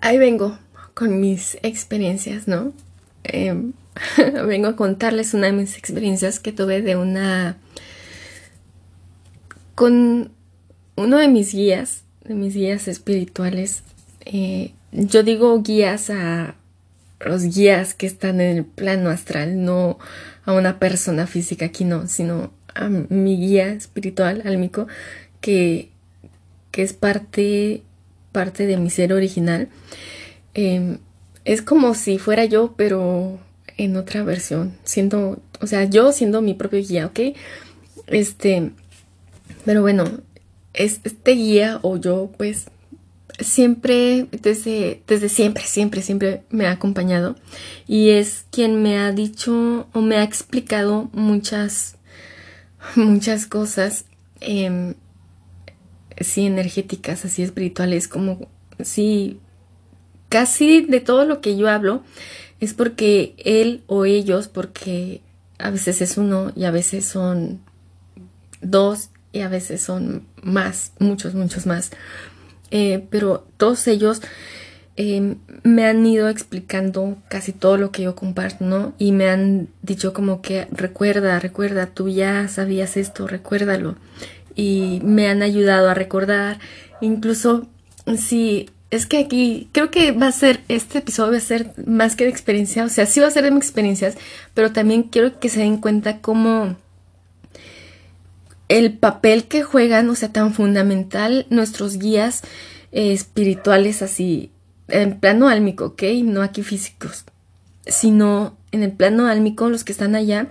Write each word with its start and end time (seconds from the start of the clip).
ahí 0.00 0.18
vengo 0.18 0.58
con 0.94 1.20
mis 1.20 1.58
experiencias, 1.62 2.48
¿no? 2.48 2.72
Em, 3.24 3.72
vengo 4.46 4.68
a 4.68 4.76
contarles 4.76 5.34
una 5.34 5.46
de 5.46 5.52
mis 5.52 5.76
experiencias 5.76 6.40
que 6.40 6.52
tuve 6.52 6.82
de 6.82 6.96
una... 6.96 7.56
con 9.74 10.30
uno 10.96 11.18
de 11.18 11.28
mis 11.28 11.52
guías, 11.52 12.02
de 12.24 12.34
mis 12.34 12.54
guías 12.54 12.88
espirituales. 12.88 13.82
Eh, 14.24 14.72
yo 14.92 15.22
digo 15.22 15.62
guías 15.62 16.10
a 16.10 16.56
los 17.20 17.42
guías 17.42 17.94
que 17.94 18.06
están 18.06 18.40
en 18.40 18.58
el 18.58 18.64
plano 18.64 19.10
astral, 19.10 19.64
no 19.64 19.98
a 20.44 20.52
una 20.52 20.78
persona 20.78 21.26
física 21.26 21.66
aquí, 21.66 21.84
no, 21.84 22.06
sino 22.06 22.52
a 22.74 22.88
mi 22.88 23.36
guía 23.36 23.68
espiritual, 23.68 24.42
álmico, 24.44 24.86
que, 25.40 25.90
que 26.70 26.82
es 26.82 26.92
parte, 26.92 27.82
parte 28.32 28.66
de 28.66 28.76
mi 28.76 28.90
ser 28.90 29.12
original. 29.12 29.68
Em, 30.54 30.98
es 31.44 31.62
como 31.62 31.94
si 31.94 32.18
fuera 32.18 32.44
yo, 32.44 32.74
pero 32.76 33.38
en 33.76 33.96
otra 33.96 34.22
versión, 34.24 34.76
siendo, 34.84 35.40
o 35.60 35.66
sea, 35.66 35.84
yo 35.84 36.12
siendo 36.12 36.42
mi 36.42 36.54
propio 36.54 36.80
guía, 36.80 37.06
¿ok? 37.06 37.20
Este, 38.08 38.72
pero 39.64 39.82
bueno, 39.82 40.04
es, 40.74 41.00
este 41.04 41.32
guía 41.32 41.78
o 41.82 41.96
yo, 41.96 42.30
pues, 42.36 42.66
siempre, 43.38 44.26
desde, 44.42 45.02
desde 45.06 45.28
siempre, 45.28 45.62
siempre, 45.64 46.02
siempre 46.02 46.42
me 46.50 46.66
ha 46.66 46.72
acompañado 46.72 47.36
y 47.86 48.10
es 48.10 48.44
quien 48.50 48.82
me 48.82 48.98
ha 48.98 49.12
dicho 49.12 49.86
o 49.92 50.00
me 50.00 50.16
ha 50.16 50.24
explicado 50.24 51.08
muchas, 51.12 51.96
muchas 52.96 53.46
cosas, 53.46 54.04
eh, 54.40 54.94
sí, 56.20 56.46
energéticas, 56.46 57.24
así 57.24 57.42
espirituales, 57.42 58.08
como, 58.08 58.48
sí, 58.80 59.40
casi 60.28 60.82
de 60.82 61.00
todo 61.00 61.24
lo 61.24 61.40
que 61.40 61.56
yo 61.56 61.68
hablo 61.68 62.02
es 62.60 62.74
porque 62.74 63.34
él 63.38 63.82
o 63.86 64.04
ellos, 64.04 64.48
porque 64.48 65.20
a 65.58 65.70
veces 65.70 66.00
es 66.00 66.18
uno 66.18 66.52
y 66.54 66.64
a 66.64 66.70
veces 66.70 67.04
son 67.04 67.60
dos 68.60 69.10
y 69.32 69.40
a 69.40 69.48
veces 69.48 69.80
son 69.80 70.26
más, 70.42 70.92
muchos, 70.98 71.34
muchos 71.34 71.66
más. 71.66 71.90
Eh, 72.70 73.06
pero 73.10 73.46
todos 73.56 73.86
ellos 73.86 74.20
eh, 74.96 75.36
me 75.62 75.86
han 75.86 76.04
ido 76.04 76.28
explicando 76.28 77.16
casi 77.28 77.52
todo 77.52 77.76
lo 77.76 77.92
que 77.92 78.02
yo 78.02 78.16
comparto, 78.16 78.64
¿no? 78.64 78.94
Y 78.98 79.12
me 79.12 79.30
han 79.30 79.68
dicho 79.82 80.12
como 80.12 80.42
que 80.42 80.66
recuerda, 80.72 81.38
recuerda, 81.38 81.86
tú 81.86 82.08
ya 82.08 82.48
sabías 82.48 82.96
esto, 82.96 83.26
recuérdalo. 83.26 83.96
Y 84.58 85.00
me 85.04 85.28
han 85.28 85.42
ayudado 85.42 85.88
a 85.88 85.94
recordar, 85.94 86.58
incluso 87.00 87.68
si 88.16 88.68
es 88.90 89.06
que 89.06 89.18
aquí 89.18 89.68
creo 89.70 89.90
que 89.90 90.10
va 90.12 90.26
a 90.26 90.32
ser, 90.32 90.64
este 90.68 90.98
episodio 90.98 91.32
va 91.32 91.38
a 91.38 91.40
ser 91.40 91.72
más 91.86 92.16
que 92.16 92.24
de 92.24 92.30
experiencia, 92.30 92.84
o 92.84 92.88
sea, 92.88 93.06
sí 93.06 93.20
va 93.20 93.28
a 93.28 93.30
ser 93.30 93.44
de 93.44 93.52
mis 93.52 93.62
experiencias, 93.62 94.16
pero 94.54 94.72
también 94.72 95.04
quiero 95.04 95.38
que 95.38 95.48
se 95.48 95.60
den 95.60 95.76
cuenta 95.76 96.20
cómo 96.20 96.76
el 98.68 98.92
papel 98.92 99.44
que 99.44 99.62
juegan, 99.62 100.10
o 100.10 100.14
sea, 100.14 100.32
tan 100.32 100.52
fundamental 100.52 101.46
nuestros 101.50 101.98
guías 101.98 102.42
eh, 102.90 103.12
espirituales 103.12 104.02
así, 104.02 104.50
en 104.88 105.20
plano 105.20 105.48
álmico, 105.48 105.86
¿ok? 105.86 106.02
No 106.24 106.42
aquí 106.42 106.62
físicos, 106.62 107.24
sino 107.86 108.56
en 108.72 108.82
el 108.82 108.92
plano 108.92 109.26
álmico, 109.26 109.68
los 109.68 109.84
que 109.84 109.92
están 109.92 110.14
allá, 110.14 110.48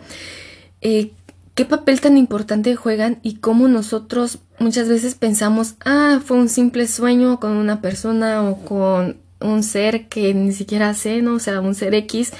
eh, 0.82 1.12
qué 1.58 1.66
papel 1.66 2.00
tan 2.02 2.18
importante 2.18 2.76
juegan 2.76 3.18
y 3.24 3.38
cómo 3.38 3.68
nosotros 3.68 4.38
muchas 4.60 4.88
veces 4.88 5.16
pensamos, 5.16 5.74
ah, 5.84 6.22
fue 6.24 6.38
un 6.38 6.50
simple 6.50 6.88
sueño 6.88 7.40
con 7.40 7.54
una 7.54 7.82
persona 7.82 8.48
o 8.48 8.64
con 8.64 9.18
un 9.42 9.64
ser 9.64 10.08
que 10.08 10.36
ni 10.36 10.54
siquiera 10.54 10.94
sé, 10.94 11.24
¿no? 11.24 11.34
O 11.34 11.40
sea, 11.40 11.60
un 11.60 11.74
ser 11.74 11.96
X, 11.96 12.32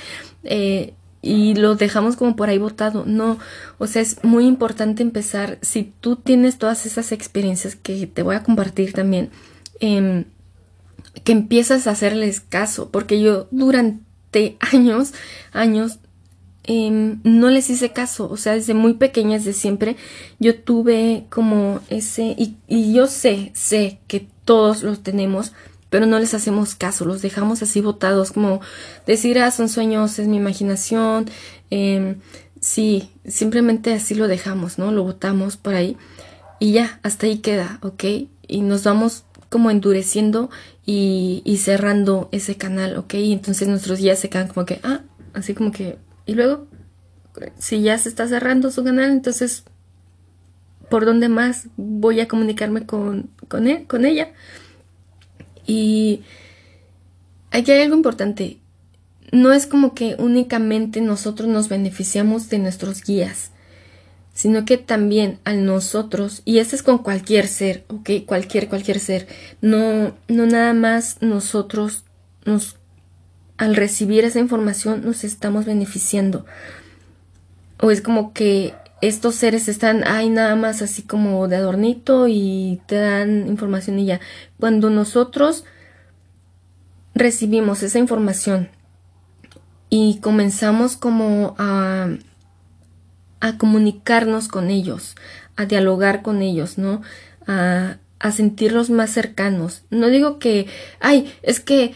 eh, 0.44 0.94
y 1.24 1.56
lo 1.56 1.74
dejamos 1.74 2.16
como 2.16 2.36
por 2.36 2.50
ahí 2.50 2.60
botado. 2.60 3.06
No, 3.08 3.40
o 3.80 3.88
sea, 3.88 4.04
es 4.04 4.24
muy 4.24 4.46
importante 4.46 5.02
empezar, 5.02 5.58
si 5.64 5.92
tú 6.00 6.18
tienes 6.18 6.60
todas 6.60 6.86
esas 6.86 7.12
experiencias 7.12 7.76
que 7.76 8.06
te 8.06 8.22
voy 8.22 8.36
a 8.36 8.44
compartir 8.44 8.94
también, 8.94 9.32
em, 9.80 10.26
que 11.24 11.32
empiezas 11.32 11.88
a 11.88 11.92
hacerles 11.92 12.40
caso, 12.40 12.92
porque 12.92 13.20
yo 13.20 13.48
durante 13.50 14.58
años, 14.72 15.14
años, 15.54 15.98
em, 16.68 17.20
no 17.24 17.50
les 17.50 17.70
hice 17.70 17.92
caso, 17.92 18.30
o 18.30 18.38
sea, 18.38 18.54
desde 18.54 18.74
muy 18.74 18.94
pequeña, 18.94 19.38
desde 19.38 19.54
siempre, 19.54 19.96
yo 20.40 20.60
tuve 20.60 21.26
como 21.30 21.80
ese, 21.90 22.36
y, 22.38 22.94
yo 22.94 23.08
sé, 23.08 23.52
sé 23.56 24.00
que 24.08 24.28
todos 24.46 24.84
los 24.84 25.02
tenemos, 25.02 25.54
pero 25.90 26.06
no 26.06 26.20
les 26.20 26.34
hacemos 26.34 26.76
caso, 26.76 27.06
los 27.06 27.22
dejamos 27.22 27.64
así 27.64 27.82
botados, 27.82 28.32
como 28.32 28.62
decir, 29.06 29.40
ah, 29.40 29.52
son 29.52 29.70
sueños, 29.70 30.20
es 30.20 30.28
mi 30.28 30.38
imaginación, 30.38 31.30
eh, 31.72 32.16
sí, 32.62 33.10
simplemente 33.26 33.94
así 33.94 34.14
lo 34.16 34.28
dejamos, 34.28 34.78
¿no? 34.78 34.92
Lo 34.92 35.04
botamos 35.04 35.58
por 35.58 35.74
ahí 35.76 35.98
y 36.60 36.74
ya, 36.74 37.00
hasta 37.04 37.28
ahí 37.28 37.38
queda, 37.40 37.80
¿ok? 37.82 38.04
Y 38.48 38.62
nos 38.62 38.84
vamos 38.84 39.24
como 39.50 39.72
endureciendo 39.72 40.50
y, 40.86 41.42
y 41.46 41.58
cerrando 41.58 42.30
ese 42.32 42.58
canal, 42.58 42.98
¿ok? 42.98 43.16
Y 43.16 43.34
entonces 43.34 43.68
nuestros 43.68 44.00
días 44.00 44.20
se 44.20 44.30
quedan 44.30 44.48
como 44.48 44.66
que, 44.66 44.80
ah, 44.84 45.02
así 45.34 45.54
como 45.54 45.72
que, 45.72 45.98
y 46.28 46.36
luego, 46.36 46.68
si 47.58 47.82
ya 47.82 47.98
se 47.98 48.10
está 48.10 48.28
cerrando 48.28 48.70
su 48.70 48.84
canal, 48.84 49.10
entonces, 49.12 49.64
¿por 50.90 51.06
dónde 51.06 51.30
más 51.30 51.68
voy 51.78 52.20
a 52.20 52.28
comunicarme 52.28 52.86
con, 52.86 53.32
con 53.48 53.68
él, 53.68 53.88
con 53.88 54.06
ella? 54.06 54.34
Y 55.66 56.22
aquí 57.52 57.72
hay 57.72 57.84
algo 57.84 57.96
importante. 57.96 58.60
No 59.32 59.54
es 59.54 59.68
como 59.68 59.94
que 59.94 60.16
únicamente 60.20 61.02
nosotros 61.02 61.48
nos 61.48 61.70
beneficiamos 61.70 62.50
de 62.50 62.60
nuestros 62.60 63.02
guías, 63.04 63.52
sino 64.34 64.66
que 64.66 64.78
también 64.78 65.40
a 65.46 65.54
nosotros, 65.54 66.42
y 66.44 66.60
esto 66.60 66.76
es 66.76 66.84
con 66.84 66.98
cualquier 67.00 67.48
ser, 67.48 67.86
¿ok? 67.88 68.10
Cualquier, 68.26 68.68
cualquier 68.68 69.00
ser. 69.00 69.28
No, 69.62 70.14
no 70.28 70.46
nada 70.46 70.74
más 70.74 71.22
nosotros 71.22 72.04
nos, 72.46 72.78
al 73.58 73.76
recibir 73.76 74.24
esa 74.24 74.40
información 74.40 75.04
nos 75.04 75.24
estamos 75.24 75.66
beneficiando. 75.66 76.46
O 77.80 77.92
es 77.92 78.02
como 78.02 78.34
que 78.34 78.74
estos 79.02 79.36
seres 79.36 79.68
están 79.68 80.08
ahí 80.08 80.30
nada 80.30 80.56
más 80.56 80.82
así 80.82 81.04
como 81.04 81.48
de 81.48 81.56
adornito 81.56 82.28
y 82.28 82.82
te 82.88 82.96
dan 82.96 83.48
información 83.48 84.00
y 84.00 84.06
ya. 84.06 84.20
Cuando 84.60 84.90
nosotros 84.90 85.66
recibimos 87.14 87.84
esa 87.84 88.00
información 88.00 88.70
y 89.90 90.20
comenzamos 90.20 90.98
como 90.98 91.56
a, 91.58 92.10
a 93.40 93.58
comunicarnos 93.58 94.48
con 94.48 94.70
ellos, 94.70 95.16
a 95.56 95.66
dialogar 95.66 96.22
con 96.22 96.42
ellos, 96.42 96.78
¿no? 96.78 97.02
A, 97.48 97.98
a 98.20 98.32
sentirlos 98.32 98.90
más 98.90 99.12
cercanos. 99.12 99.84
No 99.90 100.08
digo 100.08 100.40
que, 100.40 100.68
ay, 101.00 101.34
es 101.44 101.60
que 101.60 101.94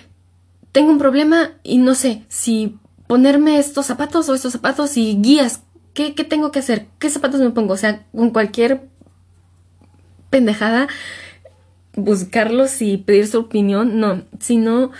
tengo 0.72 0.92
un 0.92 1.00
problema 1.00 1.52
y 1.64 1.78
no 1.78 1.96
sé 1.96 2.24
si 2.28 2.78
ponerme 3.08 3.60
estos 3.60 3.88
zapatos 3.88 4.30
o 4.30 4.36
estos 4.36 4.54
zapatos 4.54 4.98
y 4.98 5.18
guías 5.22 5.62
¿Qué, 5.94 6.12
tengo 6.12 6.52
que 6.52 6.60
hacer? 6.60 6.86
¿Qué 7.00 7.10
zapatos 7.10 7.42
me 7.42 7.50
pongo? 7.50 7.74
O 7.74 7.78
sea, 7.78 8.06
con 8.16 8.30
cualquier 8.30 8.82
pendejada, 10.30 10.88
buscarlos 11.96 12.82
y 12.82 12.98
pedir 12.98 13.28
su 13.28 13.40
opinión, 13.40 14.00
no, 14.00 14.24
sino 14.40 14.92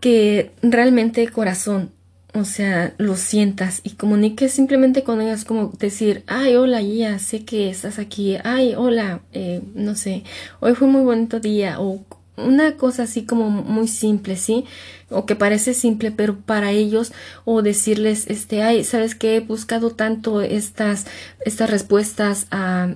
que 0.00 0.50
realmente 0.62 1.28
corazón, 1.28 1.92
o 2.34 2.44
sea, 2.44 2.94
lo 2.98 3.16
sientas 3.16 3.80
y 3.84 3.90
comuniques 3.90 4.50
simplemente 4.52 5.04
con 5.04 5.20
ellas 5.20 5.44
como 5.44 5.68
decir, 5.78 6.24
ay, 6.26 6.56
hola, 6.56 6.82
ya 6.82 7.20
sé 7.20 7.44
que 7.44 7.70
estás 7.70 8.00
aquí, 8.00 8.36
ay, 8.42 8.74
hola, 8.76 9.20
eh, 9.32 9.62
no 9.76 9.94
sé, 9.94 10.24
hoy 10.58 10.74
fue 10.74 10.88
un 10.88 10.94
muy 10.94 11.02
bonito 11.02 11.38
día, 11.38 11.80
o 11.80 12.04
una 12.36 12.76
cosa 12.76 13.04
así 13.04 13.24
como 13.24 13.50
muy 13.50 13.88
simple, 13.88 14.36
¿sí? 14.36 14.64
O 15.10 15.26
que 15.26 15.36
parece 15.36 15.74
simple, 15.74 16.10
pero 16.10 16.36
para 16.38 16.70
ellos, 16.72 17.12
o 17.44 17.62
decirles, 17.62 18.26
este, 18.28 18.62
ay, 18.62 18.84
¿sabes 18.84 19.14
qué? 19.14 19.36
He 19.36 19.40
buscado 19.40 19.90
tanto 19.90 20.40
estas, 20.40 21.06
estas 21.44 21.70
respuestas 21.70 22.46
a, 22.50 22.94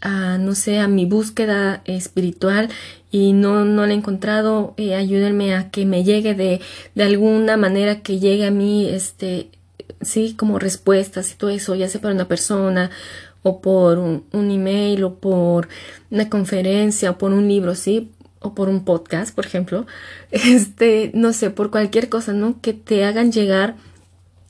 a, 0.00 0.38
no 0.38 0.54
sé, 0.54 0.78
a 0.78 0.88
mi 0.88 1.06
búsqueda 1.06 1.82
espiritual 1.84 2.68
y 3.10 3.32
no, 3.32 3.64
no 3.64 3.86
la 3.86 3.92
he 3.92 3.96
encontrado, 3.96 4.74
eh, 4.76 4.94
ayúdenme 4.94 5.54
a 5.54 5.70
que 5.70 5.86
me 5.86 6.04
llegue 6.04 6.34
de, 6.34 6.60
de 6.94 7.02
alguna 7.02 7.56
manera 7.56 8.00
que 8.00 8.18
llegue 8.18 8.46
a 8.46 8.50
mí, 8.50 8.88
este, 8.88 9.50
sí, 10.00 10.34
como 10.36 10.58
respuestas 10.58 11.32
y 11.32 11.36
todo 11.36 11.50
eso, 11.50 11.74
ya 11.74 11.88
sea 11.88 12.00
para 12.00 12.14
una 12.14 12.28
persona 12.28 12.90
o 13.42 13.60
por 13.60 13.98
un, 13.98 14.24
un 14.32 14.50
email 14.50 15.04
o 15.04 15.14
por 15.14 15.68
una 16.10 16.28
conferencia 16.28 17.10
o 17.10 17.18
por 17.18 17.32
un 17.32 17.48
libro, 17.48 17.74
sí, 17.74 18.10
o 18.42 18.54
por 18.54 18.68
un 18.68 18.84
podcast, 18.84 19.34
por 19.34 19.46
ejemplo, 19.46 19.86
este, 20.30 21.10
no 21.14 21.32
sé, 21.32 21.50
por 21.50 21.70
cualquier 21.70 22.08
cosa, 22.08 22.32
¿no? 22.32 22.60
Que 22.60 22.72
te 22.72 23.04
hagan 23.04 23.32
llegar 23.32 23.76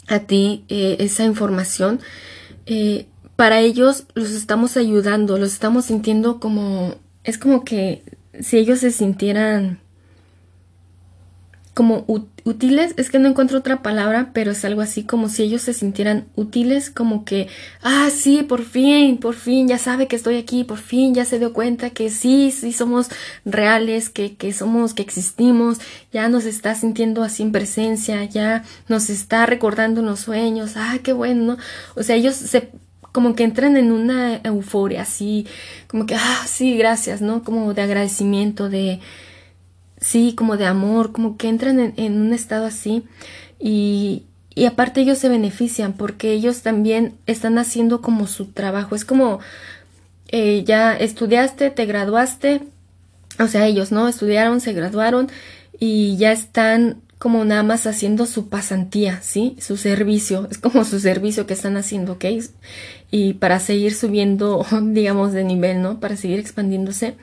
a 0.08 0.20
ti 0.20 0.64
eh, 0.68 0.96
esa 0.98 1.24
información. 1.24 2.00
Eh, 2.66 3.06
para 3.36 3.60
ellos 3.60 4.04
los 4.14 4.30
estamos 4.30 4.76
ayudando, 4.76 5.38
los 5.38 5.52
estamos 5.52 5.86
sintiendo 5.86 6.38
como, 6.38 6.96
es 7.24 7.38
como 7.38 7.64
que 7.64 8.02
si 8.40 8.58
ellos 8.58 8.80
se 8.80 8.90
sintieran 8.90 9.80
como 11.74 12.04
útiles, 12.44 12.92
es 12.98 13.08
que 13.08 13.18
no 13.18 13.30
encuentro 13.30 13.58
otra 13.58 13.80
palabra, 13.82 14.30
pero 14.34 14.50
es 14.50 14.62
algo 14.64 14.82
así 14.82 15.04
como 15.04 15.30
si 15.30 15.44
ellos 15.44 15.62
se 15.62 15.72
sintieran 15.72 16.26
útiles, 16.36 16.90
como 16.90 17.24
que, 17.24 17.48
ah, 17.82 18.10
sí, 18.14 18.42
por 18.42 18.62
fin, 18.62 19.16
por 19.16 19.34
fin, 19.34 19.68
ya 19.68 19.78
sabe 19.78 20.06
que 20.06 20.16
estoy 20.16 20.36
aquí, 20.36 20.64
por 20.64 20.76
fin 20.76 21.14
ya 21.14 21.24
se 21.24 21.38
dio 21.38 21.54
cuenta 21.54 21.88
que 21.88 22.10
sí, 22.10 22.50
sí 22.50 22.74
somos 22.74 23.08
reales, 23.46 24.10
que, 24.10 24.36
que 24.36 24.52
somos, 24.52 24.92
que 24.92 25.00
existimos, 25.00 25.78
ya 26.12 26.28
nos 26.28 26.44
está 26.44 26.74
sintiendo 26.74 27.22
así 27.22 27.42
en 27.42 27.52
presencia, 27.52 28.22
ya 28.24 28.64
nos 28.88 29.08
está 29.08 29.46
recordando 29.46 30.02
los 30.02 30.20
sueños, 30.20 30.72
ah, 30.76 30.98
qué 31.02 31.14
bueno, 31.14 31.54
¿no? 31.54 31.58
O 31.94 32.02
sea, 32.02 32.16
ellos 32.16 32.34
se 32.34 32.70
como 33.12 33.34
que 33.34 33.44
entran 33.44 33.76
en 33.76 33.92
una 33.92 34.40
euforia 34.42 35.02
así, 35.02 35.46
como 35.86 36.06
que, 36.06 36.14
ah, 36.16 36.44
sí, 36.46 36.76
gracias, 36.76 37.20
¿no? 37.22 37.44
Como 37.44 37.72
de 37.74 37.82
agradecimiento, 37.82 38.68
de, 38.70 39.00
sí, 40.02 40.34
como 40.36 40.58
de 40.58 40.66
amor, 40.66 41.12
como 41.12 41.38
que 41.38 41.48
entran 41.48 41.94
en, 41.96 42.20
un 42.20 42.34
estado 42.34 42.66
así 42.66 43.04
y, 43.58 44.24
y 44.54 44.66
aparte 44.66 45.00
ellos 45.00 45.16
se 45.16 45.30
benefician 45.30 45.94
porque 45.94 46.32
ellos 46.32 46.60
también 46.60 47.14
están 47.26 47.56
haciendo 47.56 48.02
como 48.02 48.26
su 48.26 48.46
trabajo. 48.46 48.94
Es 48.94 49.06
como 49.06 49.40
eh, 50.34 50.64
ya 50.66 50.96
estudiaste, 50.96 51.70
te 51.70 51.84
graduaste, 51.84 52.62
o 53.38 53.46
sea, 53.48 53.66
ellos, 53.66 53.92
¿no? 53.92 54.08
Estudiaron, 54.08 54.62
se 54.62 54.72
graduaron 54.72 55.28
y 55.78 56.16
ya 56.16 56.32
están 56.32 57.02
como 57.18 57.44
nada 57.44 57.62
más 57.62 57.86
haciendo 57.86 58.24
su 58.24 58.48
pasantía, 58.48 59.20
¿sí? 59.22 59.56
Su 59.60 59.76
servicio, 59.76 60.48
es 60.50 60.56
como 60.58 60.84
su 60.84 61.00
servicio 61.00 61.46
que 61.46 61.52
están 61.52 61.76
haciendo, 61.76 62.14
¿ok? 62.14 62.24
Y 63.10 63.34
para 63.34 63.60
seguir 63.60 63.94
subiendo, 63.94 64.64
digamos, 64.82 65.32
de 65.34 65.44
nivel, 65.44 65.82
¿no? 65.82 66.00
Para 66.00 66.16
seguir 66.16 66.38
expandiéndose, 66.40 67.14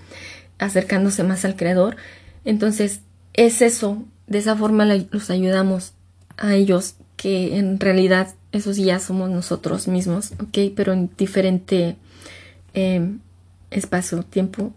acercándose 0.60 1.24
más 1.24 1.46
al 1.46 1.56
creador. 1.56 1.98
Entonces, 2.46 3.02
es 3.34 3.62
eso, 3.62 4.04
de 4.28 4.40
esa 4.40 4.56
forma 4.56 4.86
los 4.86 5.30
ayudamos 5.30 5.94
a 6.38 6.56
ellos, 6.56 6.96
que 7.16 7.58
en 7.58 7.80
realidad 7.80 8.34
esos 8.52 8.78
ya 8.78 9.00
somos 9.00 9.30
nosotros 9.30 9.88
mismos, 9.88 10.32
¿ok? 10.40 10.74
Pero 10.76 10.94
en 10.94 11.10
diferente 11.18 11.98
em, 12.74 13.20
espacio, 13.72 14.24
tiempo 14.24 14.74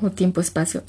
o 0.00 0.10
tiempo-espacio. 0.10 0.82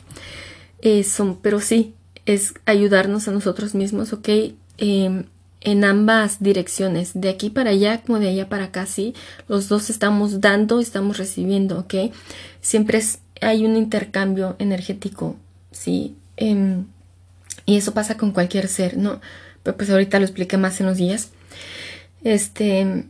Eh, 0.81 1.06
pero 1.42 1.60
sí, 1.60 1.94
es 2.25 2.54
ayudarnos 2.65 3.27
a 3.27 3.31
nosotros 3.31 3.75
mismos, 3.75 4.13
¿ok? 4.13 4.30
Em, 4.77 5.25
en 5.62 5.83
ambas 5.83 6.42
direcciones, 6.42 7.12
de 7.13 7.30
aquí 7.30 7.50
para 7.50 7.72
allá 7.72 8.01
como 8.01 8.19
de 8.19 8.30
allá 8.30 8.48
para 8.48 8.65
acá, 8.65 8.86
sí, 8.86 9.13
los 9.48 9.68
dos 9.68 9.89
estamos 9.89 10.39
dando, 10.39 10.80
estamos 10.80 11.18
recibiendo, 11.18 11.80
¿ok? 11.80 12.13
Siempre 12.62 13.01
hay 13.42 13.65
un 13.65 13.75
intercambio 13.75 14.56
energético, 14.60 15.36
¿sí? 15.79 16.17
Em, 16.35 16.87
y 17.65 17.77
eso 17.77 17.93
pasa 17.93 18.17
con 18.17 18.31
cualquier 18.31 18.67
ser, 18.67 18.97
¿no? 18.97 19.21
Pero 19.63 19.77
pues 19.77 19.89
ahorita 19.89 20.19
lo 20.19 20.25
expliqué 20.25 20.57
más 20.57 20.79
en 20.81 20.87
los 20.87 20.97
días. 20.97 21.31
Este, 22.23 23.05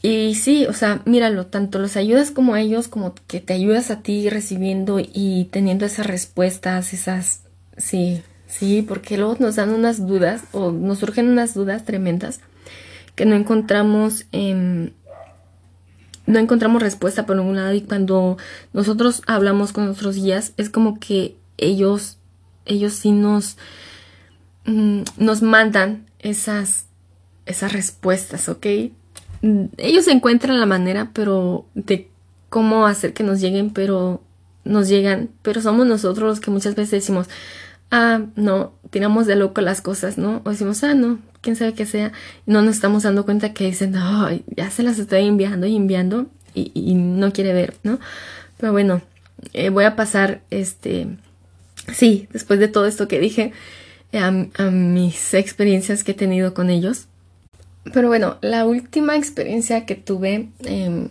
y 0.00 0.34
sí, 0.34 0.64
o 0.66 0.72
sea, 0.72 1.02
míralo, 1.04 1.46
tanto 1.46 1.78
los 1.78 1.96
ayudas 1.96 2.30
como 2.30 2.56
ellos, 2.56 2.88
como 2.88 3.14
que 3.26 3.40
te 3.40 3.52
ayudas 3.52 3.90
a 3.90 4.00
ti 4.00 4.30
recibiendo 4.30 4.98
y 4.98 5.48
teniendo 5.50 5.84
esas 5.84 6.06
respuestas, 6.06 6.94
esas, 6.94 7.42
sí, 7.76 8.22
sí, 8.46 8.80
porque 8.80 9.18
luego 9.18 9.36
nos 9.38 9.56
dan 9.56 9.70
unas 9.70 10.06
dudas 10.06 10.42
o 10.52 10.72
nos 10.72 11.00
surgen 11.00 11.28
unas 11.28 11.52
dudas 11.52 11.84
tremendas 11.84 12.40
que 13.14 13.26
no 13.26 13.34
encontramos 13.34 14.24
en 14.32 14.94
no 16.26 16.38
encontramos 16.38 16.82
respuesta 16.82 17.24
por 17.26 17.36
ningún 17.36 17.56
lado 17.56 17.72
y 17.72 17.80
cuando 17.80 18.36
nosotros 18.74 19.22
hablamos 19.26 19.72
con 19.72 19.86
nuestros 19.86 20.16
guías 20.16 20.52
es 20.58 20.68
como 20.68 21.00
que 21.00 21.36
ellos 21.58 22.18
ellos 22.68 22.92
sí 22.92 23.10
nos, 23.10 23.56
mm, 24.64 25.00
nos 25.16 25.42
mandan 25.42 26.06
esas, 26.20 26.86
esas 27.46 27.72
respuestas, 27.72 28.48
¿ok? 28.48 28.66
Ellos 29.76 30.08
encuentran 30.08 30.60
la 30.60 30.66
manera, 30.66 31.10
pero 31.12 31.66
de 31.74 32.08
cómo 32.48 32.86
hacer 32.86 33.12
que 33.14 33.24
nos 33.24 33.40
lleguen, 33.40 33.70
pero 33.70 34.22
nos 34.64 34.88
llegan, 34.88 35.30
pero 35.42 35.60
somos 35.60 35.86
nosotros 35.86 36.28
los 36.28 36.40
que 36.40 36.50
muchas 36.50 36.74
veces 36.74 36.90
decimos, 36.90 37.28
ah, 37.90 38.20
no, 38.36 38.72
tiramos 38.90 39.26
de 39.26 39.36
loco 39.36 39.60
las 39.60 39.80
cosas, 39.80 40.18
¿no? 40.18 40.42
O 40.44 40.50
decimos, 40.50 40.82
ah, 40.84 40.94
no, 40.94 41.18
quién 41.40 41.56
sabe 41.56 41.74
qué 41.74 41.86
sea, 41.86 42.12
no 42.46 42.62
nos 42.62 42.76
estamos 42.76 43.04
dando 43.04 43.24
cuenta 43.24 43.54
que 43.54 43.66
dicen, 43.66 43.94
ay, 43.96 44.44
ya 44.56 44.70
se 44.70 44.82
las 44.82 44.98
estoy 44.98 45.26
enviando 45.26 45.66
y 45.66 45.76
enviando 45.76 46.26
y, 46.54 46.94
no 46.94 47.32
quiere 47.32 47.52
ver, 47.52 47.74
¿no? 47.84 48.00
Pero 48.56 48.72
bueno, 48.72 49.00
eh, 49.52 49.70
voy 49.70 49.84
a 49.84 49.94
pasar 49.94 50.40
este 50.50 51.06
sí, 51.92 52.28
después 52.32 52.60
de 52.60 52.68
todo 52.68 52.86
esto 52.86 53.08
que 53.08 53.20
dije, 53.20 53.52
a, 54.12 54.30
mis 54.70 55.34
experiencias 55.34 56.04
que 56.04 56.12
he 56.12 56.14
tenido 56.14 56.54
con 56.54 56.70
ellos. 56.70 57.06
Pero 57.92 58.08
bueno, 58.08 58.38
la 58.40 58.66
última 58.66 59.16
experiencia 59.16 59.86
que 59.86 59.94
tuve 59.94 60.50
em, 60.64 61.08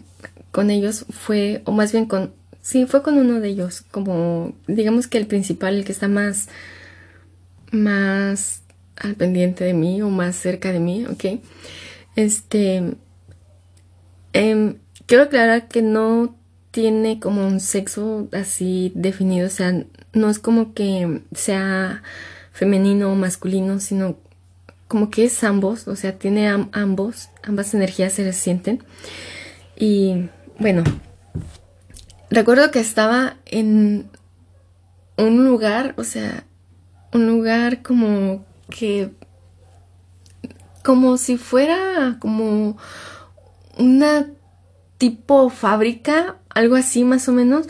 con 0.51 0.69
ellos 0.69 1.05
fue, 1.09 1.61
o 1.65 1.71
más 1.71 1.91
bien 1.91 2.05
con, 2.05 2.33
sí, 2.61 2.85
fue 2.85 3.03
con 3.03 3.17
uno 3.17 3.39
de 3.39 3.49
ellos, 3.49 3.81
como 3.91 4.53
digamos 4.67 5.07
que 5.07 5.17
el 5.17 5.27
principal, 5.27 5.75
el 5.75 5.85
que 5.85 5.91
está 5.91 6.07
más, 6.07 6.49
más 7.71 8.61
al 8.95 9.15
pendiente 9.15 9.63
de 9.63 9.73
mí 9.73 10.01
o 10.01 10.09
más 10.09 10.35
cerca 10.35 10.71
de 10.71 10.79
mí, 10.79 11.05
¿ok? 11.05 11.41
Este, 12.15 12.83
em, 14.33 14.75
quiero 15.05 15.23
aclarar 15.23 15.67
que 15.67 15.81
no 15.81 16.35
tiene 16.71 17.19
como 17.19 17.47
un 17.47 17.59
sexo 17.59 18.27
así 18.31 18.91
definido, 18.95 19.47
o 19.47 19.51
sea, 19.51 19.83
no 20.17 20.29
es 20.29 20.39
como 20.39 20.73
que 20.73 21.21
sea 21.33 22.03
femenino 22.51 23.11
o 23.11 23.15
masculino, 23.15 23.79
sino 23.79 24.17
como 24.87 25.09
que 25.09 25.25
es 25.25 25.43
ambos, 25.43 25.87
o 25.87 25.95
sea, 25.95 26.17
tiene 26.17 26.47
ambos, 26.47 27.29
ambas 27.43 27.73
energías 27.73 28.13
se 28.13 28.31
sienten. 28.33 28.83
Y 29.75 30.29
bueno, 30.59 30.83
recuerdo 32.29 32.71
que 32.71 32.79
estaba 32.79 33.35
en 33.45 34.09
un 35.17 35.45
lugar, 35.45 35.93
o 35.97 36.03
sea, 36.03 36.45
un 37.13 37.27
lugar 37.27 37.81
como 37.81 38.45
que, 38.69 39.11
como 40.83 41.17
si 41.17 41.37
fuera 41.37 42.17
como 42.19 42.77
una 43.77 44.27
tipo 44.97 45.49
fábrica, 45.49 46.37
algo 46.49 46.75
así 46.75 47.03
más 47.03 47.27
o 47.27 47.33
menos, 47.33 47.67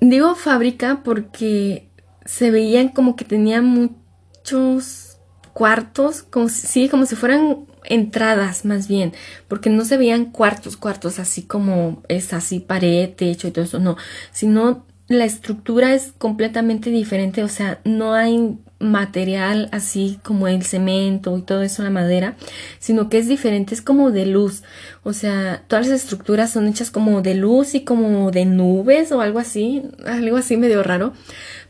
Digo 0.00 0.34
fábrica 0.34 1.02
porque 1.04 1.88
se 2.24 2.50
veían 2.50 2.88
como 2.88 3.16
que 3.16 3.24
tenían 3.24 3.66
muchos 3.66 5.18
cuartos, 5.52 6.22
como 6.22 6.48
si, 6.48 6.66
sí, 6.66 6.88
como 6.88 7.06
si 7.06 7.16
fueran 7.16 7.66
entradas 7.84 8.64
más 8.64 8.88
bien, 8.88 9.12
porque 9.48 9.70
no 9.70 9.84
se 9.84 9.96
veían 9.96 10.26
cuartos, 10.26 10.76
cuartos 10.76 11.18
así 11.18 11.42
como 11.42 12.02
es 12.08 12.32
así 12.32 12.60
pared, 12.60 13.10
techo 13.10 13.48
y 13.48 13.50
todo 13.50 13.64
eso, 13.64 13.78
no, 13.78 13.96
sino 14.32 14.86
la 15.08 15.24
estructura 15.24 15.92
es 15.92 16.12
completamente 16.18 16.90
diferente, 16.90 17.42
o 17.42 17.48
sea, 17.48 17.80
no 17.84 18.14
hay 18.14 18.58
material 18.80 19.68
así 19.72 20.18
como 20.24 20.48
el 20.48 20.64
cemento 20.64 21.36
y 21.36 21.42
todo 21.42 21.62
eso, 21.62 21.82
la 21.82 21.90
madera, 21.90 22.34
sino 22.78 23.08
que 23.08 23.18
es 23.18 23.28
diferente, 23.28 23.74
es 23.74 23.82
como 23.82 24.10
de 24.10 24.26
luz. 24.26 24.62
O 25.04 25.12
sea, 25.12 25.62
todas 25.68 25.86
las 25.86 26.02
estructuras 26.02 26.50
son 26.50 26.66
hechas 26.66 26.90
como 26.90 27.22
de 27.22 27.34
luz 27.34 27.74
y 27.74 27.84
como 27.84 28.30
de 28.30 28.46
nubes 28.46 29.12
o 29.12 29.20
algo 29.20 29.38
así, 29.38 29.82
algo 30.06 30.38
así 30.38 30.56
medio 30.56 30.82
raro, 30.82 31.12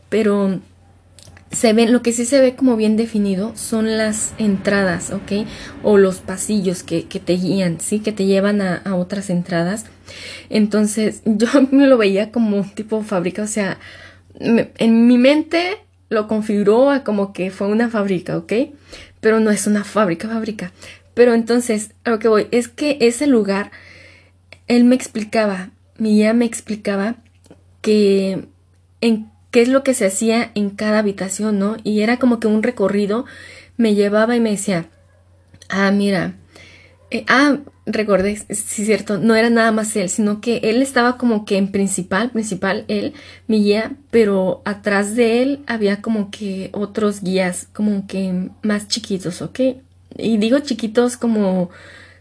pero 0.08 0.60
se 1.50 1.72
ven, 1.72 1.92
lo 1.92 2.00
que 2.00 2.12
sí 2.12 2.24
se 2.24 2.40
ve 2.40 2.54
como 2.54 2.76
bien 2.76 2.96
definido 2.96 3.52
son 3.56 3.96
las 3.98 4.34
entradas, 4.38 5.10
¿ok? 5.10 5.46
O 5.82 5.98
los 5.98 6.18
pasillos 6.18 6.84
que, 6.84 7.02
te 7.02 7.32
guían, 7.32 7.80
¿sí? 7.80 7.98
Que 7.98 8.12
te 8.12 8.26
llevan 8.26 8.62
a, 8.62 8.82
otras 8.94 9.30
entradas. 9.30 9.86
Entonces, 10.48 11.22
yo 11.24 11.48
me 11.72 11.88
lo 11.88 11.98
veía 11.98 12.30
como 12.30 12.62
tipo 12.62 13.02
fábrica, 13.02 13.42
o 13.42 13.48
sea, 13.48 13.78
en 14.38 15.06
mi 15.08 15.18
mente 15.18 15.78
lo 16.10 16.28
configuró 16.28 16.90
a 16.90 17.02
como 17.04 17.32
que 17.32 17.50
fue 17.50 17.68
una 17.68 17.88
fábrica, 17.88 18.36
¿ok? 18.36 18.52
Pero 19.20 19.40
no 19.40 19.50
es 19.50 19.66
una 19.66 19.84
fábrica, 19.84 20.28
fábrica. 20.28 20.72
Pero 21.14 21.32
entonces, 21.34 21.92
a 22.04 22.10
lo 22.10 22.18
que 22.18 22.28
voy, 22.28 22.48
es 22.50 22.68
que 22.68 22.98
ese 23.00 23.26
lugar, 23.26 23.70
él 24.66 24.84
me 24.84 24.96
explicaba, 24.96 25.70
mi 25.96 26.10
guía 26.16 26.34
me 26.34 26.44
explicaba 26.44 27.16
que 27.80 28.48
en 29.00 29.30
qué 29.50 29.62
es 29.62 29.68
lo 29.68 29.82
que 29.82 29.94
se 29.94 30.06
hacía 30.06 30.50
en 30.54 30.70
cada 30.70 30.98
habitación, 30.98 31.58
¿no? 31.58 31.76
Y 31.84 32.00
era 32.00 32.18
como 32.18 32.40
que 32.40 32.48
un 32.48 32.62
recorrido, 32.62 33.24
me 33.76 33.94
llevaba 33.94 34.36
y 34.36 34.40
me 34.40 34.50
decía, 34.50 34.86
ah, 35.68 35.90
mira, 35.90 36.34
eh, 37.10 37.24
ah, 37.28 37.58
recordé, 37.92 38.36
sí 38.36 38.84
cierto, 38.84 39.18
no 39.18 39.34
era 39.34 39.50
nada 39.50 39.72
más 39.72 39.94
él, 39.96 40.08
sino 40.08 40.40
que 40.40 40.58
él 40.64 40.82
estaba 40.82 41.16
como 41.16 41.44
que 41.44 41.56
en 41.56 41.70
principal, 41.70 42.30
principal 42.30 42.84
él, 42.88 43.14
mi 43.46 43.62
guía, 43.62 43.96
pero 44.10 44.62
atrás 44.64 45.14
de 45.16 45.42
él 45.42 45.60
había 45.66 46.02
como 46.02 46.30
que 46.30 46.70
otros 46.72 47.22
guías, 47.22 47.68
como 47.72 48.06
que 48.06 48.50
más 48.62 48.88
chiquitos, 48.88 49.42
¿ok? 49.42 49.60
Y 50.16 50.38
digo 50.38 50.58
chiquitos 50.60 51.16
como 51.16 51.70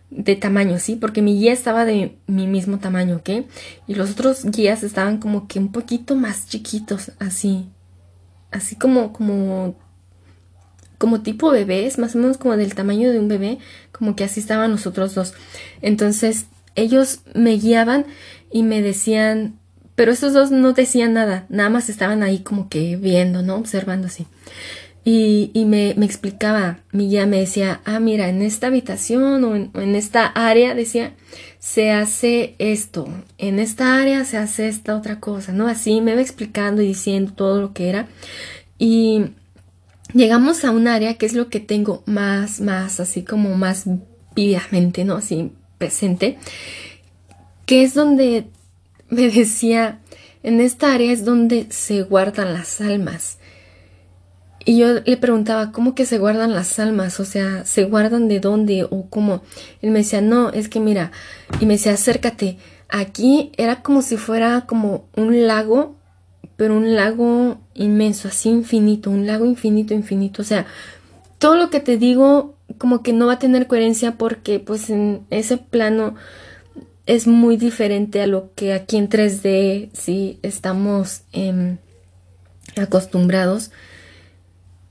de 0.10 0.36
tamaño, 0.36 0.80
¿sí? 0.80 0.96
Porque 0.96 1.22
mi 1.22 1.38
guía 1.40 1.54
estaba 1.54 1.86
de 1.86 2.18
mi 2.28 2.48
mismo 2.48 2.80
tamaño, 2.80 3.18
¿ok? 3.18 3.46
Y 3.88 3.96
los 3.96 4.12
otros 4.12 4.46
guías 4.46 4.84
estaban 4.84 5.18
como 5.18 5.48
que 5.48 5.60
un 5.60 5.72
poquito 5.72 6.16
más 6.16 6.48
chiquitos, 6.48 7.12
así, 7.20 7.70
así 8.52 8.76
como, 8.76 9.14
como 9.14 9.76
como 11.00 11.22
tipo 11.22 11.50
bebés, 11.50 11.98
más 11.98 12.14
o 12.14 12.20
menos 12.20 12.38
como 12.38 12.58
del 12.58 12.76
tamaño 12.76 13.10
de 13.12 13.20
un 13.20 13.30
bebé, 13.30 13.58
como 14.00 14.16
que 14.16 14.24
así 14.24 14.40
estaban 14.40 14.72
nosotros 14.72 15.14
dos. 15.14 15.34
Entonces 15.82 16.48
ellos 16.76 17.20
me 17.36 17.52
guiaban 17.58 18.06
y 18.52 18.64
me 18.64 18.82
decían, 18.82 19.60
pero 19.96 20.12
estos 20.12 20.34
dos 20.34 20.50
no 20.50 20.74
decían 20.74 21.14
nada, 21.14 21.46
nada 21.50 21.70
más 21.70 21.90
estaban 21.90 22.24
ahí 22.24 22.40
como 22.40 22.70
que 22.70 22.96
viendo, 22.96 23.44
¿no? 23.44 23.58
Observando 23.58 24.08
así. 24.08 24.26
Y, 25.04 25.52
y 25.54 25.66
me, 25.66 25.94
me, 25.98 26.06
explicaba, 26.06 26.80
mi 26.92 27.10
guía 27.10 27.26
me 27.26 27.40
decía, 27.40 27.82
ah, 27.86 28.00
mira, 28.00 28.30
en 28.30 28.42
esta 28.42 28.68
habitación 28.68 29.44
o 29.44 29.56
en, 29.56 29.72
en, 29.74 29.96
esta 29.96 30.26
área, 30.26 30.76
decía, 30.76 31.14
se 31.58 31.92
hace 31.92 32.56
esto, 32.60 33.08
en 33.38 33.60
esta 33.60 33.98
área 33.98 34.24
se 34.26 34.38
hace 34.38 34.68
esta 34.68 34.96
otra 34.96 35.20
cosa, 35.20 35.52
¿no? 35.52 35.68
Así 35.68 36.02
me 36.02 36.12
iba 36.12 36.22
explicando 36.22 36.82
y 36.82 36.88
diciendo 36.88 37.34
todo 37.34 37.62
lo 37.62 37.74
que 37.74 37.90
era. 37.90 38.08
Y 38.78 39.32
llegamos 40.14 40.66
a 40.66 40.72
un 40.72 40.88
área 40.88 41.16
que 41.16 41.26
es 41.26 41.34
lo 41.34 41.50
que 41.50 41.60
tengo 41.60 42.04
más, 42.06 42.62
más, 42.62 43.00
así 43.00 43.24
como 43.24 43.56
más 43.56 43.86
vivamente, 44.36 45.04
¿no? 45.06 45.16
Así 45.16 45.52
presente, 45.78 46.38
que 47.66 47.84
es 47.84 47.94
donde 47.94 48.48
me 49.10 49.30
decía, 49.30 50.00
en 50.44 50.62
esta 50.62 50.94
área 50.94 51.12
es 51.12 51.26
donde 51.26 51.68
se 51.70 52.04
guardan 52.04 52.54
las 52.54 52.82
almas. 52.82 53.38
Y 54.66 54.78
yo 54.78 55.00
le 55.06 55.18
preguntaba, 55.18 55.72
¿cómo 55.72 55.96
que 55.96 56.06
se 56.06 56.20
guardan 56.20 56.54
las 56.54 56.80
almas? 56.80 57.20
O 57.20 57.26
sea, 57.26 57.66
¿se 57.66 57.86
guardan 57.86 58.28
de 58.28 58.40
dónde 58.40 58.84
o 58.84 59.10
cómo? 59.10 59.42
Él 59.82 59.92
me 59.92 60.00
decía, 60.00 60.22
no, 60.22 60.50
es 60.52 60.70
que 60.70 60.80
mira, 60.80 61.12
y 61.60 61.66
me 61.66 61.74
decía, 61.74 61.94
acércate. 61.94 62.58
Aquí 62.90 63.52
era 63.58 63.82
como 63.82 64.02
si 64.02 64.18
fuera 64.18 64.66
como 64.68 65.08
un 65.16 65.48
lago, 65.48 65.96
pero 66.56 66.76
un 66.76 66.96
lago 66.96 67.62
inmenso, 67.80 68.28
así 68.28 68.50
infinito, 68.50 69.10
un 69.10 69.26
lago 69.26 69.46
infinito, 69.46 69.94
infinito. 69.94 70.42
O 70.42 70.46
sea, 70.46 70.68
todo 71.40 71.56
lo 71.56 71.70
que 71.70 71.80
te 71.80 71.98
digo 71.98 72.56
como 72.78 73.02
que 73.02 73.14
no 73.14 73.28
va 73.28 73.34
a 73.34 73.40
tener 73.40 73.68
coherencia 73.68 74.18
porque 74.18 74.60
pues 74.60 74.90
en 74.90 75.26
ese 75.32 75.58
plano 75.58 76.16
es 77.06 77.26
muy 77.26 77.58
diferente 77.58 78.22
a 78.22 78.28
lo 78.28 78.54
que 78.54 78.74
aquí 78.74 78.98
en 78.98 79.10
3D 79.10 79.90
sí 79.94 80.38
estamos 80.44 81.24
eh, 81.34 81.78
acostumbrados. 82.78 83.72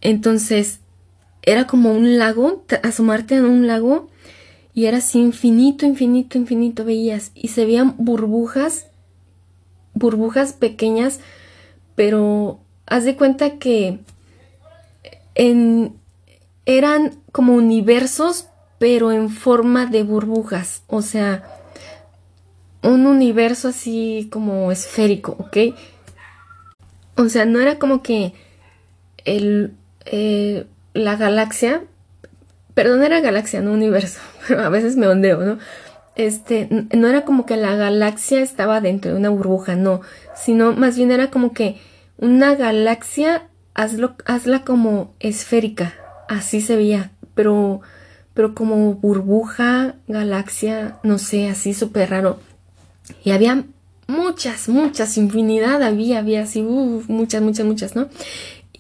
Entonces, 0.01 0.81
era 1.43 1.67
como 1.67 1.93
un 1.93 2.19
lago, 2.19 2.65
asomarte 2.83 3.37
en 3.37 3.45
un 3.45 3.67
lago 3.67 4.09
y 4.75 4.87
era 4.87 4.99
así 4.99 5.21
infinito, 5.21 5.87
infinito, 5.87 6.39
infinito, 6.39 6.85
veías 6.85 7.31
y 7.35 7.49
se 7.49 7.65
veían 7.65 7.95
burbujas, 7.99 8.87
burbujas 9.95 10.53
pequeñas, 10.53 11.21
pero 11.95 12.61
haz 12.89 13.05
de 13.05 13.17
cuenta 13.17 13.59
que 13.59 14.01
eran 16.67 17.23
como 17.33 17.55
universos, 17.55 18.49
pero 18.79 19.13
en 19.13 19.31
forma 19.31 19.87
de 19.87 20.03
burbujas, 20.03 20.83
o 20.89 21.03
sea, 21.03 21.45
un 22.83 23.07
universo 23.07 23.69
así 23.69 24.29
como 24.31 24.73
esférico, 24.73 25.37
¿ok? 25.39 25.75
O 27.17 27.29
sea, 27.29 27.45
no 27.45 27.61
era 27.61 27.79
como 27.79 28.03
que 28.03 28.33
el 29.25 29.75
eh, 30.05 30.67
la 30.95 31.17
galaxia, 31.17 31.83
perdón, 32.75 33.03
era 33.03 33.21
galaxia, 33.21 33.61
no 33.61 33.73
universo, 33.73 34.21
pero 34.49 34.63
a 34.63 34.69
veces 34.69 34.97
me 34.97 35.07
ondeo, 35.07 35.41
¿no? 35.41 35.59
Este, 36.17 36.69
no 36.71 37.07
era 37.07 37.25
como 37.25 37.47
que 37.47 37.57
la 37.57 37.77
galaxia 37.77 38.41
estaba 38.41 38.81
dentro 38.81 39.13
de 39.13 39.17
una 39.17 39.29
burbuja, 39.29 39.77
no, 39.77 40.01
sino 40.35 40.73
más 40.73 40.97
bien 40.97 41.13
era 41.13 41.31
como 41.31 41.53
que 41.53 41.81
una 42.19 42.55
galaxia, 42.55 43.49
hazla 43.75 44.65
como 44.65 45.15
esférica, 45.21 45.95
así 46.29 46.61
se 46.61 46.77
veía, 46.77 47.13
pero, 47.35 47.81
pero 48.35 48.55
como 48.55 48.95
burbuja, 48.95 49.95
galaxia, 50.07 50.99
no 51.03 51.19
sé, 51.19 51.49
así 51.49 51.75
súper 51.75 52.11
raro. 52.11 52.39
Y 53.25 53.31
había 53.31 53.65
muchas, 54.07 54.69
muchas, 54.69 55.17
infinidad 55.17 55.83
había, 55.83 56.19
había 56.19 56.43
así, 56.43 56.63
muchas, 56.63 57.43
muchas, 57.43 57.67
muchas, 57.67 57.97
¿no? 57.97 58.09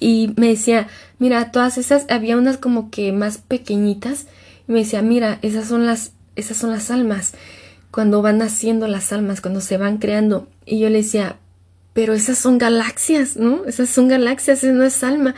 y 0.00 0.33
me 0.37 0.49
decía, 0.49 0.88
mira, 1.18 1.50
todas 1.50 1.78
esas, 1.78 2.07
había 2.09 2.37
unas 2.37 2.59
como 2.59 2.90
que 2.90 3.12
más 3.12 3.38
pequeñitas, 3.38 4.26
y 4.68 4.73
me 4.73 4.80
decía, 4.80 5.02
mira, 5.02 5.38
esas 5.42 5.66
son 5.66 5.87
las, 5.87 6.12
esas 6.37 6.57
son 6.57 6.71
las 6.71 6.90
almas, 6.90 7.35
cuando 7.90 8.23
van 8.23 8.38
naciendo 8.38 8.87
las 8.87 9.12
almas, 9.12 9.40
cuando 9.40 9.61
se 9.61 9.76
van 9.76 9.99
creando, 9.99 10.49
y 10.64 10.78
yo 10.78 10.88
le 10.90 10.99
decía, 10.99 11.37
pero 11.99 12.14
esas 12.14 12.38
son 12.38 12.59
galaxias, 12.59 13.37
¿no? 13.37 13.64
Esas 13.64 13.88
son 13.88 14.07
galaxias, 14.07 14.62
eso 14.62 14.73
no 14.73 14.85
es 14.85 15.02
alma. 15.02 15.35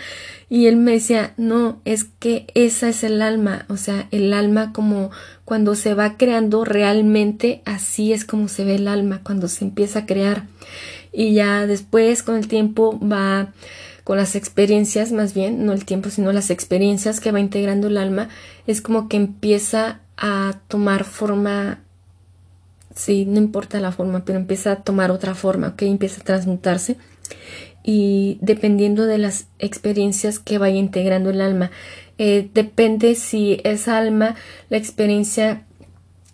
Y 0.50 0.66
él 0.66 0.76
me 0.76 0.92
decía, 0.92 1.32
no, 1.38 1.80
es 1.86 2.04
que 2.04 2.48
esa 2.54 2.90
es 2.90 3.02
el 3.02 3.22
alma, 3.22 3.64
o 3.70 3.78
sea, 3.78 4.08
el 4.10 4.34
alma 4.34 4.70
como 4.74 5.10
cuando 5.46 5.74
se 5.74 5.94
va 5.94 6.18
creando 6.18 6.66
realmente, 6.66 7.62
así 7.64 8.12
es 8.12 8.26
como 8.26 8.48
se 8.48 8.66
ve 8.66 8.74
el 8.74 8.88
alma, 8.88 9.22
cuando 9.24 9.48
se 9.48 9.64
empieza 9.64 10.00
a 10.00 10.04
crear. 10.04 10.48
Y 11.14 11.32
ya 11.32 11.66
después, 11.66 12.22
con 12.22 12.36
el 12.36 12.46
tiempo, 12.46 13.00
va 13.00 13.54
con 14.04 14.18
las 14.18 14.36
experiencias, 14.36 15.12
más 15.12 15.32
bien, 15.32 15.64
no 15.64 15.72
el 15.72 15.86
tiempo, 15.86 16.10
sino 16.10 16.30
las 16.30 16.50
experiencias 16.50 17.20
que 17.20 17.32
va 17.32 17.40
integrando 17.40 17.86
el 17.86 17.96
alma, 17.96 18.28
es 18.66 18.82
como 18.82 19.08
que 19.08 19.16
empieza 19.16 20.00
a 20.18 20.60
tomar 20.68 21.04
forma, 21.04 21.80
sí, 22.94 23.24
no 23.26 23.38
importa 23.38 23.80
la 23.80 23.92
forma, 23.92 24.24
pero 24.24 24.38
empieza 24.38 24.72
a 24.72 24.82
tomar 24.82 25.10
otra 25.10 25.34
forma, 25.34 25.68
¿ok? 25.68 25.82
Empieza 25.82 26.20
a 26.20 26.24
transmutarse 26.24 26.96
y 27.82 28.38
dependiendo 28.40 29.06
de 29.06 29.18
las 29.18 29.46
experiencias 29.58 30.38
que 30.38 30.58
vaya 30.58 30.76
integrando 30.76 31.30
el 31.30 31.40
alma, 31.40 31.70
eh, 32.18 32.50
depende 32.52 33.14
si 33.14 33.60
esa 33.64 33.96
alma, 33.96 34.36
la 34.68 34.76
experiencia 34.76 35.64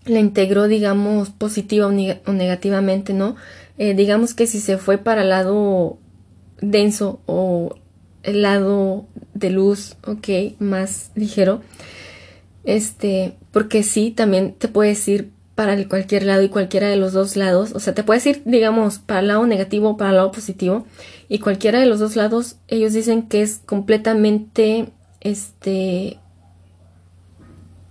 la 0.04 0.18
integró, 0.18 0.68
digamos, 0.68 1.30
positiva 1.30 1.86
o, 1.86 2.32
negativamente, 2.32 3.12
¿no? 3.12 3.36
Eh, 3.78 3.94
digamos 3.94 4.34
que 4.34 4.46
si 4.46 4.60
se 4.60 4.78
fue 4.78 4.98
para 4.98 5.22
el 5.22 5.28
lado 5.28 5.98
denso 6.60 7.20
o 7.26 7.76
el 8.22 8.42
lado 8.42 9.06
de 9.34 9.50
luz, 9.50 9.96
ok, 10.06 10.58
más 10.58 11.10
ligero. 11.14 11.60
Este, 12.64 13.34
porque 13.52 13.82
sí, 13.84 14.10
también 14.10 14.54
te 14.54 14.66
puedes 14.66 15.06
ir 15.06 15.30
para 15.56 15.88
cualquier 15.88 16.24
lado 16.24 16.42
y 16.42 16.50
cualquiera 16.50 16.88
de 16.88 16.96
los 16.96 17.14
dos 17.14 17.34
lados. 17.34 17.72
O 17.74 17.80
sea, 17.80 17.94
te 17.94 18.04
puedes 18.04 18.24
ir, 18.26 18.42
digamos, 18.44 18.98
para 18.98 19.20
el 19.20 19.28
lado 19.28 19.46
negativo 19.46 19.88
o 19.88 19.96
para 19.96 20.10
el 20.10 20.16
lado 20.16 20.30
positivo. 20.30 20.86
Y 21.28 21.38
cualquiera 21.38 21.80
de 21.80 21.86
los 21.86 21.98
dos 21.98 22.14
lados, 22.14 22.56
ellos 22.68 22.92
dicen 22.92 23.22
que 23.22 23.40
es 23.40 23.62
completamente, 23.64 24.90
este, 25.22 26.18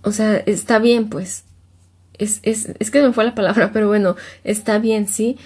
o 0.02 0.12
sea, 0.12 0.36
está 0.36 0.78
bien, 0.78 1.10
pues. 1.10 1.44
Es, 2.16 2.38
es, 2.44 2.72
es 2.78 2.90
que 2.92 3.02
me 3.02 3.12
fue 3.12 3.24
la 3.24 3.34
palabra, 3.34 3.70
pero 3.74 3.88
bueno, 3.88 4.14
está 4.44 4.78
bien, 4.78 5.08
sí. 5.08 5.36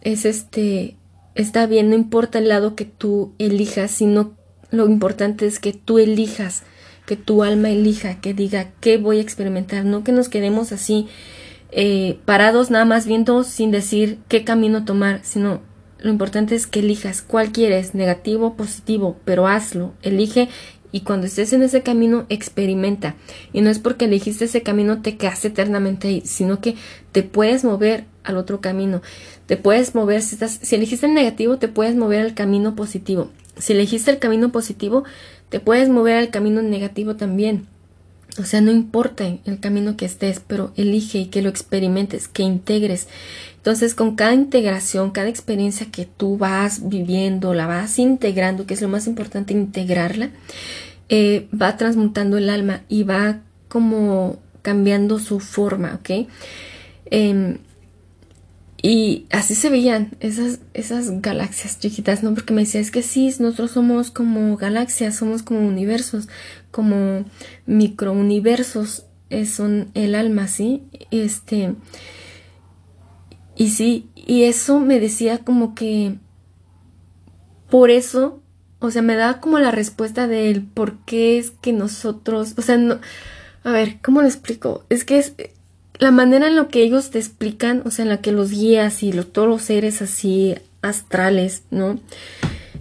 Es 0.00 0.24
este, 0.24 0.96
está 1.36 1.66
bien, 1.66 1.88
no 1.88 1.94
importa 1.94 2.38
el 2.38 2.48
lado 2.48 2.74
que 2.74 2.84
tú 2.84 3.32
elijas, 3.38 3.92
sino 3.92 4.36
lo 4.72 4.86
importante 4.88 5.46
es 5.46 5.60
que 5.60 5.72
tú 5.72 6.00
elijas, 6.00 6.64
que 7.06 7.14
tu 7.14 7.44
alma 7.44 7.70
elija, 7.70 8.20
que 8.20 8.34
diga 8.34 8.72
qué 8.80 8.98
voy 8.98 9.18
a 9.18 9.22
experimentar, 9.22 9.84
no 9.84 10.02
que 10.02 10.10
nos 10.10 10.28
quedemos 10.28 10.72
así 10.72 11.06
eh, 11.72 12.18
parados 12.24 12.70
nada 12.70 12.84
más 12.84 13.06
viendo 13.06 13.44
sin 13.44 13.70
decir 13.70 14.18
qué 14.28 14.44
camino 14.44 14.84
tomar, 14.84 15.20
sino 15.22 15.60
lo 15.98 16.10
importante 16.10 16.54
es 16.54 16.66
que 16.66 16.80
elijas 16.80 17.22
cuál 17.22 17.52
quieres, 17.52 17.94
negativo 17.94 18.48
o 18.48 18.54
positivo, 18.54 19.18
pero 19.24 19.46
hazlo, 19.46 19.92
elige 20.02 20.48
y 20.92 21.00
cuando 21.00 21.26
estés 21.26 21.52
en 21.52 21.62
ese 21.62 21.82
camino 21.82 22.26
experimenta. 22.28 23.14
Y 23.52 23.60
no 23.60 23.70
es 23.70 23.78
porque 23.78 24.06
elegiste 24.06 24.46
ese 24.46 24.62
camino 24.62 25.02
te 25.02 25.16
quedas 25.16 25.44
eternamente 25.44 26.08
ahí, 26.08 26.22
sino 26.24 26.60
que 26.60 26.76
te 27.12 27.22
puedes 27.22 27.64
mover 27.64 28.06
al 28.24 28.36
otro 28.36 28.60
camino. 28.60 29.02
Te 29.46 29.56
puedes 29.56 29.94
mover, 29.94 30.22
si, 30.22 30.34
estás, 30.34 30.58
si 30.62 30.74
elegiste 30.74 31.06
el 31.06 31.14
negativo, 31.14 31.58
te 31.58 31.68
puedes 31.68 31.94
mover 31.94 32.20
al 32.20 32.34
camino 32.34 32.74
positivo. 32.74 33.30
Si 33.56 33.72
elegiste 33.72 34.10
el 34.10 34.18
camino 34.18 34.52
positivo, 34.52 35.04
te 35.48 35.60
puedes 35.60 35.88
mover 35.88 36.16
al 36.16 36.30
camino 36.30 36.62
negativo 36.62 37.16
también. 37.16 37.66
O 38.38 38.44
sea, 38.44 38.60
no 38.60 38.70
importa 38.70 39.26
el 39.26 39.60
camino 39.60 39.96
que 39.96 40.04
estés, 40.04 40.40
pero 40.40 40.72
elige 40.76 41.18
y 41.18 41.26
que 41.26 41.42
lo 41.42 41.48
experimentes, 41.48 42.28
que 42.28 42.42
integres. 42.42 43.08
Entonces, 43.56 43.94
con 43.94 44.16
cada 44.16 44.34
integración, 44.34 45.10
cada 45.10 45.28
experiencia 45.28 45.86
que 45.90 46.06
tú 46.06 46.38
vas 46.38 46.88
viviendo, 46.88 47.52
la 47.52 47.66
vas 47.66 47.98
integrando, 47.98 48.66
que 48.66 48.74
es 48.74 48.82
lo 48.82 48.88
más 48.88 49.06
importante, 49.06 49.52
integrarla, 49.52 50.30
eh, 51.08 51.48
va 51.60 51.76
transmutando 51.76 52.38
el 52.38 52.48
alma 52.48 52.82
y 52.88 53.02
va 53.02 53.40
como 53.68 54.38
cambiando 54.62 55.18
su 55.18 55.40
forma, 55.40 56.00
¿ok? 56.00 56.28
Em, 57.06 57.58
y 58.82 59.26
así 59.30 59.54
se 59.54 59.68
veían 59.68 60.12
esas, 60.20 60.60
esas 60.72 61.20
galaxias 61.20 61.78
chiquitas, 61.78 62.22
¿no? 62.22 62.34
Porque 62.34 62.54
me 62.54 62.62
decía, 62.62 62.80
es 62.80 62.90
que 62.90 63.02
sí, 63.02 63.26
nosotros 63.38 63.72
somos 63.72 64.10
como 64.10 64.56
galaxias, 64.56 65.16
somos 65.16 65.42
como 65.42 65.66
universos, 65.66 66.28
como 66.70 67.24
microuniversos, 67.66 69.06
eh, 69.30 69.46
son 69.46 69.90
el 69.94 70.14
alma, 70.14 70.48
¿sí? 70.48 70.82
Este, 71.10 71.74
y 73.56 73.68
sí, 73.70 74.08
y 74.14 74.44
eso 74.44 74.80
me 74.80 75.00
decía 75.00 75.38
como 75.38 75.74
que 75.74 76.16
por 77.68 77.90
eso 77.90 78.40
o 78.80 78.90
sea, 78.90 79.02
me 79.02 79.14
da 79.14 79.40
como 79.40 79.58
la 79.58 79.70
respuesta 79.70 80.26
del 80.26 80.62
por 80.62 80.98
qué 81.04 81.38
es 81.38 81.50
que 81.50 81.72
nosotros, 81.72 82.54
o 82.56 82.62
sea, 82.62 82.78
no, 82.78 82.98
a 83.62 83.70
ver, 83.70 83.98
¿cómo 84.02 84.22
lo 84.22 84.26
explico? 84.26 84.84
Es 84.88 85.04
que 85.04 85.18
es 85.18 85.34
la 85.98 86.10
manera 86.10 86.48
en 86.48 86.56
la 86.56 86.68
que 86.68 86.82
ellos 86.82 87.10
te 87.10 87.18
explican, 87.18 87.82
o 87.84 87.90
sea, 87.90 88.04
en 88.04 88.08
la 88.08 88.22
que 88.22 88.32
los 88.32 88.50
guías 88.50 89.02
y 89.02 89.12
todos 89.12 89.46
los 89.46 89.62
seres 89.62 90.00
así 90.00 90.56
astrales, 90.80 91.64
¿no? 91.70 92.00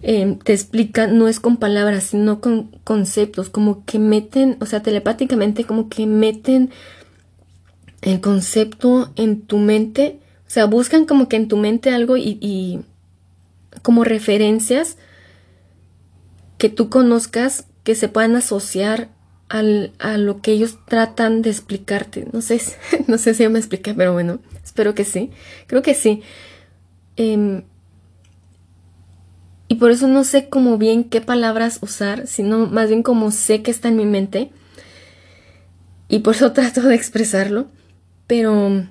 Em, 0.02 0.40
te 0.40 0.54
explican, 0.54 1.18
no 1.18 1.28
es 1.28 1.40
con 1.40 1.58
palabras, 1.58 2.06
sino 2.06 2.40
con 2.40 2.72
conceptos, 2.84 3.50
como 3.50 3.84
que 3.86 4.00
meten, 4.00 4.58
o 4.62 4.66
sea, 4.66 4.82
telepáticamente, 4.82 5.66
como 5.66 5.90
que 5.90 6.06
meten 6.06 6.72
el 8.02 8.22
concepto 8.22 9.12
en 9.18 9.42
tu 9.42 9.58
mente, 9.58 10.20
o 10.48 10.50
sea, 10.50 10.66
buscan 10.66 11.06
como 11.06 11.28
que 11.28 11.36
en 11.36 11.50
tu 11.50 11.58
mente 11.58 11.90
algo 11.90 12.16
y, 12.16 12.82
como 13.82 14.04
referencias 14.04 14.98
que 16.58 16.70
tú 16.70 16.90
conozcas 16.90 17.66
que 17.84 17.96
se 17.96 18.08
puedan 18.08 18.36
asociar 18.36 19.10
al, 19.48 19.94
a 20.00 20.18
lo 20.18 20.42
que 20.42 20.52
ellos 20.52 20.78
tratan 20.86 21.42
de 21.42 21.50
explicarte. 21.50 22.28
No 22.32 22.42
sé, 22.42 22.62
no 23.08 23.18
sé 23.18 23.34
si 23.34 23.44
yo 23.44 23.50
me 23.50 23.60
expliqué, 23.60 23.94
pero 23.94 24.14
bueno, 24.14 24.40
espero 24.64 24.96
que 24.96 25.04
sí. 25.04 25.32
Creo 25.68 25.82
que 25.82 25.94
sí. 25.94 26.22
Em, 27.16 27.64
y 29.70 29.76
por 29.76 29.92
eso 29.92 30.08
no 30.08 30.24
sé 30.24 30.50
cómo 30.50 30.80
bien 30.80 31.04
qué 31.04 31.22
palabras 31.22 31.78
usar, 31.82 32.26
sino 32.26 32.66
más 32.66 32.90
bien 32.90 33.04
como 33.04 33.30
sé 33.30 33.62
que 33.62 33.70
está 33.70 33.88
en 33.88 33.98
mi 33.98 34.06
mente. 34.08 34.52
Y 36.10 36.20
por 36.20 36.36
eso 36.36 36.52
trato 36.54 36.82
de 36.82 36.96
expresarlo. 36.96 37.68
Pero 38.26 38.88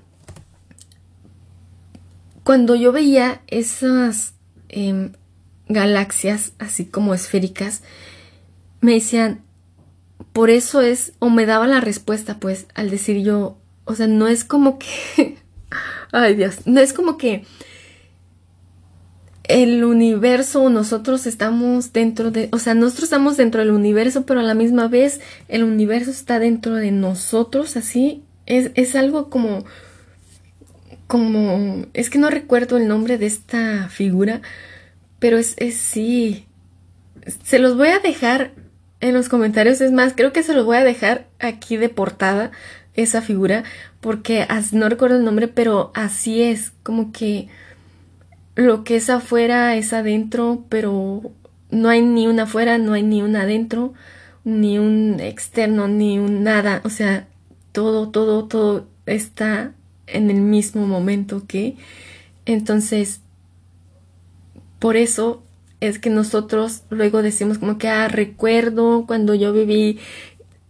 cuando 2.44 2.76
yo 2.76 2.92
veía 2.92 3.42
esas 3.48 4.34
em, 4.68 5.12
galaxias 5.68 6.52
así 6.60 6.86
como 6.86 7.12
esféricas, 7.12 7.82
me 8.80 8.94
decían, 8.94 9.42
por 10.32 10.48
eso 10.48 10.80
es, 10.80 11.12
o 11.18 11.28
me 11.28 11.44
daba 11.44 11.66
la 11.66 11.80
respuesta, 11.80 12.38
pues, 12.38 12.66
al 12.74 12.88
decir 12.88 13.24
yo, 13.24 13.58
o 13.84 13.96
sea, 13.96 14.06
no 14.06 14.28
es 14.28 14.44
como 14.44 14.78
que, 14.78 15.38
ay 16.12 16.36
Dios, 16.36 16.66
no 16.66 16.78
es 16.80 16.92
como 16.92 17.18
que 17.18 17.44
el 19.48 19.84
universo, 19.84 20.68
nosotros 20.70 21.26
estamos 21.26 21.92
dentro 21.92 22.30
de, 22.30 22.48
o 22.52 22.58
sea, 22.58 22.74
nosotros 22.74 23.04
estamos 23.04 23.36
dentro 23.36 23.60
del 23.60 23.70
universo, 23.70 24.26
pero 24.26 24.40
a 24.40 24.44
la 24.44 24.54
misma 24.54 24.88
vez 24.88 25.20
el 25.48 25.64
universo 25.64 26.10
está 26.10 26.38
dentro 26.38 26.74
de 26.74 26.90
nosotros, 26.90 27.76
así, 27.76 28.22
es, 28.46 28.70
es 28.74 28.94
algo 28.94 29.30
como, 29.30 29.64
como, 31.06 31.86
es 31.94 32.10
que 32.10 32.18
no 32.18 32.30
recuerdo 32.30 32.76
el 32.76 32.88
nombre 32.88 33.18
de 33.18 33.26
esta 33.26 33.88
figura, 33.88 34.42
pero 35.18 35.38
es, 35.38 35.54
es 35.56 35.76
sí, 35.76 36.46
se 37.42 37.58
los 37.58 37.76
voy 37.76 37.88
a 37.88 37.98
dejar 37.98 38.52
en 39.00 39.14
los 39.14 39.28
comentarios. 39.28 39.80
Es 39.80 39.92
más, 39.92 40.12
creo 40.16 40.32
que 40.32 40.42
se 40.42 40.54
los 40.54 40.64
voy 40.64 40.76
a 40.76 40.84
dejar 40.84 41.26
aquí 41.38 41.76
de 41.76 41.88
portada 41.88 42.50
esa 42.94 43.22
figura 43.22 43.64
porque 44.00 44.46
no 44.72 44.88
recuerdo 44.88 45.16
el 45.16 45.24
nombre, 45.24 45.48
pero 45.48 45.92
así 45.94 46.42
es, 46.42 46.72
como 46.82 47.12
que 47.12 47.48
lo 48.58 48.82
que 48.82 48.96
es 48.96 49.08
afuera 49.08 49.76
es 49.76 49.92
adentro, 49.92 50.64
pero 50.68 51.30
no 51.70 51.88
hay 51.90 52.02
ni 52.02 52.26
una 52.26 52.42
afuera, 52.42 52.76
no 52.76 52.92
hay 52.92 53.04
ni 53.04 53.22
una 53.22 53.42
adentro, 53.42 53.94
ni 54.42 54.80
un 54.80 55.20
externo, 55.20 55.86
ni 55.86 56.18
un 56.18 56.42
nada, 56.42 56.80
o 56.84 56.90
sea, 56.90 57.28
todo, 57.70 58.08
todo, 58.08 58.46
todo 58.46 58.88
está 59.06 59.74
en 60.08 60.28
el 60.30 60.40
mismo 60.40 60.88
momento 60.88 61.44
que 61.46 61.76
entonces 62.46 63.20
por 64.80 64.96
eso 64.96 65.44
es 65.80 66.00
que 66.00 66.10
nosotros 66.10 66.82
luego 66.90 67.22
decimos 67.22 67.58
como 67.58 67.78
que, 67.78 67.86
ah, 67.88 68.08
recuerdo 68.08 69.06
cuando 69.06 69.36
yo 69.36 69.52
viví 69.52 70.00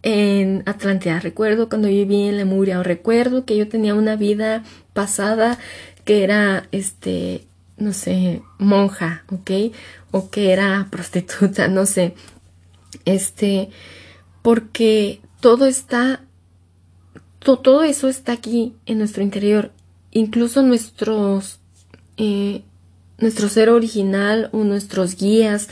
en 0.03 0.63
Atlántida, 0.67 1.21
recuerdo 1.21 1.71
cuando 1.71 1.89
viví 1.89 2.25
en 2.25 2.37
Lemuria, 2.37 2.81
o 2.81 2.83
recuerdo 2.83 3.47
que 3.47 3.57
yo 3.57 3.67
tenía 3.67 3.95
una 3.95 4.17
vida 4.17 4.63
pasada 4.93 5.59
que 6.05 6.23
era, 6.23 6.69
este, 6.71 7.49
no 7.79 7.93
sé, 7.93 8.43
monja, 8.59 9.25
¿ok? 9.31 9.73
O 10.11 10.31
que 10.31 10.53
era 10.53 10.89
prostituta, 10.91 11.69
no 11.69 11.87
sé. 11.87 12.15
Este, 13.05 13.71
porque 14.43 15.21
todo 15.41 15.67
está, 15.67 16.23
todo 17.41 17.83
eso 17.83 18.09
está 18.09 18.33
aquí 18.33 18.75
en 18.87 18.99
nuestro 18.99 19.23
interior, 19.23 19.73
incluso 20.11 20.63
nuestros, 20.63 21.61
eh, 22.17 22.63
nuestro 23.19 23.49
ser 23.49 23.69
original 23.71 24.49
o 24.53 24.65
nuestros 24.65 25.17
guías 25.17 25.69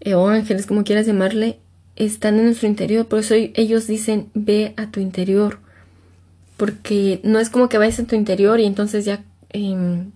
eh, 0.00 0.14
o 0.14 0.28
ángeles, 0.28 0.66
como 0.66 0.84
quieras 0.84 1.06
llamarle, 1.06 1.58
están 1.96 2.38
en 2.38 2.46
nuestro 2.46 2.68
interior. 2.68 3.06
Por 3.06 3.20
eso 3.20 3.34
ellos 3.34 3.86
dicen, 3.86 4.30
ve 4.34 4.74
a 4.76 4.90
tu 4.90 5.00
interior. 5.00 5.58
Porque 6.56 7.20
no 7.22 7.38
es 7.38 7.50
como 7.50 7.68
que 7.68 7.78
vayas 7.78 7.98
a 7.98 8.06
tu 8.06 8.14
interior 8.14 8.60
y 8.60 8.64
entonces 8.64 9.04
ya 9.04 9.24
em, 9.50 10.12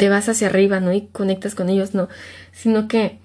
te 0.00 0.08
vas 0.08 0.30
hacia 0.30 0.46
arriba, 0.46 0.80
¿no? 0.80 0.94
Y 0.94 1.08
conectas 1.12 1.54
con 1.54 1.68
ellos, 1.68 1.92
no. 1.92 2.08
Sino 2.52 2.88
que 2.88 3.18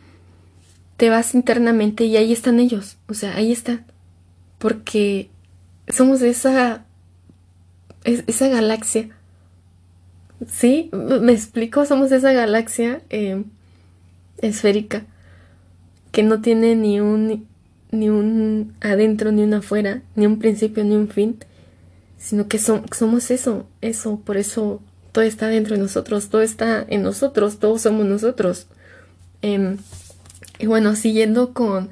te 0.98 1.10
vas 1.10 1.34
internamente 1.34 2.04
y 2.04 2.18
ahí 2.18 2.34
están 2.34 2.60
ellos. 2.60 2.98
O 3.08 3.14
sea, 3.14 3.34
ahí 3.38 3.54
están. 3.54 3.86
Porque 4.58 5.30
somos 5.88 6.22
esa, 6.22 6.84
esa 8.04 8.50
galaxia 8.50 9.16
Sí, 10.52 10.90
me 10.92 11.32
explico, 11.32 11.86
somos 11.86 12.12
esa 12.12 12.34
galaxia 12.34 13.02
eh, 13.10 13.42
esférica 14.40 15.06
que 16.12 16.24
no 16.24 16.42
tiene 16.42 16.76
ni 16.76 17.00
un 17.00 17.48
ni 17.92 18.10
un 18.10 18.76
adentro 18.82 19.32
ni 19.32 19.44
un 19.44 19.54
afuera, 19.54 20.02
ni 20.16 20.26
un 20.26 20.40
principio 20.40 20.84
ni 20.84 20.94
un 20.94 21.08
fin, 21.08 21.38
sino 22.18 22.50
que 22.50 22.60
somos 22.60 23.32
eso, 23.32 23.66
eso, 23.80 24.20
por 24.26 24.36
eso 24.36 24.82
todo 25.16 25.24
está 25.24 25.48
dentro 25.48 25.76
de 25.76 25.82
nosotros, 25.82 26.30
todo 26.30 26.44
está 26.44 26.86
en 26.88 27.02
nosotros, 27.02 27.58
todos 27.58 27.82
somos 27.82 28.06
nosotros. 28.06 28.68
Em, 29.42 29.78
y 30.60 30.68
bueno, 30.68 30.96
siguiendo 30.96 31.54
con, 31.54 31.90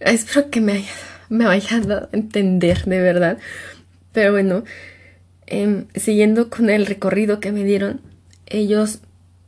espero 0.00 0.50
que 0.50 0.60
me, 0.60 0.84
me 1.28 1.44
vayan 1.44 1.86
dado 1.86 2.08
a 2.12 2.16
entender 2.16 2.84
de 2.86 3.00
verdad, 3.00 3.38
pero 4.12 4.32
bueno, 4.32 4.64
Em, 5.50 5.86
siguiendo 5.96 6.48
con 6.48 6.70
el 6.70 6.86
recorrido 6.86 7.40
que 7.40 7.50
me 7.50 7.64
dieron, 7.64 8.00
ellos, 8.46 9.00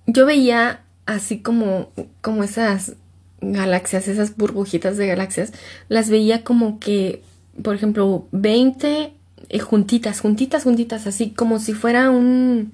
yo 0.07 0.27
veía 0.27 0.83
así 1.07 1.39
como, 1.39 1.93
como 2.21 2.43
esas 2.43 2.97
galaxias, 3.41 4.09
esas 4.09 4.37
burbujitas 4.37 4.97
de 4.97 5.07
galaxias, 5.07 5.53
las 5.89 6.11
veía 6.11 6.43
como 6.43 6.81
que, 6.81 7.23
por 7.63 7.77
ejemplo, 7.77 8.27
20 8.33 8.89
eh, 8.89 9.13
juntitas, 9.61 10.21
juntitas, 10.21 10.65
juntitas, 10.65 11.07
así 11.07 11.31
como 11.31 11.59
si 11.59 11.73
fuera 11.73 12.11
un, 12.11 12.73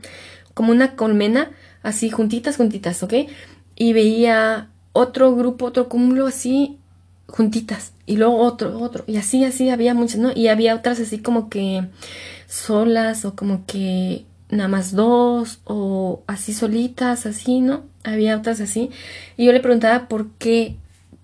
como 0.54 0.72
una 0.72 0.96
colmena, 0.96 1.50
así 1.82 2.10
juntitas, 2.10 2.56
juntitas, 2.56 3.02
¿ok? 3.02 3.14
Y 3.76 3.92
veía 3.92 4.70
otro 4.92 5.34
grupo, 5.34 5.66
otro 5.66 5.88
cúmulo 5.88 6.26
así 6.26 6.78
juntitas, 7.26 7.92
y 8.06 8.16
luego 8.16 8.38
otro, 8.38 8.78
otro, 8.80 9.04
y 9.06 9.16
así, 9.16 9.44
así 9.44 9.68
había 9.68 9.94
muchas, 9.94 10.18
¿no? 10.18 10.32
Y 10.34 10.48
había 10.48 10.74
otras 10.74 10.98
así 10.98 11.18
como 11.18 11.50
que 11.50 11.86
solas 12.46 13.24
o 13.24 13.36
como 13.36 13.66
que 13.66 14.24
nada 14.50 14.68
más 14.68 14.92
dos 14.92 15.60
o 15.64 16.22
así 16.26 16.52
solitas, 16.54 17.26
así, 17.26 17.60
¿no? 17.60 17.82
Había 18.04 18.36
otras 18.36 18.60
así. 18.60 18.90
Y 19.36 19.44
yo 19.44 19.52
le 19.52 19.60
preguntaba 19.60 20.08
por 20.08 20.30
qué, 20.38 20.76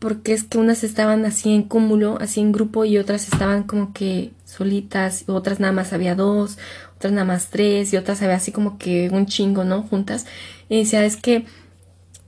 por 0.04 0.20
qué 0.20 0.34
es 0.34 0.44
que 0.44 0.58
unas 0.58 0.84
estaban 0.84 1.24
así 1.24 1.54
en 1.54 1.62
cúmulo, 1.62 2.18
así 2.20 2.38
en 2.42 2.52
grupo 2.52 2.84
y 2.84 2.98
otras 2.98 3.26
estaban 3.32 3.62
como 3.62 3.94
que 3.94 4.32
solitas, 4.44 5.24
otras 5.28 5.60
nada 5.60 5.72
más 5.72 5.94
había 5.94 6.14
dos, 6.14 6.58
otras 6.94 7.14
nada 7.14 7.24
más 7.24 7.46
tres 7.48 7.90
y 7.90 7.96
otras 7.96 8.20
había 8.20 8.36
así 8.36 8.52
como 8.52 8.76
que 8.76 9.08
un 9.08 9.24
chingo, 9.24 9.64
¿no? 9.64 9.82
Juntas. 9.82 10.26
Y 10.68 10.80
decía, 10.80 11.06
es 11.06 11.16
que 11.16 11.46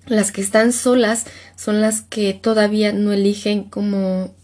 las 0.06 0.32
que 0.32 0.40
están 0.40 0.72
solas 0.72 1.26
son 1.54 1.82
las 1.82 2.00
que 2.00 2.32
todavía 2.32 2.94
no 2.94 3.12
eligen 3.12 3.64
como, 3.64 4.34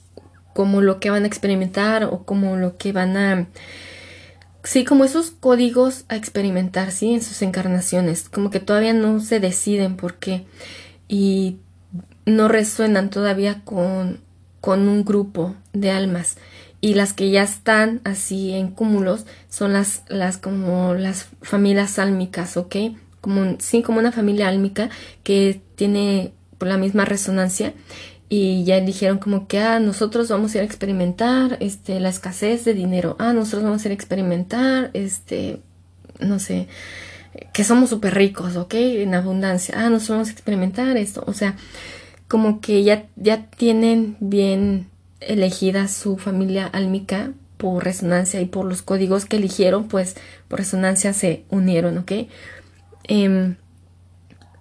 como 0.53 0.83
lo 0.83 1.01
que 1.01 1.09
van 1.09 1.25
a 1.25 1.27
experimentar 1.27 2.05
o 2.05 2.27
como 2.27 2.59
lo 2.59 2.77
que 2.77 2.92
van 2.92 3.16
a 3.16 3.47
sí, 4.62 4.85
como 4.85 5.07
esos 5.07 5.31
códigos 5.31 6.05
a 6.11 6.16
experimentar, 6.16 6.92
sí, 6.92 7.14
en 7.14 7.23
sus 7.23 7.40
encarnaciones, 7.40 8.29
como 8.29 8.51
que 8.51 8.61
todavía 8.61 8.92
no 8.92 9.21
se 9.21 9.40
deciden 9.40 9.97
por 9.97 10.16
qué 10.16 10.45
y 11.09 11.61
no 12.27 12.49
resuenan 12.49 13.11
todavía 13.11 13.63
con, 13.65 14.21
con 14.61 14.89
un 14.89 15.05
grupo 15.05 15.55
de 15.73 15.91
almas. 15.91 16.37
Y 16.81 16.95
las 16.95 17.13
que 17.13 17.31
ya 17.31 17.45
están 17.45 18.01
así 18.05 18.53
en 18.53 18.69
cúmulos 18.69 19.25
son 19.49 19.73
las, 19.73 20.03
las 20.09 20.37
como 20.37 20.95
las 20.95 21.29
familias 21.41 21.99
álmicas, 21.99 22.57
¿ok? 22.57 22.77
Como, 23.21 23.57
sí, 23.61 23.83
como 23.83 24.01
una 24.01 24.11
familia 24.11 24.49
álmica 24.49 24.91
que 25.23 25.61
tiene 25.77 26.33
por 26.59 26.69
la 26.69 26.79
misma 26.79 27.05
resonancia. 27.05 27.75
Y 28.29 28.65
ya 28.65 28.81
dijeron 28.81 29.19
como 29.19 29.47
que 29.47 29.61
ah, 29.61 29.79
nosotros 29.79 30.29
vamos 30.29 30.55
a 30.55 30.59
ir 30.59 30.63
a 30.63 30.65
experimentar 30.65 31.59
este 31.61 32.01
la 32.01 32.09
escasez 32.09 32.65
de 32.65 32.73
dinero. 32.73 33.15
Ah 33.19 33.33
nosotros 33.33 33.65
vamos 33.65 33.85
a 33.85 33.89
ir 33.89 33.91
a 33.93 33.95
experimentar 33.95 34.91
este 34.95 35.61
no 36.19 36.39
sé 36.39 36.67
que 37.53 37.63
somos 37.63 37.91
súper 37.91 38.15
ricos 38.15 38.57
ok 38.57 38.73
en 38.75 39.15
abundancia. 39.15 39.75
Ah 39.77 39.91
nosotros 39.91 40.17
vamos 40.17 40.29
a 40.29 40.33
experimentar 40.33 40.97
esto 40.97 41.23
o 41.27 41.35
sea 41.35 41.57
como 42.33 42.62
que 42.62 42.83
ya, 42.83 43.09
ya 43.16 43.45
tienen 43.45 44.16
bien 44.18 44.88
elegida 45.21 45.87
su 45.87 46.16
familia 46.16 46.64
álmica 46.66 47.35
por 47.59 47.85
resonancia 47.85 48.40
y 48.40 48.47
por 48.47 48.64
los 48.64 48.81
códigos 48.81 49.27
que 49.27 49.37
eligieron, 49.37 49.87
pues 49.87 50.16
por 50.49 50.61
resonancia 50.61 51.12
se 51.12 51.45
unieron, 51.51 51.99
¿ok? 51.99 52.12
Em, 53.05 53.57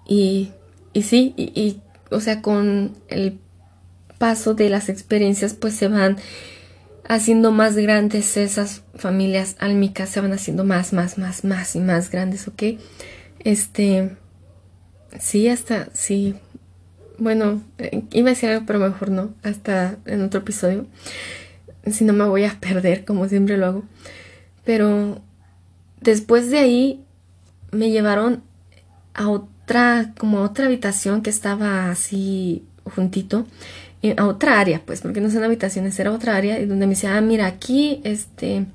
y, 0.06 0.52
y 0.92 1.04
sí, 1.04 1.34
y, 1.38 1.58
y, 1.58 1.82
o 2.14 2.20
sea, 2.20 2.42
con 2.42 2.94
el 3.08 3.40
paso 4.18 4.54
de 4.54 4.68
las 4.68 4.90
experiencias, 4.90 5.54
pues 5.54 5.74
se 5.74 5.88
van 5.88 6.18
haciendo 7.08 7.54
más 7.54 7.78
grandes 7.78 8.36
esas 8.36 8.84
familias 8.96 9.56
álmicas, 9.60 10.10
se 10.10 10.20
van 10.20 10.34
haciendo 10.34 10.66
más, 10.66 10.92
más, 10.92 11.18
más, 11.18 11.46
más 11.46 11.74
y 11.78 11.80
más 11.80 12.12
grandes, 12.12 12.50
¿ok? 12.50 12.64
Este, 13.40 14.18
sí, 15.22 15.48
hasta, 15.48 15.88
sí, 15.94 16.36
bueno, 17.22 17.62
eh, 17.78 18.04
iba 18.12 18.30
a 18.30 18.34
decir 18.34 18.50
algo, 18.50 18.66
pero 18.66 18.80
mejor 18.80 19.12
no, 19.12 19.34
hasta 19.44 19.98
en 20.06 20.22
otro 20.22 20.42
episodio 20.42 20.88
si 21.90 22.04
no 22.04 22.14
me 22.14 22.26
voy 22.26 22.44
a 22.44 22.60
perder, 22.60 23.06
como 23.06 23.28
siempre 23.28 23.58
lo 23.58 23.66
hago. 23.66 23.84
Pero 24.64 25.22
después 26.02 26.52
de 26.52 26.60
ahí 26.60 27.04
me 27.72 27.90
llevaron 27.90 28.44
a 29.14 29.30
otra, 29.30 30.14
como 30.18 30.40
a 30.40 30.44
otra 30.44 30.66
habitación 30.66 31.22
que 31.22 31.30
estaba 31.30 31.90
así 31.90 32.66
juntito, 32.84 33.48
a 34.18 34.26
otra 34.26 34.60
área, 34.60 34.82
pues, 34.86 35.02
porque 35.02 35.22
no 35.22 35.30
son 35.30 35.44
habitaciones, 35.44 36.00
era 36.00 36.12
otra 36.12 36.36
área, 36.36 36.60
y 36.60 36.66
donde 36.66 36.88
me 36.88 36.96
decía, 36.96 37.18
ah, 37.18 37.22
mira, 37.22 37.46
aquí, 37.46 38.02
este, 38.04 38.66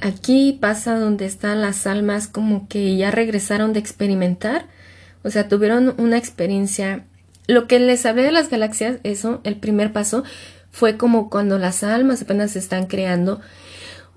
aquí 0.00 0.58
pasa 0.60 0.98
donde 0.98 1.24
están 1.24 1.62
las 1.62 1.86
almas 1.86 2.28
como 2.28 2.68
que 2.68 2.96
ya 2.96 3.10
regresaron 3.10 3.72
de 3.72 3.80
experimentar, 3.80 4.66
o 5.22 5.30
sea, 5.30 5.48
tuvieron 5.48 5.94
una 5.98 6.16
experiencia. 6.16 7.04
Lo 7.50 7.66
que 7.66 7.80
les 7.80 8.06
hablé 8.06 8.22
de 8.22 8.30
las 8.30 8.48
galaxias, 8.48 8.98
eso, 9.02 9.40
el 9.42 9.56
primer 9.56 9.92
paso, 9.92 10.22
fue 10.70 10.96
como 10.96 11.28
cuando 11.30 11.58
las 11.58 11.82
almas 11.82 12.22
apenas 12.22 12.52
se 12.52 12.60
están 12.60 12.86
creando, 12.86 13.40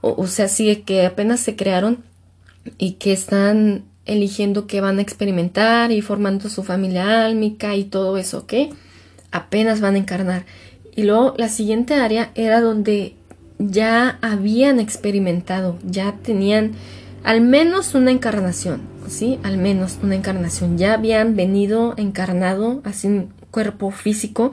o, 0.02 0.28
sea, 0.28 0.48
sí 0.48 0.76
que 0.86 1.04
apenas 1.04 1.40
se 1.40 1.56
crearon 1.56 2.04
y 2.78 2.92
que 2.92 3.12
están 3.12 3.86
eligiendo 4.06 4.68
que 4.68 4.82
van 4.82 5.00
a 5.00 5.02
experimentar 5.02 5.92
y 5.92 6.04
formando 6.04 6.48
su 6.48 6.62
familia 6.62 7.26
álmica 7.26 7.76
y 7.76 7.86
todo 7.86 8.18
eso, 8.18 8.38
¿ok? 8.40 8.54
Apenas 9.32 9.82
van 9.82 9.96
a 9.96 9.98
encarnar. 9.98 10.46
Y 10.96 11.02
luego 11.02 11.34
la 11.36 11.50
siguiente 11.50 11.96
área 11.96 12.30
era 12.36 12.62
donde 12.62 13.16
ya 13.58 14.20
habían 14.22 14.80
experimentado, 14.80 15.80
ya 15.84 16.18
tenían 16.22 16.74
al 17.24 17.42
menos 17.42 17.96
una 17.96 18.12
encarnación, 18.12 18.93
¿sí? 19.08 19.40
Al 19.44 19.58
menos 19.58 20.00
una 20.02 20.16
encarnación. 20.16 20.78
Ya 20.78 20.94
habían 20.94 21.36
venido 21.36 21.94
encarnado, 21.98 22.82
así 22.84 23.08
un 23.08 23.34
cuerpo 23.52 23.92
físico, 23.92 24.52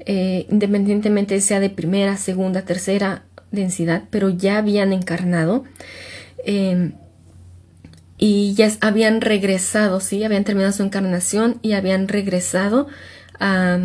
eh, 0.00 0.46
independientemente 0.50 1.40
sea 1.40 1.60
de 1.60 1.70
primera, 1.70 2.16
segunda, 2.16 2.62
tercera 2.62 3.24
densidad, 3.50 4.04
pero 4.10 4.28
ya 4.28 4.58
habían 4.58 4.92
encarnado 4.92 5.64
em, 6.44 6.92
y 8.18 8.54
ya 8.54 8.70
habían 8.80 9.20
regresado, 9.20 10.00
sí, 10.00 10.24
habían 10.24 10.44
terminado 10.44 10.72
su 10.72 10.82
encarnación 10.82 11.58
y 11.62 11.72
habían 11.72 12.08
regresado 12.08 12.88
a 13.38 13.78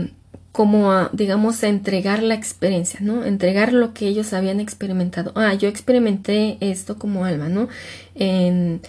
como 0.51 0.91
a, 0.91 1.09
digamos, 1.13 1.63
a 1.63 1.67
entregar 1.67 2.23
la 2.23 2.33
experiencia, 2.33 2.99
¿no? 3.01 3.23
Entregar 3.23 3.71
lo 3.71 3.93
que 3.93 4.07
ellos 4.07 4.33
habían 4.33 4.59
experimentado. 4.59 5.31
Ah, 5.35 5.53
yo 5.53 5.69
experimenté 5.69 6.57
esto 6.59 6.97
como 6.97 7.23
alma, 7.23 7.49
¿no? 7.49 7.69
En, 8.15 8.81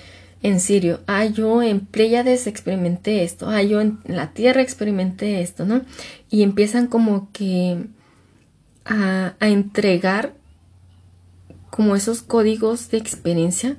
en 0.42 0.60
Sirio, 0.60 1.00
ah, 1.06 1.24
yo 1.26 1.62
en 1.62 1.80
Pléyades 1.80 2.46
experimenté 2.46 3.24
esto, 3.24 3.48
ah, 3.48 3.62
yo 3.62 3.80
en 3.80 3.98
la 4.06 4.32
Tierra 4.32 4.62
experimenté 4.62 5.42
esto, 5.42 5.66
¿no? 5.66 5.82
Y 6.30 6.42
empiezan 6.42 6.86
como 6.86 7.30
que 7.32 7.86
a, 8.84 9.34
a 9.38 9.48
entregar 9.48 10.32
como 11.68 11.94
esos 11.94 12.22
códigos 12.22 12.90
de 12.90 12.98
experiencia 12.98 13.76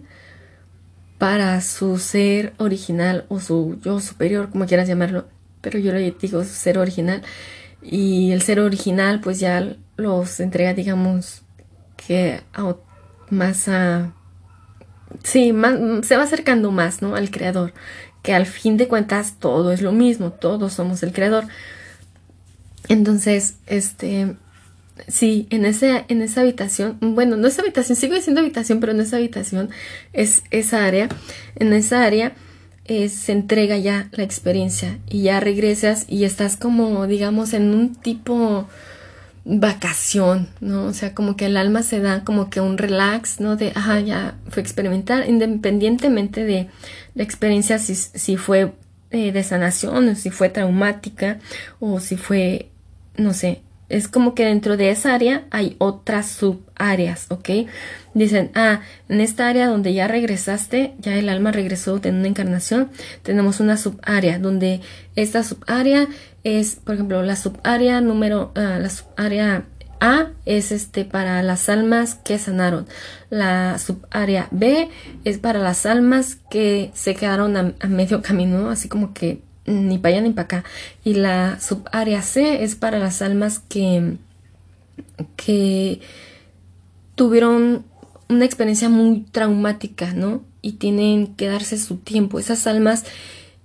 para 1.17 1.61
su 1.61 1.99
ser 1.99 2.53
original 2.57 3.25
o 3.29 3.39
su 3.39 3.79
yo 3.83 3.99
superior, 3.99 4.49
como 4.49 4.65
quieras 4.65 4.87
llamarlo, 4.87 5.27
pero 5.61 5.79
yo 5.79 5.93
le 5.93 6.11
digo 6.11 6.43
ser 6.43 6.77
original. 6.77 7.21
Y 7.83 8.31
el 8.31 8.41
ser 8.41 8.59
original 8.59 9.21
pues 9.21 9.39
ya 9.39 9.75
los 9.97 10.39
entrega, 10.39 10.73
digamos, 10.73 11.43
que 11.95 12.41
más 13.29 13.67
a 13.67 14.13
sí, 15.23 15.53
se 16.03 16.17
va 16.17 16.23
acercando 16.23 16.71
más, 16.71 17.01
¿no? 17.01 17.15
Al 17.15 17.31
creador, 17.31 17.73
que 18.21 18.33
al 18.33 18.45
fin 18.45 18.77
de 18.77 18.87
cuentas 18.87 19.35
todo 19.39 19.71
es 19.71 19.81
lo 19.81 19.91
mismo, 19.91 20.31
todos 20.31 20.73
somos 20.73 21.03
el 21.03 21.13
creador. 21.13 21.45
Entonces, 22.89 23.55
este, 23.67 24.35
sí, 25.07 25.47
en, 25.49 25.65
ese, 25.65 26.05
en 26.07 26.21
esa 26.21 26.41
habitación, 26.41 26.97
bueno, 27.01 27.37
no 27.37 27.47
esa 27.47 27.61
habitación, 27.61 27.95
sigo 27.95 28.15
diciendo 28.15 28.41
habitación, 28.41 28.79
pero 28.79 28.91
en 28.91 29.01
esa 29.01 29.17
habitación 29.17 29.69
es 30.13 30.43
esa 30.51 30.85
área, 30.85 31.09
en 31.55 31.73
esa 31.73 32.03
área 32.03 32.33
eh, 32.85 33.09
se 33.09 33.31
entrega 33.31 33.77
ya 33.77 34.09
la 34.11 34.23
experiencia 34.23 34.99
y 35.09 35.23
ya 35.23 35.39
regresas 35.39 36.05
y 36.07 36.25
estás 36.25 36.57
como, 36.57 37.07
digamos, 37.07 37.53
en 37.53 37.73
un 37.73 37.95
tipo 37.95 38.67
vacación, 39.43 40.49
¿no? 40.59 40.85
O 40.85 40.93
sea, 40.93 41.15
como 41.15 41.35
que 41.35 41.47
el 41.47 41.57
alma 41.57 41.83
se 41.83 41.99
da 41.99 42.23
como 42.23 42.49
que 42.49 42.61
un 42.61 42.77
relax, 42.77 43.39
¿no? 43.39 43.55
De, 43.55 43.71
ajá, 43.75 43.99
ya 43.99 44.35
fue 44.49 44.61
experimentar, 44.61 45.27
independientemente 45.27 46.43
de 46.43 46.67
la 47.15 47.23
experiencia, 47.23 47.79
si, 47.79 47.95
si 47.95 48.37
fue 48.37 48.73
eh, 49.09 49.31
de 49.31 49.43
sanación, 49.43 50.09
o 50.09 50.15
si 50.15 50.29
fue 50.29 50.49
traumática, 50.49 51.39
o 51.79 51.99
si 51.99 52.17
fue, 52.17 52.69
no 53.17 53.33
sé, 53.33 53.61
es 53.91 54.07
como 54.07 54.33
que 54.33 54.45
dentro 54.45 54.77
de 54.77 54.89
esa 54.89 55.13
área 55.13 55.45
hay 55.51 55.75
otras 55.79 56.27
subáreas, 56.27 57.27
¿ok? 57.29 57.49
Dicen, 58.13 58.51
ah, 58.55 58.81
en 59.09 59.21
esta 59.21 59.47
área 59.47 59.67
donde 59.67 59.93
ya 59.93 60.07
regresaste, 60.07 60.93
ya 60.99 61.17
el 61.17 61.29
alma 61.29 61.51
regresó 61.51 61.99
de 61.99 62.09
una 62.09 62.27
encarnación, 62.27 62.89
tenemos 63.23 63.59
una 63.59 63.77
subárea 63.77 64.39
donde 64.39 64.81
esta 65.15 65.43
subárea 65.43 66.07
es, 66.43 66.75
por 66.75 66.95
ejemplo, 66.95 67.21
la 67.21 67.35
subárea 67.35 68.01
número, 68.01 68.51
uh, 68.55 68.79
la 68.79 68.89
subárea 68.89 69.65
A 69.99 70.29
es 70.45 70.71
este 70.71 71.05
para 71.05 71.43
las 71.43 71.69
almas 71.69 72.15
que 72.15 72.39
sanaron. 72.39 72.87
La 73.29 73.77
subárea 73.77 74.47
B 74.51 74.89
es 75.23 75.37
para 75.37 75.59
las 75.59 75.85
almas 75.85 76.37
que 76.49 76.91
se 76.95 77.13
quedaron 77.13 77.55
a 77.55 77.87
medio 77.87 78.21
camino, 78.21 78.69
así 78.69 78.89
como 78.89 79.13
que 79.13 79.41
ni 79.71 79.97
para 79.97 80.15
allá 80.15 80.23
ni 80.23 80.33
para 80.33 80.45
acá. 80.45 80.63
Y 81.03 81.15
la 81.15 81.59
subárea 81.59 82.21
C 82.21 82.63
es 82.63 82.75
para 82.75 82.99
las 82.99 83.21
almas 83.21 83.59
que, 83.59 84.17
que 85.35 86.01
tuvieron 87.15 87.85
una 88.29 88.45
experiencia 88.45 88.89
muy 88.89 89.25
traumática, 89.31 90.13
¿no? 90.13 90.43
Y 90.61 90.73
tienen 90.73 91.35
que 91.35 91.47
darse 91.47 91.77
su 91.77 91.97
tiempo. 91.97 92.39
Esas 92.39 92.65
almas 92.67 93.05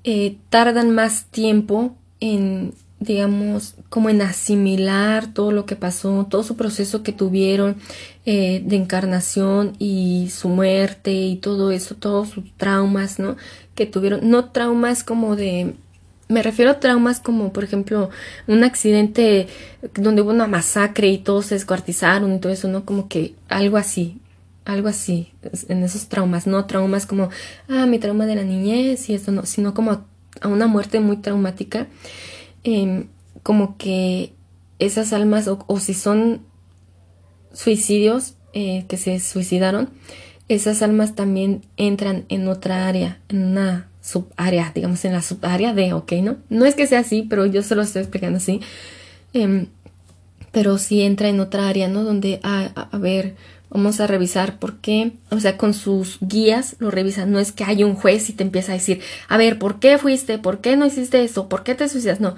eh, 0.05 0.37
tardan 0.51 0.95
más 0.95 1.27
tiempo 1.27 1.97
en, 2.21 2.75
digamos, 3.01 3.75
como 3.88 4.09
en 4.09 4.23
asimilar 4.23 5.33
todo 5.33 5.53
lo 5.53 5.66
que 5.66 5.77
pasó, 5.77 6.27
todo 6.29 6.42
su 6.42 6.57
proceso 6.57 7.03
que 7.03 7.12
tuvieron 7.12 7.77
eh, 8.25 8.62
de 8.64 8.77
encarnación 8.77 9.75
y 9.79 10.29
su 10.31 10.49
muerte 10.49 11.12
y 11.12 11.37
todo 11.37 11.71
eso, 11.71 11.95
todos 11.95 12.31
sus 12.31 12.45
traumas, 12.57 13.19
¿no? 13.19 13.37
Que 13.75 13.87
tuvieron, 13.87 14.29
no 14.29 14.51
traumas 14.51 15.05
como 15.05 15.37
de 15.37 15.75
me 16.29 16.43
refiero 16.43 16.73
a 16.73 16.81
traumas 16.81 17.21
como, 17.21 17.53
por 17.53 17.65
ejemplo, 17.65 18.11
un 18.47 18.65
accidente 18.65 19.47
donde 19.95 20.23
hubo 20.23 20.31
una 20.31 20.47
masacre 20.47 21.09
y 21.09 21.19
todos 21.19 21.47
se 21.47 21.55
descuartizaron 21.55 22.35
y 22.35 22.39
todo 22.41 22.53
eso, 22.53 22.69
¿no? 22.69 22.85
Como 22.85 23.09
que 23.09 23.35
algo 23.49 23.77
así, 23.77 24.21
algo 24.65 24.89
así, 24.89 25.33
en 25.69 25.85
esos 25.85 26.09
traumas, 26.09 26.47
no 26.47 26.67
traumas 26.67 27.07
como, 27.07 27.31
ah, 27.69 27.87
mi 27.87 27.99
trauma 27.99 28.27
de 28.27 28.35
la 28.35 28.43
niñez 28.43 29.09
y 29.09 29.15
esto, 29.15 29.31
no, 29.31 29.47
sino 29.47 29.75
como 29.75 30.05
a 30.41 30.49
una 30.49 30.67
muerte 30.67 30.99
muy 31.01 31.19
traumática, 31.19 31.87
em, 32.65 33.07
como 33.43 33.77
que 33.77 34.33
esas 34.81 35.12
almas, 35.12 35.47
o, 35.47 35.65
o 35.69 35.79
si 35.79 35.95
son 35.95 36.43
suicidios 37.53 38.35
eh, 38.53 38.85
que 38.89 38.97
se 38.97 39.21
suicidaron, 39.21 39.91
esas 40.49 40.83
almas 40.83 41.15
también 41.15 41.62
entran 41.77 42.25
en 42.29 42.49
otra 42.49 42.89
área, 42.89 43.21
en 43.29 43.45
una 43.45 43.89
subárea, 44.07 44.71
digamos 44.73 45.05
en 45.05 45.12
la 45.12 45.23
subárea 45.23 45.75
de, 45.75 45.92
ok, 45.92 46.12
¿no? 46.23 46.37
No 46.49 46.64
es 46.64 46.77
que 46.77 46.87
sea 46.87 47.01
así, 47.01 47.27
pero 47.29 47.45
yo 47.45 47.62
se 47.62 47.75
lo 47.75 47.83
estoy 47.83 48.03
explicando 48.03 48.37
así. 48.37 48.61
Em, 49.33 49.66
pero 50.53 50.79
sí 50.79 51.03
entra 51.03 51.29
en 51.29 51.40
otra 51.40 51.69
área, 51.69 51.88
¿no? 51.88 52.05
Donde, 52.05 52.38
a, 52.45 52.88
a, 52.92 52.99
ver, 52.99 53.35
vamos 53.69 54.01
a 54.01 54.07
revisar 54.07 54.59
por 54.61 54.77
qué, 54.77 55.12
o 55.31 55.40
sea, 55.40 55.57
con 55.59 55.75
sus 55.75 56.19
guías 56.21 56.77
lo 56.79 56.92
revisan. 56.92 57.33
No 57.33 57.40
es 57.40 57.51
que 57.51 57.64
hay 57.64 57.83
un 57.83 57.97
juez 57.97 58.31
y 58.31 58.33
te 58.33 58.45
empieza 58.45 58.73
a 58.73 58.77
decir, 58.77 59.01
a 59.29 59.37
ver, 59.37 59.59
¿por 59.59 59.81
qué 59.81 59.99
fuiste? 59.99 60.38
¿Por 60.38 60.61
qué 60.61 60.77
no 60.77 60.87
hiciste 60.87 61.25
eso? 61.25 61.49
¿Por 61.49 61.64
qué 61.64 61.75
te 61.75 61.88
suicidas? 61.88 62.21
No, 62.21 62.37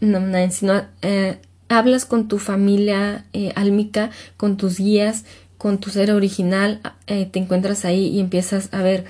no, 0.00 0.20
no 0.20 0.50
sino 0.50 0.84
eh, 1.00 1.38
hablas 1.70 2.04
con 2.04 2.28
tu 2.28 2.38
familia 2.38 3.24
eh, 3.32 3.52
álmica, 3.56 4.10
con 4.36 4.58
tus 4.58 4.78
guías, 4.78 5.24
con 5.56 5.78
tu 5.78 5.88
ser 5.88 6.10
original, 6.10 6.80
eh, 7.06 7.26
te 7.26 7.38
encuentras 7.38 7.86
ahí 7.86 8.08
y 8.08 8.20
empiezas 8.20 8.68
a 8.72 8.82
ver 8.82 9.06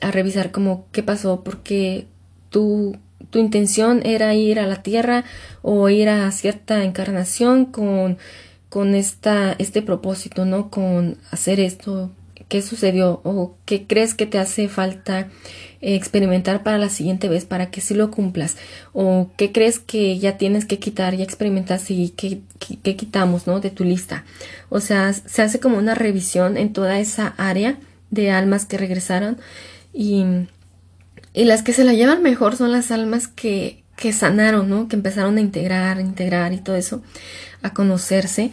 a 0.00 0.10
revisar 0.10 0.50
como 0.50 0.86
qué 0.92 1.02
pasó, 1.02 1.42
porque 1.44 2.06
tú 2.50 2.96
tu 3.30 3.38
intención 3.38 4.02
era 4.04 4.34
ir 4.34 4.58
a 4.58 4.66
la 4.66 4.82
tierra 4.82 5.24
o 5.62 5.88
ir 5.88 6.08
a 6.08 6.30
cierta 6.32 6.84
encarnación 6.84 7.64
con, 7.64 8.18
con 8.68 8.94
esta, 8.94 9.54
este 9.58 9.82
propósito, 9.82 10.44
¿no? 10.44 10.70
Con 10.70 11.16
hacer 11.30 11.60
esto, 11.60 12.10
qué 12.48 12.62
sucedió 12.62 13.20
o 13.24 13.54
qué 13.64 13.86
crees 13.86 14.14
que 14.14 14.26
te 14.26 14.38
hace 14.38 14.68
falta 14.68 15.28
experimentar 15.82 16.62
para 16.62 16.76
la 16.76 16.90
siguiente 16.90 17.28
vez 17.28 17.46
para 17.46 17.70
que 17.70 17.80
sí 17.80 17.94
lo 17.94 18.10
cumplas 18.10 18.58
o 18.92 19.30
qué 19.38 19.50
crees 19.50 19.78
que 19.78 20.18
ya 20.18 20.36
tienes 20.36 20.66
que 20.66 20.78
quitar 20.78 21.14
y 21.14 21.22
experimentar 21.22 21.80
y 21.88 22.10
qué, 22.10 22.40
qué, 22.82 22.96
quitamos 22.96 23.46
no 23.46 23.60
de 23.60 23.70
tu 23.70 23.84
lista 23.84 24.24
o 24.68 24.80
sea 24.80 25.14
se 25.14 25.40
hace 25.40 25.58
como 25.58 25.78
una 25.78 25.94
revisión 25.94 26.58
en 26.58 26.74
toda 26.74 26.98
esa 27.00 27.28
área 27.38 27.78
de 28.10 28.30
almas 28.30 28.66
que 28.66 28.76
regresaron 28.76 29.38
y, 29.92 30.24
y 31.32 31.44
las 31.44 31.62
que 31.62 31.72
se 31.72 31.84
la 31.84 31.94
llevan 31.94 32.22
mejor 32.22 32.56
son 32.56 32.72
las 32.72 32.90
almas 32.90 33.28
que, 33.28 33.82
que 33.96 34.12
sanaron 34.12 34.68
no 34.68 34.88
que 34.88 34.96
empezaron 34.96 35.36
a 35.36 35.40
integrar 35.40 36.00
integrar 36.00 36.52
y 36.52 36.58
todo 36.58 36.76
eso 36.76 37.02
a 37.62 37.72
conocerse. 37.74 38.50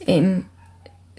Em, 0.00 0.44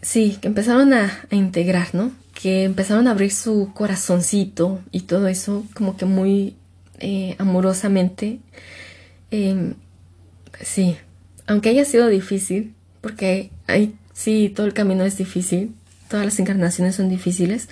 sí 0.02 0.38
que 0.42 0.48
empezaron 0.48 0.94
a, 0.94 1.26
a 1.30 1.36
integrar 1.36 1.94
no 1.94 2.12
que 2.42 2.64
empezaron 2.64 3.08
a 3.08 3.12
abrir 3.12 3.32
su 3.34 3.72
corazoncito 3.74 4.80
y 4.92 5.02
todo 5.02 5.28
eso 5.28 5.66
como 5.74 5.98
que 5.98 6.06
muy 6.06 6.56
eh, 7.00 7.36
amorosamente. 7.40 8.40
Em, 9.32 9.74
sí, 10.62 10.98
aunque 11.48 11.70
haya 11.70 11.86
sido 11.86 12.08
difícil, 12.08 12.76
porque 13.02 13.50
hay, 13.66 13.96
sí, 14.14 14.52
todo 14.56 14.68
el 14.68 14.74
camino 14.74 15.04
es 15.04 15.18
difícil, 15.18 15.74
todas 16.10 16.26
las 16.26 16.40
encarnaciones 16.40 16.96
son 16.96 17.10
difíciles, 17.10 17.70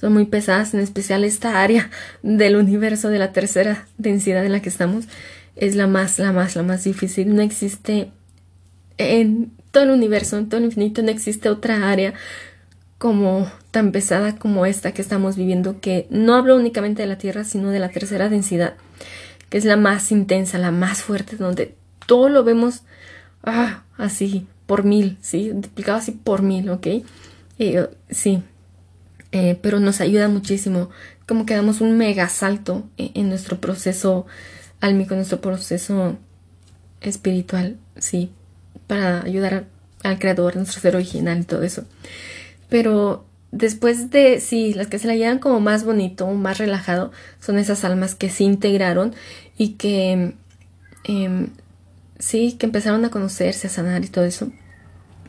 son 0.00 0.14
muy 0.14 0.24
pesadas, 0.24 0.72
en 0.72 0.80
especial 0.80 1.24
esta 1.24 1.60
área 1.60 1.90
del 2.22 2.56
universo 2.56 3.08
de 3.10 3.18
la 3.18 3.32
tercera 3.32 3.86
densidad 3.98 4.44
en 4.44 4.52
la 4.52 4.62
que 4.62 4.70
estamos 4.70 5.04
es 5.56 5.76
la 5.76 5.86
más, 5.86 6.18
la 6.18 6.32
más, 6.32 6.56
la 6.56 6.62
más 6.62 6.84
difícil. 6.84 7.34
No 7.34 7.42
existe 7.42 8.10
en 8.96 9.52
todo 9.70 9.84
el 9.84 9.90
universo, 9.90 10.38
en 10.38 10.48
todo 10.48 10.58
el 10.58 10.66
infinito, 10.66 11.02
no 11.02 11.10
existe 11.10 11.50
otra 11.50 11.90
área 11.90 12.14
como 12.96 13.50
tan 13.70 13.92
pesada 13.92 14.36
como 14.36 14.66
esta 14.66 14.92
que 14.92 15.02
estamos 15.02 15.36
viviendo, 15.36 15.80
que 15.80 16.06
no 16.10 16.34
hablo 16.34 16.56
únicamente 16.56 17.02
de 17.02 17.08
la 17.08 17.18
Tierra, 17.18 17.44
sino 17.44 17.70
de 17.70 17.78
la 17.78 17.90
tercera 17.90 18.28
densidad, 18.28 18.74
que 19.48 19.58
es 19.58 19.64
la 19.64 19.76
más 19.76 20.12
intensa, 20.12 20.58
la 20.58 20.70
más 20.70 21.02
fuerte, 21.02 21.36
donde 21.36 21.74
todo 22.06 22.28
lo 22.28 22.42
vemos 22.42 22.82
ah, 23.42 23.84
así 23.96 24.46
por 24.66 24.84
mil, 24.84 25.18
¿sí? 25.20 25.50
Duplicado 25.52 25.98
así 25.98 26.12
por 26.12 26.42
mil, 26.42 26.68
¿ok? 26.70 26.86
Eh, 27.58 27.88
sí, 28.10 28.42
eh, 29.32 29.58
pero 29.60 29.78
nos 29.78 30.00
ayuda 30.00 30.28
muchísimo, 30.28 30.90
como 31.26 31.46
que 31.46 31.54
damos 31.54 31.80
un 31.80 31.96
mega 31.96 32.28
salto 32.28 32.88
en, 32.96 33.28
nuestro 33.28 33.60
proceso 33.60 34.26
álmico, 34.80 35.14
en 35.14 35.18
nuestro 35.18 35.40
proceso 35.40 36.16
espiritual, 37.00 37.76
sí, 37.96 38.32
para 38.88 39.22
ayudar 39.22 39.66
al 40.02 40.18
creador, 40.18 40.56
nuestro 40.56 40.80
ser 40.80 40.96
original 40.96 41.40
y 41.40 41.44
todo 41.44 41.62
eso. 41.62 41.84
Pero 42.68 43.24
después 43.52 44.10
de, 44.10 44.40
sí, 44.40 44.74
las 44.74 44.88
que 44.88 44.98
se 44.98 45.06
la 45.06 45.14
llevan 45.14 45.38
como 45.38 45.60
más 45.60 45.84
bonito, 45.84 46.26
más 46.28 46.58
relajado, 46.58 47.12
son 47.40 47.58
esas 47.58 47.84
almas 47.84 48.16
que 48.16 48.30
se 48.30 48.44
integraron 48.44 49.14
y 49.56 49.74
que, 49.74 50.34
em, 51.04 51.48
sí, 52.18 52.56
que 52.58 52.66
empezaron 52.66 53.04
a 53.04 53.10
conocerse, 53.10 53.68
a 53.68 53.70
sanar 53.70 54.04
y 54.04 54.08
todo 54.08 54.24
eso. 54.24 54.50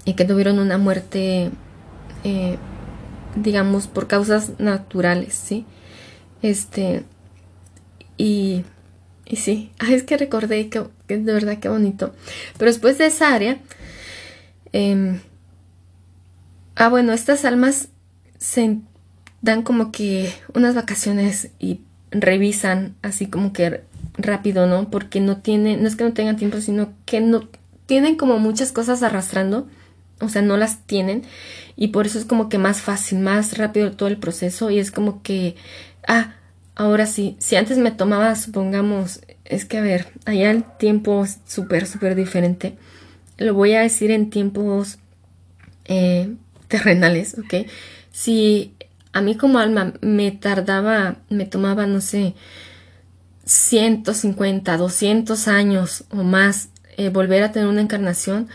Y 0.05 0.13
que 0.13 0.25
tuvieron 0.25 0.57
una 0.57 0.79
muerte, 0.79 1.51
eh, 2.23 2.57
digamos, 3.35 3.87
por 3.87 4.07
causas 4.07 4.59
naturales, 4.59 5.33
¿sí? 5.33 5.65
Este, 6.41 7.03
y, 8.17 8.63
y 9.25 9.35
sí, 9.37 9.71
ay, 9.79 9.93
es 9.95 10.03
que 10.03 10.17
recordé 10.17 10.69
que, 10.69 10.83
que 11.07 11.17
de 11.17 11.33
verdad 11.33 11.59
qué 11.59 11.69
bonito. 11.69 12.13
Pero 12.57 12.71
después 12.71 12.97
de 12.97 13.07
esa 13.07 13.33
área, 13.33 13.59
eh, 14.73 15.19
Ah, 16.75 16.89
bueno, 16.89 17.13
estas 17.13 17.45
almas 17.45 17.89
se 18.39 18.79
dan 19.41 19.61
como 19.61 19.91
que 19.91 20.33
unas 20.55 20.73
vacaciones 20.73 21.51
y 21.59 21.81
revisan 22.09 22.95
así 23.01 23.27
como 23.27 23.53
que 23.53 23.81
rápido, 24.17 24.65
¿no? 24.65 24.89
Porque 24.89 25.19
no 25.19 25.37
tienen, 25.37 25.83
no 25.83 25.87
es 25.87 25.95
que 25.95 26.05
no 26.05 26.13
tengan 26.13 26.37
tiempo, 26.37 26.59
sino 26.59 26.93
que 27.05 27.21
no 27.21 27.47
tienen 27.85 28.15
como 28.15 28.39
muchas 28.39 28.71
cosas 28.71 29.03
arrastrando, 29.03 29.67
o 30.21 30.29
sea, 30.29 30.41
no 30.41 30.57
las 30.57 30.85
tienen 30.85 31.23
y 31.75 31.89
por 31.89 32.05
eso 32.05 32.19
es 32.19 32.25
como 32.25 32.49
que 32.49 32.57
más 32.57 32.81
fácil, 32.81 33.19
más 33.19 33.57
rápido 33.57 33.91
todo 33.91 34.09
el 34.09 34.17
proceso 34.17 34.69
y 34.69 34.79
es 34.79 34.91
como 34.91 35.21
que, 35.23 35.55
ah, 36.07 36.35
ahora 36.75 37.05
sí, 37.05 37.35
si 37.39 37.55
antes 37.55 37.77
me 37.77 37.91
tomaba, 37.91 38.35
supongamos, 38.35 39.21
es 39.45 39.65
que 39.65 39.77
a 39.77 39.81
ver, 39.81 40.07
allá 40.25 40.51
el 40.51 40.63
tiempo 40.63 41.23
es 41.23 41.39
súper, 41.45 41.87
súper 41.87 42.15
diferente. 42.15 42.77
Lo 43.37 43.53
voy 43.53 43.73
a 43.73 43.81
decir 43.81 44.11
en 44.11 44.29
tiempos 44.29 44.99
eh, 45.85 46.33
terrenales, 46.67 47.37
¿ok? 47.37 47.67
Si 48.11 48.73
a 49.13 49.21
mí 49.21 49.35
como 49.35 49.59
alma 49.59 49.93
me 50.01 50.31
tardaba, 50.31 51.17
me 51.29 51.45
tomaba, 51.45 51.87
no 51.87 52.01
sé, 52.01 52.33
150, 53.45 54.77
200 54.77 55.47
años 55.47 56.05
o 56.11 56.23
más 56.23 56.69
eh, 56.97 57.09
volver 57.09 57.43
a 57.43 57.51
tener 57.51 57.67
una 57.67 57.81
encarnación, 57.81 58.47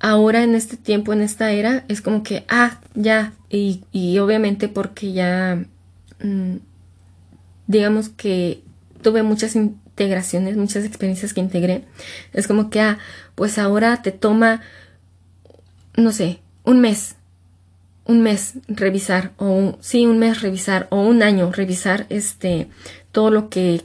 ahora 0.00 0.42
en 0.42 0.54
este 0.54 0.76
tiempo, 0.76 1.12
en 1.12 1.22
esta 1.22 1.50
era, 1.52 1.84
es 1.88 2.00
como 2.00 2.22
que, 2.22 2.44
ah, 2.48 2.80
ya, 2.94 3.32
y, 3.50 3.84
y 3.92 4.18
obviamente 4.18 4.68
porque 4.68 5.12
ya, 5.12 5.64
mm, 6.22 6.56
digamos 7.66 8.08
que 8.08 8.62
tuve 9.02 9.22
muchas 9.22 9.56
integraciones, 9.56 10.56
muchas 10.56 10.84
experiencias 10.84 11.34
que 11.34 11.40
integré, 11.40 11.84
es 12.32 12.46
como 12.46 12.70
que, 12.70 12.80
ah, 12.80 12.98
pues 13.34 13.58
ahora 13.58 14.02
te 14.02 14.12
toma, 14.12 14.62
no 15.96 16.12
sé, 16.12 16.40
un 16.64 16.80
mes 16.80 17.16
un 18.08 18.22
mes 18.22 18.54
revisar 18.68 19.32
o 19.36 19.50
un, 19.50 19.76
sí, 19.80 20.06
un 20.06 20.18
mes 20.18 20.40
revisar 20.40 20.88
o 20.90 21.02
un 21.02 21.22
año 21.22 21.52
revisar 21.52 22.06
este 22.08 22.66
todo 23.12 23.30
lo 23.30 23.50
que 23.50 23.82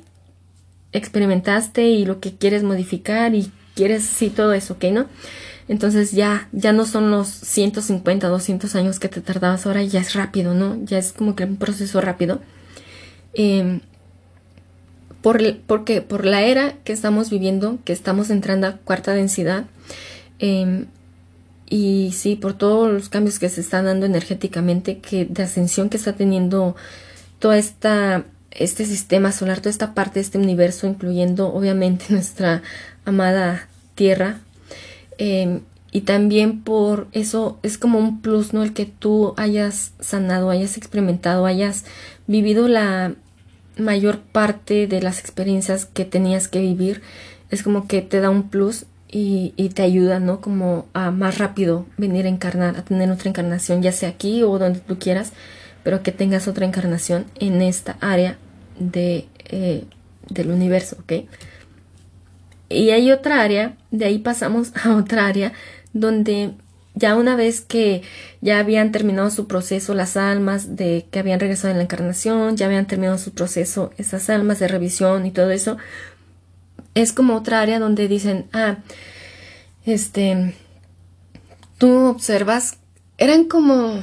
experimentaste 0.93 1.89
y 1.89 2.05
lo 2.05 2.21
que 2.21 2.33
quieres 2.33 2.63
modificar 2.63 3.35
y 3.35 3.51
quieres 3.75 4.03
sí 4.03 4.29
todo 4.29 4.53
eso, 4.53 4.75
¿ok? 4.75 4.85
¿No? 4.85 5.07
Entonces 5.67 6.11
ya 6.11 6.49
ya 6.51 6.73
no 6.73 6.85
son 6.85 7.11
los 7.11 7.27
150, 7.27 8.27
200 8.27 8.75
años 8.75 8.99
que 8.99 9.09
te 9.09 9.21
tardabas 9.21 9.65
ahora, 9.65 9.83
ya 9.83 10.01
es 10.01 10.13
rápido, 10.13 10.53
¿no? 10.53 10.77
Ya 10.83 10.97
es 10.97 11.13
como 11.13 11.35
que 11.35 11.45
un 11.45 11.57
proceso 11.57 12.01
rápido. 12.01 12.41
Eh, 13.33 13.79
por, 15.21 15.41
por 15.61 16.25
la 16.25 16.41
era 16.41 16.73
que 16.83 16.91
estamos 16.91 17.29
viviendo, 17.29 17.79
que 17.85 17.93
estamos 17.93 18.29
entrando 18.29 18.67
a 18.67 18.73
cuarta 18.73 19.13
densidad, 19.13 19.65
eh, 20.39 20.85
y 21.69 22.11
sí, 22.13 22.35
por 22.35 22.53
todos 22.53 22.91
los 22.91 23.09
cambios 23.09 23.39
que 23.39 23.49
se 23.49 23.61
están 23.61 23.85
dando 23.85 24.05
energéticamente, 24.05 24.99
que 24.99 25.25
de 25.25 25.43
ascensión 25.43 25.89
que 25.89 25.97
está 25.97 26.13
teniendo 26.13 26.75
toda 27.39 27.57
esta 27.57 28.25
este 28.51 28.85
sistema 28.85 29.31
solar, 29.31 29.59
toda 29.59 29.71
esta 29.71 29.93
parte 29.93 30.15
de 30.15 30.21
este 30.21 30.37
universo, 30.37 30.87
incluyendo 30.87 31.51
obviamente 31.53 32.05
nuestra 32.09 32.61
amada 33.05 33.67
Tierra. 33.95 34.39
Em, 35.17 35.61
y 35.91 36.01
también 36.01 36.61
por 36.61 37.07
eso 37.11 37.59
es 37.61 37.77
como 37.77 37.99
un 37.99 38.21
plus, 38.21 38.53
¿no? 38.53 38.63
El 38.63 38.73
que 38.73 38.85
tú 38.85 39.33
hayas 39.37 39.93
sanado, 39.99 40.49
hayas 40.49 40.77
experimentado, 40.77 41.45
hayas 41.45 41.85
vivido 42.25 42.67
la 42.67 43.13
mayor 43.77 44.19
parte 44.19 44.87
de 44.87 45.01
las 45.01 45.19
experiencias 45.19 45.85
que 45.85 46.05
tenías 46.05 46.47
que 46.47 46.59
vivir. 46.59 47.01
Es 47.51 47.61
como 47.61 47.87
que 47.87 48.01
te 48.01 48.21
da 48.21 48.31
un 48.31 48.49
plus 48.49 48.85
y, 49.15 49.51
te 49.75 49.83
ayuda, 49.83 50.19
¿no? 50.19 50.41
Como 50.41 50.87
a 50.93 51.11
más 51.11 51.37
rápido 51.37 51.85
venir 51.97 52.25
a 52.25 52.29
encarnar, 52.29 52.77
a 52.77 52.83
tener 52.83 53.11
otra 53.11 53.29
encarnación, 53.29 53.83
ya 53.83 53.91
sea 53.91 54.09
aquí 54.09 54.41
o 54.41 54.57
donde 54.57 54.79
tú 54.79 54.97
quieras, 54.97 55.31
pero 55.83 56.01
que 56.01 56.11
tengas 56.11 56.47
otra 56.47 56.65
encarnación 56.65 57.25
en 57.39 57.61
esta 57.61 57.97
área 58.01 58.37
de, 58.79 59.27
eh, 59.45 59.83
del 60.29 60.49
universo, 60.49 60.97
¿ok? 61.01 61.29
Y 62.73 62.91
hay 62.91 63.11
otra 63.11 63.41
área, 63.41 63.77
de 63.91 64.05
ahí 64.05 64.19
pasamos 64.19 64.71
a 64.83 64.95
otra 64.95 65.27
área 65.27 65.53
donde 65.93 66.53
ya 66.95 67.15
una 67.15 67.35
vez 67.35 67.61
que 67.61 68.03
ya 68.41 68.59
habían 68.59 68.91
terminado 68.91 69.29
su 69.29 69.47
proceso 69.47 69.93
las 69.93 70.15
almas 70.17 70.75
de 70.75 71.07
que 71.11 71.19
habían 71.19 71.39
regresado 71.39 71.71
en 71.71 71.77
la 71.77 71.83
encarnación, 71.83 72.55
ya 72.55 72.67
habían 72.67 72.85
terminado 72.85 73.17
su 73.17 73.33
proceso 73.33 73.91
esas 73.97 74.29
almas 74.29 74.59
de 74.59 74.67
revisión 74.67 75.25
y 75.25 75.31
todo 75.31 75.51
eso, 75.51 75.77
es 76.93 77.13
como 77.13 77.35
otra 77.35 77.61
área 77.61 77.79
donde 77.79 78.07
dicen, 78.07 78.45
ah, 78.53 78.77
este, 79.85 80.55
tú 81.77 81.91
observas, 82.05 82.77
eran 83.17 83.45
como, 83.45 83.99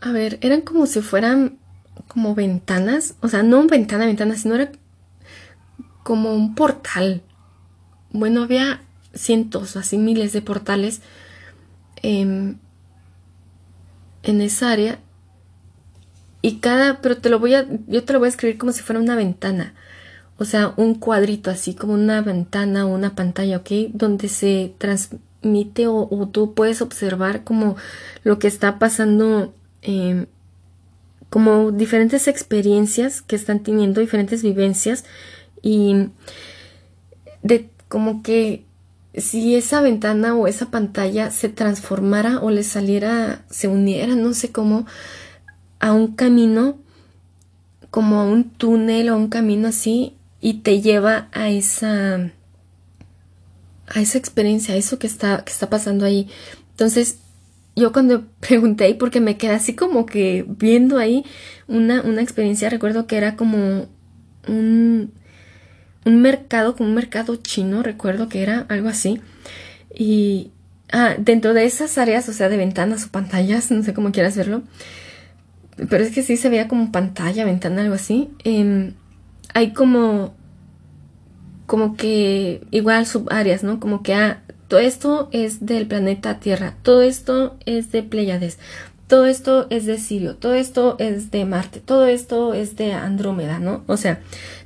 a 0.00 0.12
ver, 0.12 0.38
eran 0.42 0.60
como 0.60 0.86
si 0.86 1.00
fueran 1.00 1.58
como 2.06 2.34
ventanas, 2.34 3.14
o 3.20 3.28
sea, 3.28 3.42
no 3.42 3.66
ventana, 3.66 4.06
ventana, 4.06 4.36
sino 4.36 4.56
era 4.56 4.72
como 6.02 6.34
un 6.34 6.54
portal. 6.54 7.22
Bueno, 8.12 8.42
había 8.42 8.82
cientos, 9.14 9.76
así 9.76 9.98
miles 9.98 10.32
de 10.32 10.42
portales 10.42 11.00
en 12.02 12.58
esa 14.22 14.72
área. 14.72 14.98
Y 16.42 16.56
cada, 16.58 17.00
pero 17.00 17.18
te 17.18 17.28
lo 17.28 17.38
voy 17.38 17.54
a, 17.54 17.66
yo 17.86 18.04
te 18.04 18.12
lo 18.12 18.18
voy 18.18 18.26
a 18.26 18.30
escribir 18.30 18.58
como 18.58 18.72
si 18.72 18.82
fuera 18.82 19.00
una 19.00 19.16
ventana. 19.16 19.74
o 20.38 20.46
sea, 20.46 20.72
un 20.78 20.94
cuadrito 20.94 21.50
así 21.50 21.74
como 21.74 21.92
una 21.92 22.22
ventana 22.22 22.86
o 22.86 22.94
una 22.94 23.14
pantalla, 23.14 23.58
¿ok? 23.58 23.70
Donde 23.92 24.28
se 24.28 24.74
transmite 24.78 25.86
o, 25.86 26.28
tú 26.32 26.54
puedes 26.54 26.80
observar 26.80 27.44
como 27.44 27.76
lo 28.24 28.38
que 28.38 28.48
está 28.48 28.78
pasando, 28.78 29.54
em, 29.82 30.26
como 31.28 31.72
diferentes 31.72 32.26
experiencias 32.26 33.20
que 33.20 33.36
están 33.36 33.62
teniendo, 33.62 34.00
diferentes 34.00 34.42
vivencias 34.42 35.04
y 35.62 36.08
de 37.42 37.68
como 37.90 38.22
que 38.22 38.64
si 39.14 39.56
esa 39.56 39.80
ventana 39.80 40.36
o 40.36 40.46
esa 40.46 40.70
pantalla 40.70 41.32
se 41.32 41.48
transformara 41.48 42.38
o 42.38 42.50
le 42.50 42.62
saliera, 42.62 43.44
se 43.50 43.66
uniera, 43.66 44.14
no 44.14 44.32
sé 44.32 44.52
cómo, 44.52 44.86
a 45.80 45.92
un 45.92 46.14
camino, 46.14 46.78
como 47.90 48.20
a 48.20 48.24
un 48.24 48.44
túnel 48.44 49.08
o 49.10 49.16
un 49.16 49.28
camino 49.28 49.66
así, 49.66 50.14
y 50.40 50.60
te 50.60 50.80
lleva 50.80 51.28
a 51.32 51.50
esa 51.50 52.30
a 53.88 54.00
esa 54.00 54.18
experiencia, 54.18 54.74
a 54.74 54.76
eso 54.76 55.00
que 55.00 55.08
está, 55.08 55.44
que 55.44 55.50
está 55.50 55.68
pasando 55.68 56.04
ahí. 56.04 56.28
Entonces, 56.70 57.18
yo 57.74 57.92
cuando 57.92 58.24
pregunté, 58.40 58.94
porque 58.94 59.20
me 59.20 59.36
quedé 59.36 59.54
así 59.54 59.74
como 59.74 60.06
que 60.06 60.46
viendo 60.46 60.96
ahí 60.96 61.24
una, 61.66 62.02
una 62.02 62.22
experiencia, 62.22 62.70
recuerdo 62.70 63.08
que 63.08 63.16
era 63.16 63.34
como 63.34 63.88
un, 64.46 65.12
un 66.04 66.22
mercado, 66.22 66.74
un 66.78 66.94
mercado 66.94 67.36
chino, 67.36 67.82
recuerdo 67.82 68.28
que 68.28 68.42
era 68.42 68.66
algo 68.68 68.88
así. 68.88 69.20
Y 69.94 70.50
ah, 70.92 71.14
dentro 71.18 71.54
de 71.54 71.64
esas 71.64 71.98
áreas, 71.98 72.28
o 72.28 72.32
sea, 72.32 72.48
de 72.48 72.56
ventanas 72.56 73.04
o 73.04 73.10
pantallas, 73.10 73.70
no 73.70 73.82
sé 73.82 73.94
cómo 73.94 74.12
quieras 74.12 74.36
verlo, 74.36 74.62
pero 75.88 76.04
es 76.04 76.12
que 76.12 76.22
sí 76.22 76.36
se 76.36 76.48
veía 76.50 76.68
como 76.68 76.92
pantalla, 76.92 77.44
ventana, 77.44 77.82
algo 77.82 77.94
así. 77.94 78.30
Em, 78.44 78.94
hay 79.54 79.72
como, 79.72 80.34
como 81.66 81.96
que 81.96 82.62
igual 82.70 83.06
subáreas, 83.06 83.62
¿no? 83.62 83.80
Como 83.80 84.02
que 84.02 84.14
ah, 84.14 84.42
todo 84.68 84.80
esto 84.80 85.28
es 85.32 85.66
del 85.66 85.86
planeta 85.86 86.38
Tierra, 86.38 86.74
todo 86.82 87.02
esto 87.02 87.56
es 87.66 87.90
de 87.90 88.02
Pleiades, 88.04 88.58
todo 89.10 89.26
esto 89.26 89.66
es 89.68 89.84
de 89.84 89.98
Sirio, 89.98 90.36
todo 90.36 90.54
esto 90.54 90.96
es 90.98 91.30
de 91.30 91.44
Marte, 91.44 91.80
todo 91.80 92.06
esto 92.06 92.54
es 92.54 92.76
de 92.76 92.94
Andrómeda, 92.94 93.58
¿no? 93.58 93.84
O 93.86 93.98
sea, 93.98 94.20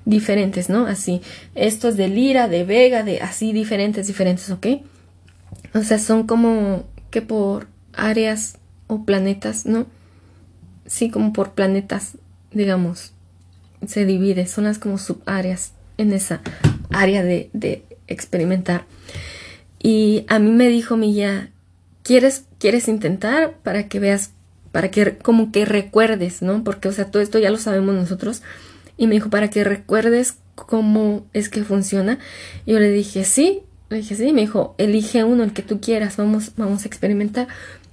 diferentes, 0.05 0.69
¿no? 0.69 0.87
Así, 0.87 1.21
esto 1.57 1.89
es 1.89 1.97
de 1.97 2.07
Lira, 2.07 2.47
de 2.47 2.63
Vega, 2.63 3.03
de 3.03 3.21
así 3.21 3.53
diferentes, 3.53 4.07
diferentes, 4.07 4.49
¿ok? 4.51 4.67
O 5.75 5.83
sea, 5.83 5.99
son 5.99 6.29
como 6.29 6.85
que 7.11 7.23
por 7.23 7.67
áreas 7.93 8.59
o 8.87 9.05
planetas, 9.05 9.67
¿no? 9.67 9.87
Sí, 10.87 11.11
como 11.11 11.33
por 11.33 11.55
planetas, 11.55 12.19
digamos 12.53 13.15
se 13.89 14.05
divide, 14.05 14.47
son 14.47 14.65
las 14.65 14.79
como 14.79 14.99
subáreas 14.99 15.73
en 15.99 16.13
esa 16.13 16.41
área 16.91 17.23
de, 17.23 17.51
de 17.53 17.85
experimentar. 18.07 18.85
Y 19.83 20.25
a 20.29 20.39
mí 20.39 20.51
me 20.51 20.69
dijo 20.69 20.97
mi 20.97 21.13
guía, 21.13 21.51
¿quieres, 22.03 22.47
quieres 22.59 22.89
intentar 22.89 23.59
para 23.63 23.89
que 23.89 24.01
veas, 24.01 24.33
para 24.75 24.91
que 24.91 25.17
como 25.19 25.53
que 25.53 25.65
recuerdes, 25.65 26.43
¿no? 26.43 26.65
Porque, 26.65 26.89
o 26.89 26.93
sea, 26.93 27.07
todo 27.07 27.23
esto 27.23 27.39
ya 27.39 27.51
lo 27.51 27.59
sabemos 27.59 27.95
nosotros. 27.95 28.43
Y 28.97 29.07
me 29.07 29.15
dijo, 29.15 29.31
para 29.31 29.49
que 29.49 29.63
recuerdes 29.63 30.35
cómo 30.57 31.25
es 31.33 31.49
que 31.49 31.63
funciona. 31.63 32.19
Yo 32.67 32.81
le 32.81 32.91
dije, 32.91 33.25
sí, 33.25 33.63
le 33.89 33.99
dije, 33.99 34.17
sí, 34.17 34.33
me 34.33 34.41
dijo, 34.41 34.75
elige 34.79 35.23
uno, 35.23 35.45
el 35.45 35.53
que 35.53 35.63
tú 35.63 35.81
quieras, 35.81 36.17
vamos, 36.17 36.53
vamos 36.57 36.85
a 36.85 36.89
experimentar. 36.89 37.47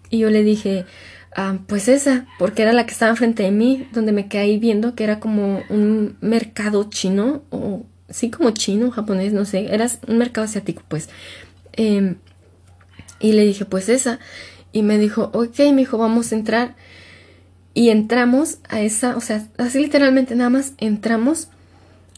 Y 0.10 0.18
yo 0.18 0.32
le 0.32 0.42
dije, 0.42 0.86
Ah, 1.34 1.60
pues 1.68 1.88
esa, 1.88 2.26
porque 2.40 2.62
era 2.62 2.74
la 2.74 2.86
que 2.86 2.92
estaba 2.92 3.16
frente 3.16 3.44
de 3.44 3.52
mí, 3.52 3.88
donde 3.94 4.12
me 4.12 4.28
quedé 4.28 4.58
viendo 4.58 4.96
que 4.96 5.06
era 5.06 5.22
como 5.22 5.64
un 5.70 6.18
mercado 6.20 6.90
chino, 6.90 7.44
o 7.52 7.86
sí 8.10 8.30
como 8.32 8.50
chino, 8.52 8.90
japonés, 8.90 9.32
no 9.32 9.46
sé, 9.46 9.74
era 9.74 9.88
un 10.08 10.18
mercado 10.18 10.46
asiático, 10.46 10.84
pues. 10.90 11.10
Em, 11.74 12.18
y 13.22 13.34
le 13.34 13.46
dije, 13.46 13.66
pues 13.66 13.88
esa. 13.88 14.20
Y 14.72 14.84
me 14.84 14.98
dijo, 14.98 15.30
ok, 15.34 15.60
me 15.60 15.78
dijo, 15.78 15.98
vamos 15.98 16.32
a 16.32 16.36
entrar. 16.36 16.76
Y 17.74 17.90
entramos 17.90 18.60
a 18.70 18.82
esa, 18.82 19.16
o 19.16 19.22
sea, 19.22 19.48
así 19.58 19.80
literalmente 19.80 20.36
nada 20.36 20.50
más 20.50 20.74
entramos 20.78 21.50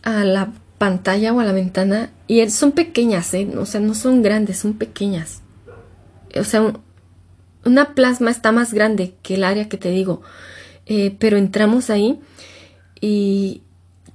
a 0.02 0.24
la 0.24 0.52
pantalla 0.78 1.34
o 1.34 1.40
a 1.40 1.46
la 1.46 1.54
ventana. 1.54 2.12
Y 2.28 2.48
son 2.50 2.72
pequeñas, 2.72 3.34
¿eh? 3.34 3.50
O 3.58 3.66
sea, 3.66 3.82
no 3.82 3.94
son 3.94 4.22
grandes, 4.22 4.58
son 4.58 4.74
pequeñas. 4.74 5.42
O 6.36 6.44
sea, 6.44 6.74
una 7.66 7.94
plasma 7.94 8.32
está 8.32 8.52
más 8.52 8.74
grande 8.74 9.16
que 9.22 9.36
el 9.36 9.44
área 9.44 9.70
que 9.70 9.78
te 9.78 9.90
digo, 9.90 10.22
eh, 10.86 11.16
pero 11.20 11.38
entramos 11.38 11.90
ahí 11.90 12.20
y 13.00 13.62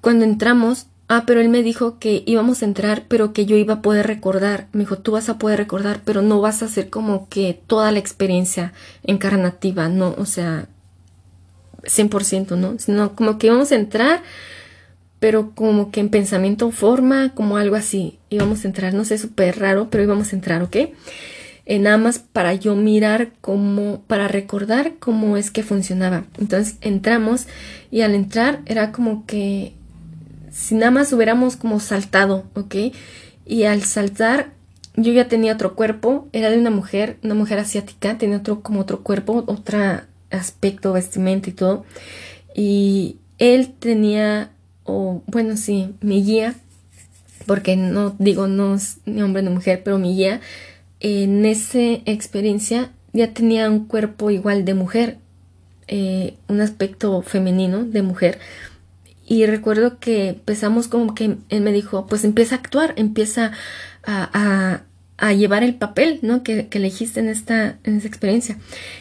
cuando 0.01 0.25
entramos, 0.25 0.87
ah, 1.09 1.25
pero 1.27 1.41
él 1.41 1.49
me 1.49 1.63
dijo 1.63 1.99
que 1.99 2.23
íbamos 2.27 2.63
a 2.63 2.67
entrar, 2.67 3.05
pero 3.09 3.33
que 3.33 3.47
yo 3.47 3.57
iba 3.57 3.75
a 3.75 3.83
poder 3.83 4.07
recordar. 4.07 4.69
Me 4.73 4.81
dijo, 4.81 4.99
tú 4.99 5.13
vas 5.13 5.29
a 5.29 5.39
poder 5.39 5.59
recordar, 5.59 6.01
pero 6.05 6.23
no 6.23 6.41
vas 6.41 6.63
a 6.63 6.67
hacer 6.67 6.91
como 6.91 7.29
que 7.29 7.61
toda 7.67 7.91
la 7.93 7.99
experiencia 7.99 8.73
encarnativa, 9.05 9.89
no, 9.89 10.15
o 10.19 10.27
sea, 10.27 10.69
100%, 11.83 12.57
¿no? 12.57 12.79
Sino 12.79 13.15
como 13.15 13.39
que 13.39 13.49
íbamos 13.49 13.73
a 13.73 13.77
entrar, 13.77 14.23
pero 15.19 15.53
como 15.55 15.91
que 15.91 16.01
en 16.01 16.11
pensamiento 16.11 16.71
forma, 16.71 17.35
como 17.35 17.57
algo 17.57 17.77
así. 17.77 18.19
Íbamos 18.31 18.65
a 18.65 18.69
entrar, 18.69 18.95
no 18.95 19.05
sé, 19.05 19.19
súper 19.19 19.59
raro, 19.59 19.89
pero 19.91 20.05
íbamos 20.05 20.33
a 20.33 20.37
entrar, 20.37 20.63
¿ok? 20.63 20.77
en 21.69 21.83
nada 21.83 21.99
más 21.99 22.19
para 22.19 22.55
yo 22.55 22.75
mirar 22.75 23.29
cómo, 23.43 24.03
para 24.07 24.27
recordar 24.27 24.95
cómo 24.99 25.37
es 25.37 25.51
que 25.51 25.63
funcionaba. 25.63 26.25
Entonces 26.41 26.77
entramos 26.81 27.47
y 27.91 28.01
al 28.01 28.15
entrar 28.15 28.63
era 28.65 28.91
como 28.91 29.27
que 29.27 29.75
si 30.59 30.75
nada 30.75 30.91
más 30.91 31.13
hubiéramos 31.13 31.57
como 31.57 31.79
saltado, 31.79 32.45
¿ok? 32.55 32.75
Y 33.47 33.63
al 33.65 33.85
saltar 33.85 34.51
yo 34.97 35.13
ya 35.13 35.29
tenía 35.29 35.53
otro 35.53 35.77
cuerpo, 35.77 36.29
era 36.33 36.51
de 36.51 36.59
una 36.59 36.71
mujer, 36.71 37.19
una 37.23 37.35
mujer 37.35 37.61
asiática, 37.61 38.19
tenía 38.19 38.39
otro 38.39 38.61
como 38.61 38.81
otro 38.81 39.05
cuerpo, 39.05 39.45
otro 39.47 39.79
aspecto, 40.31 40.93
vestimenta 40.93 41.49
y 41.49 41.53
todo. 41.53 41.85
Y 42.55 43.19
él 43.39 43.73
tenía, 43.79 44.51
o 44.83 45.23
bueno, 45.27 45.57
sí, 45.57 45.95
mi 46.01 46.25
guía, 46.25 46.57
porque 47.47 47.77
no 47.77 48.17
digo 48.19 48.49
no 48.49 48.75
es 48.75 48.99
ni 49.07 49.23
hombre 49.23 49.43
ni 49.43 49.51
mujer, 49.51 49.83
pero 49.85 49.99
mi 49.99 50.17
guía 50.17 50.41
en 50.99 51.47
esa 51.47 51.79
experiencia 52.05 52.91
ya 53.13 53.33
tenía 53.33 53.71
un 53.71 53.87
cuerpo 53.87 54.31
igual 54.31 54.65
de 54.65 54.75
mujer, 54.75 55.19
eh, 55.87 56.35
un 56.49 56.61
aspecto 56.61 57.23
femenino 57.23 57.85
de 57.85 58.03
mujer. 58.03 58.41
Y 59.29 59.45
recuerdo 59.45 59.99
que 59.99 60.31
empezamos 60.31 60.89
como 60.89 61.15
que 61.15 61.37
él 61.51 61.61
me 61.61 61.73
dijo, 61.73 62.07
pues 62.07 62.25
empieza 62.25 62.55
a 62.55 62.59
actuar, 62.59 62.95
empieza 62.97 63.53
a, 64.05 64.81
a, 65.19 65.33
llevar 65.35 65.63
el 65.63 65.75
papel, 65.75 66.21
¿no? 66.23 66.43
Que, 66.43 66.69
que 66.69 66.79
elegiste 66.79 67.21
en 67.21 67.29
esta, 67.29 67.79
en 67.85 67.97
esta 67.97 68.09
experiencia. 68.09 68.57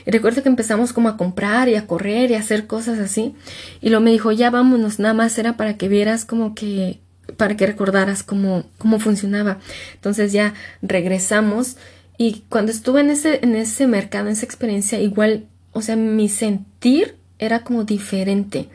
Y 0.05 0.11
recuerdo 0.11 0.43
que 0.43 0.49
empezamos 0.49 0.91
como 0.91 1.07
a 1.07 1.15
comprar 1.15 1.69
y 1.69 1.75
a 1.75 1.87
correr 1.87 2.31
y 2.31 2.33
a 2.33 2.39
hacer 2.39 2.67
cosas 2.67 2.99
así. 2.99 3.35
Y 3.79 3.89
luego 3.89 4.03
me 4.03 4.11
dijo, 4.11 4.33
ya 4.33 4.49
vámonos, 4.49 4.99
nada 4.99 5.13
más 5.13 5.37
era 5.37 5.55
para 5.55 5.77
que 5.77 5.87
vieras 5.87 6.25
como 6.25 6.53
que 6.55 6.99
para 7.37 7.57
que 7.57 7.67
recordaras 7.67 8.23
cómo, 8.23 8.65
cómo 8.77 8.99
funcionaba. 8.99 9.59
Entonces 9.95 10.33
ya 10.33 10.53
regresamos 10.81 11.77
y 12.17 12.43
cuando 12.49 12.71
estuve 12.71 13.01
en 13.01 13.11
ese, 13.11 13.39
en 13.43 13.55
ese 13.55 13.87
mercado, 13.87 14.27
en 14.27 14.33
esa 14.33 14.45
experiencia, 14.45 14.99
igual, 14.99 15.45
o 15.71 15.81
sea, 15.81 15.95
mi 15.95 16.29
sentir 16.29 17.15
era 17.37 17.63
como 17.63 17.83
diferente, 17.83 18.69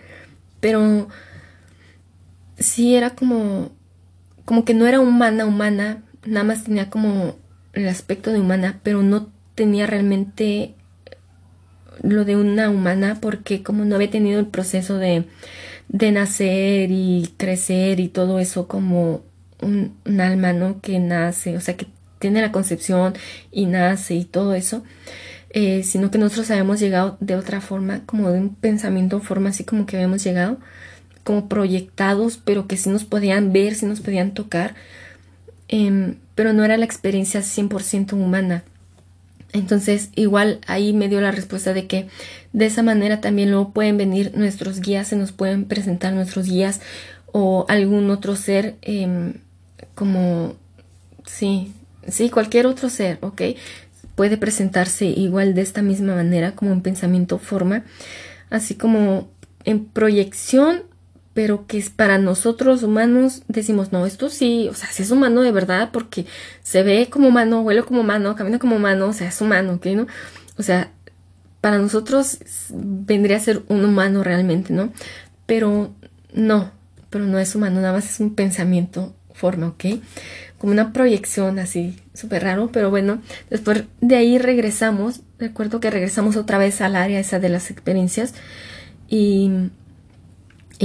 pero 0.60 1.08
sí 2.62 2.94
era 2.94 3.10
como, 3.10 3.70
como 4.44 4.64
que 4.64 4.74
no 4.74 4.86
era 4.86 5.00
humana, 5.00 5.46
humana, 5.46 6.02
nada 6.24 6.44
más 6.44 6.64
tenía 6.64 6.90
como 6.90 7.36
el 7.72 7.88
aspecto 7.88 8.32
de 8.32 8.40
humana, 8.40 8.80
pero 8.82 9.02
no 9.02 9.30
tenía 9.54 9.86
realmente 9.86 10.74
lo 12.02 12.24
de 12.24 12.36
una 12.36 12.70
humana 12.70 13.18
porque 13.20 13.62
como 13.62 13.84
no 13.84 13.96
había 13.96 14.10
tenido 14.10 14.40
el 14.40 14.46
proceso 14.46 14.98
de 14.98 15.26
de 15.92 16.10
nacer 16.10 16.90
y 16.90 17.34
crecer 17.36 18.00
y 18.00 18.08
todo 18.08 18.38
eso 18.40 18.66
como 18.66 19.22
un, 19.60 19.94
alma, 20.20 20.52
¿no? 20.52 20.80
Que 20.80 20.98
nace, 20.98 21.56
o 21.56 21.60
sea, 21.60 21.76
que 21.76 21.86
tiene 22.18 22.40
la 22.40 22.50
concepción 22.50 23.14
y 23.52 23.66
nace 23.66 24.14
y 24.14 24.24
todo 24.24 24.54
eso, 24.54 24.82
eh, 25.50 25.82
sino 25.84 26.10
que 26.10 26.18
nosotros 26.18 26.50
habíamos 26.50 26.80
llegado 26.80 27.18
de 27.20 27.36
otra 27.36 27.60
forma, 27.60 28.04
como 28.06 28.30
de 28.30 28.38
un 28.40 28.54
pensamiento, 28.54 29.20
forma 29.20 29.50
así 29.50 29.64
como 29.64 29.86
que 29.86 29.96
habíamos 29.96 30.24
llegado, 30.24 30.58
como 31.24 31.48
proyectados, 31.48 32.38
pero 32.38 32.66
que 32.66 32.76
sí 32.76 32.90
nos 32.90 33.04
podían 33.04 33.52
ver, 33.52 33.74
sí 33.74 33.86
nos 33.86 34.00
podían 34.00 34.34
tocar, 34.34 34.74
em, 35.68 36.16
pero 36.34 36.52
no 36.52 36.64
era 36.64 36.76
la 36.76 36.84
experiencia 36.84 37.42
100% 37.42 38.14
humana. 38.14 38.64
Entonces, 39.52 40.10
igual 40.14 40.60
ahí 40.66 40.92
me 40.92 41.08
dio 41.08 41.20
la 41.20 41.30
respuesta 41.30 41.74
de 41.74 41.86
que 41.86 42.08
de 42.52 42.66
esa 42.66 42.82
manera 42.82 43.20
también 43.20 43.50
luego 43.50 43.72
pueden 43.72 43.98
venir 43.98 44.32
nuestros 44.34 44.80
guías, 44.80 45.08
se 45.08 45.16
nos 45.16 45.32
pueden 45.32 45.66
presentar 45.66 46.14
nuestros 46.14 46.46
guías 46.46 46.80
o 47.32 47.66
algún 47.68 48.10
otro 48.10 48.34
ser 48.34 48.76
em, 48.82 49.34
como, 49.94 50.56
sí, 51.26 51.72
sí, 52.08 52.30
cualquier 52.30 52.66
otro 52.66 52.88
ser, 52.88 53.18
¿ok? 53.20 53.42
Puede 54.14 54.36
presentarse 54.36 55.06
igual 55.06 55.54
de 55.54 55.62
esta 55.62 55.82
misma 55.82 56.14
manera 56.14 56.52
como 56.52 56.72
en 56.72 56.82
pensamiento 56.82 57.38
forma, 57.38 57.84
así 58.50 58.74
como 58.74 59.28
en 59.64 59.84
proyección, 59.84 60.82
pero 61.34 61.66
que 61.66 61.78
es 61.78 61.90
para 61.90 62.18
nosotros 62.18 62.82
humanos 62.82 63.42
decimos, 63.48 63.92
no, 63.92 64.06
esto 64.06 64.28
sí, 64.28 64.68
o 64.70 64.74
sea, 64.74 64.88
sí 64.90 65.02
es 65.02 65.10
humano 65.10 65.40
de 65.40 65.52
verdad 65.52 65.90
porque 65.92 66.26
se 66.62 66.82
ve 66.82 67.08
como 67.10 67.28
humano, 67.28 67.62
huele 67.62 67.82
como 67.82 68.00
humano, 68.00 68.36
camina 68.36 68.58
como 68.58 68.76
humano, 68.76 69.08
o 69.08 69.12
sea, 69.12 69.28
es 69.28 69.40
humano, 69.40 69.74
¿ok? 69.74 69.86
¿no? 69.86 70.06
O 70.58 70.62
sea, 70.62 70.90
para 71.60 71.78
nosotros 71.78 72.38
vendría 72.70 73.36
a 73.36 73.40
ser 73.40 73.62
un 73.68 73.84
humano 73.84 74.22
realmente, 74.22 74.72
¿no? 74.74 74.92
Pero 75.46 75.94
no, 76.34 76.70
pero 77.08 77.24
no 77.24 77.38
es 77.38 77.54
humano, 77.54 77.80
nada 77.80 77.92
más 77.92 78.10
es 78.10 78.20
un 78.20 78.34
pensamiento, 78.34 79.14
forma, 79.32 79.68
¿ok? 79.68 79.84
Como 80.58 80.72
una 80.72 80.92
proyección 80.92 81.58
así, 81.58 81.96
súper 82.14 82.42
raro, 82.44 82.70
pero 82.72 82.90
bueno, 82.90 83.22
después 83.48 83.84
de 84.00 84.16
ahí 84.16 84.38
regresamos, 84.38 85.22
recuerdo 85.38 85.80
que 85.80 85.90
regresamos 85.90 86.36
otra 86.36 86.58
vez 86.58 86.80
al 86.80 86.94
área 86.94 87.20
esa 87.20 87.40
de 87.40 87.48
las 87.48 87.70
experiencias 87.70 88.34
y 89.08 89.70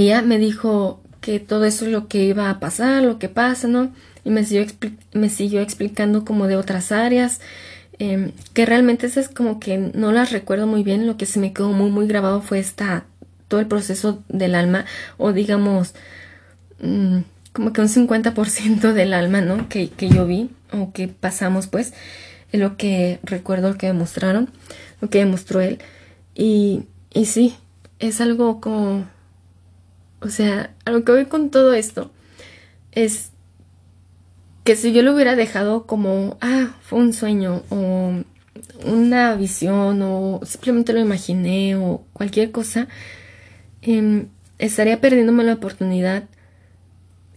ella 0.02 0.22
me 0.22 0.38
dijo 0.38 1.00
que 1.20 1.40
todo 1.40 1.64
eso 1.64 1.86
es 1.86 1.92
lo 1.92 2.08
que 2.08 2.24
iba 2.24 2.50
a 2.50 2.60
pasar, 2.60 3.02
lo 3.02 3.18
que 3.18 3.28
pasa, 3.28 3.68
¿no? 3.68 3.92
Y 4.24 4.30
me 4.30 4.44
siguió, 4.44 4.66
me 5.12 5.28
siguió 5.28 5.60
explicando 5.60 6.24
como 6.24 6.46
de 6.46 6.56
otras 6.56 6.92
áreas, 6.92 7.40
em, 7.98 8.32
que 8.54 8.64
realmente 8.66 9.06
esas 9.06 9.28
como 9.28 9.58
que 9.58 9.76
no 9.78 10.12
las 10.12 10.30
recuerdo 10.30 10.66
muy 10.66 10.84
bien, 10.84 11.06
lo 11.06 11.16
que 11.16 11.26
se 11.26 11.40
me 11.40 11.52
quedó 11.52 11.70
muy, 11.72 11.90
muy 11.90 12.06
grabado 12.06 12.42
fue 12.42 12.58
esta, 12.60 13.06
todo 13.48 13.60
el 13.60 13.66
proceso 13.66 14.22
del 14.28 14.54
alma, 14.54 14.84
o 15.16 15.32
digamos, 15.32 15.94
mm, 16.80 17.18
como 17.52 17.72
que 17.72 17.80
un 17.80 17.88
50% 17.88 18.92
del 18.92 19.12
alma, 19.14 19.40
¿no? 19.40 19.68
Que, 19.68 19.88
que 19.90 20.08
yo 20.08 20.26
vi, 20.26 20.50
o 20.72 20.92
que 20.92 21.08
pasamos, 21.08 21.66
pues, 21.66 21.92
es 22.52 22.60
lo 22.60 22.76
que 22.76 23.18
recuerdo, 23.24 23.70
lo 23.70 23.78
que 23.78 23.88
demostraron, 23.88 24.50
lo 25.00 25.10
que 25.10 25.18
demostró 25.18 25.60
él. 25.60 25.78
Y, 26.34 26.84
y 27.12 27.26
sí, 27.26 27.56
es 27.98 28.20
algo 28.20 28.60
como 28.60 29.06
o 30.20 30.28
sea, 30.28 30.74
a 30.84 30.90
lo 30.90 31.04
que 31.04 31.12
voy 31.12 31.26
con 31.26 31.50
todo 31.50 31.74
esto 31.74 32.10
es 32.92 33.30
que 34.64 34.76
si 34.76 34.92
yo 34.92 35.02
lo 35.02 35.14
hubiera 35.14 35.36
dejado 35.36 35.86
como, 35.86 36.36
ah, 36.40 36.74
fue 36.82 36.98
un 36.98 37.12
sueño 37.12 37.62
o 37.70 38.12
una 38.84 39.34
visión 39.34 40.02
o 40.02 40.40
simplemente 40.44 40.92
lo 40.92 41.00
imaginé 41.00 41.76
o 41.76 42.04
cualquier 42.12 42.50
cosa, 42.50 42.88
em, 43.82 44.26
estaría 44.58 45.00
perdiéndome 45.00 45.44
la 45.44 45.54
oportunidad 45.54 46.24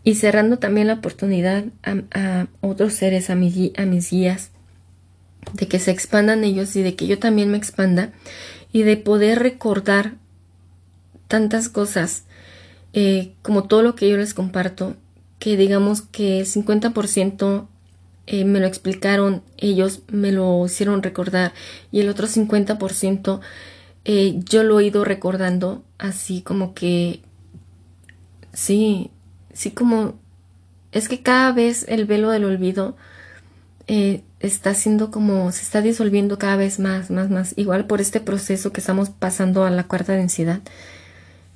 y 0.03 0.15
cerrando 0.15 0.57
también 0.59 0.87
la 0.87 0.95
oportunidad 0.95 1.65
a, 1.83 2.47
otros 2.61 2.93
seres, 2.93 3.29
a, 3.29 3.33
a 3.33 3.35
mis 3.35 4.09
guías, 4.09 4.51
de 5.53 5.67
que 5.67 5.79
se 5.79 5.91
expandan 5.91 6.43
ellos 6.43 6.75
y 6.75 6.81
de 6.81 6.95
que 6.95 7.07
yo 7.07 7.19
también 7.19 7.51
me 7.51 7.57
expanda 7.57 8.11
y 8.73 8.83
de 8.83 8.97
poder 8.97 9.39
recordar 9.39 10.15
tantas 11.27 11.69
cosas 11.69 12.23
eh, 12.93 13.33
como 13.41 13.63
todo 13.63 13.83
lo 13.83 13.95
que 13.95 14.09
yo 14.09 14.17
les 14.17 14.33
comparto, 14.33 14.95
que 15.39 15.55
digamos 15.57 16.01
que 16.01 16.41
50% 16.41 17.67
eh, 18.27 18.45
me 18.45 18.59
lo 18.59 18.67
explicaron, 18.67 19.43
ellos 19.57 20.01
me 20.11 20.31
lo 20.31 20.65
hicieron 20.65 21.01
recordar 21.01 21.53
y 21.91 22.01
el 22.01 22.09
otro 22.09 22.27
50% 22.27 23.39
eh, 24.03 24.39
yo 24.43 24.63
lo 24.63 24.79
he 24.79 24.85
ido 24.85 25.05
recordando 25.05 25.83
así 25.97 26.41
como 26.41 26.73
que 26.73 27.21
sí, 28.53 29.11
sí 29.53 29.71
como 29.71 30.15
es 30.91 31.07
que 31.07 31.21
cada 31.21 31.51
vez 31.53 31.85
el 31.87 32.05
velo 32.05 32.29
del 32.29 32.45
olvido 32.45 32.95
está 34.39 34.73
siendo 34.73 35.11
como 35.11 35.51
se 35.51 35.63
está 35.63 35.81
disolviendo 35.81 36.37
cada 36.37 36.55
vez 36.55 36.79
más, 36.79 37.11
más, 37.11 37.29
más, 37.29 37.53
igual 37.57 37.87
por 37.87 37.99
este 37.99 38.21
proceso 38.21 38.71
que 38.71 38.79
estamos 38.79 39.09
pasando 39.09 39.65
a 39.65 39.69
la 39.69 39.83
cuarta 39.83 40.13
densidad. 40.13 40.61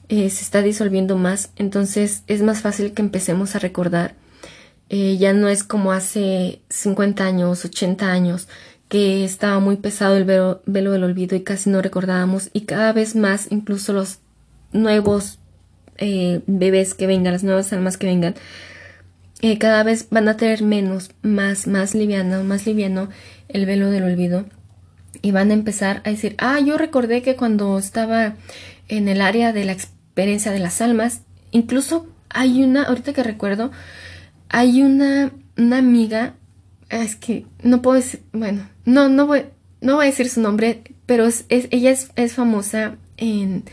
Eh, 0.07 0.29
se 0.29 0.43
está 0.43 0.61
disolviendo 0.61 1.17
más, 1.17 1.51
entonces 1.55 2.23
es 2.27 2.41
más 2.41 2.61
fácil 2.61 2.93
que 2.93 3.01
empecemos 3.01 3.55
a 3.55 3.59
recordar. 3.59 4.13
Eh, 4.89 5.17
ya 5.17 5.33
no 5.33 5.47
es 5.47 5.63
como 5.63 5.91
hace 5.91 6.61
50 6.69 7.25
años, 7.25 7.65
80 7.65 8.11
años, 8.11 8.47
que 8.87 9.25
estaba 9.25 9.59
muy 9.59 9.77
pesado 9.77 10.15
el 10.15 10.25
velo, 10.25 10.61
del 10.65 11.03
olvido 11.03 11.35
y 11.35 11.41
casi 11.41 11.71
no 11.71 11.81
recordábamos 11.81 12.51
y 12.53 12.61
cada 12.61 12.93
vez 12.93 13.15
más 13.15 13.47
incluso 13.51 13.93
los 13.93 14.19
nuevos 14.73 15.39
eh, 15.97 16.41
bebés 16.45 16.93
que 16.93 17.07
vengan, 17.07 17.33
las 17.33 17.43
nuevas 17.43 17.73
almas 17.73 17.97
que 17.97 18.05
vengan, 18.05 18.35
cada 19.59 19.83
vez 19.83 20.07
van 20.09 20.27
a 20.27 20.37
tener 20.37 20.63
menos, 20.63 21.11
más, 21.21 21.67
más 21.67 21.93
liviano, 21.93 22.43
más 22.43 22.65
liviano 22.65 23.09
el 23.47 23.65
velo 23.65 23.91
del 23.91 24.03
olvido 24.03 24.45
y 25.21 25.31
van 25.31 25.51
a 25.51 25.55
empezar 25.55 26.01
a 26.03 26.09
decir, 26.09 26.35
ah, 26.37 26.59
yo 26.59 26.77
recordé 26.77 27.21
que 27.21 27.35
cuando 27.35 27.77
estaba 27.77 28.35
en 28.87 29.07
el 29.07 29.21
área 29.21 29.53
de 29.53 29.65
la 29.65 29.71
de 30.15 30.59
las 30.59 30.81
almas. 30.81 31.21
Incluso 31.51 32.07
hay 32.29 32.63
una, 32.63 32.83
ahorita 32.83 33.13
que 33.13 33.23
recuerdo, 33.23 33.71
hay 34.49 34.81
una, 34.81 35.31
una 35.57 35.77
amiga, 35.77 36.35
es 36.89 37.15
que 37.15 37.45
no 37.63 37.81
puedo 37.81 37.97
decir, 37.97 38.21
bueno, 38.31 38.67
no, 38.85 39.09
no 39.09 39.27
voy, 39.27 39.43
no 39.81 39.95
voy 39.95 40.05
a 40.05 40.09
decir 40.09 40.29
su 40.29 40.41
nombre, 40.41 40.81
pero 41.05 41.25
es, 41.25 41.45
ella 41.49 41.91
es, 41.91 42.09
es 42.15 42.33
famosa 42.33 42.95
en, 43.17 43.63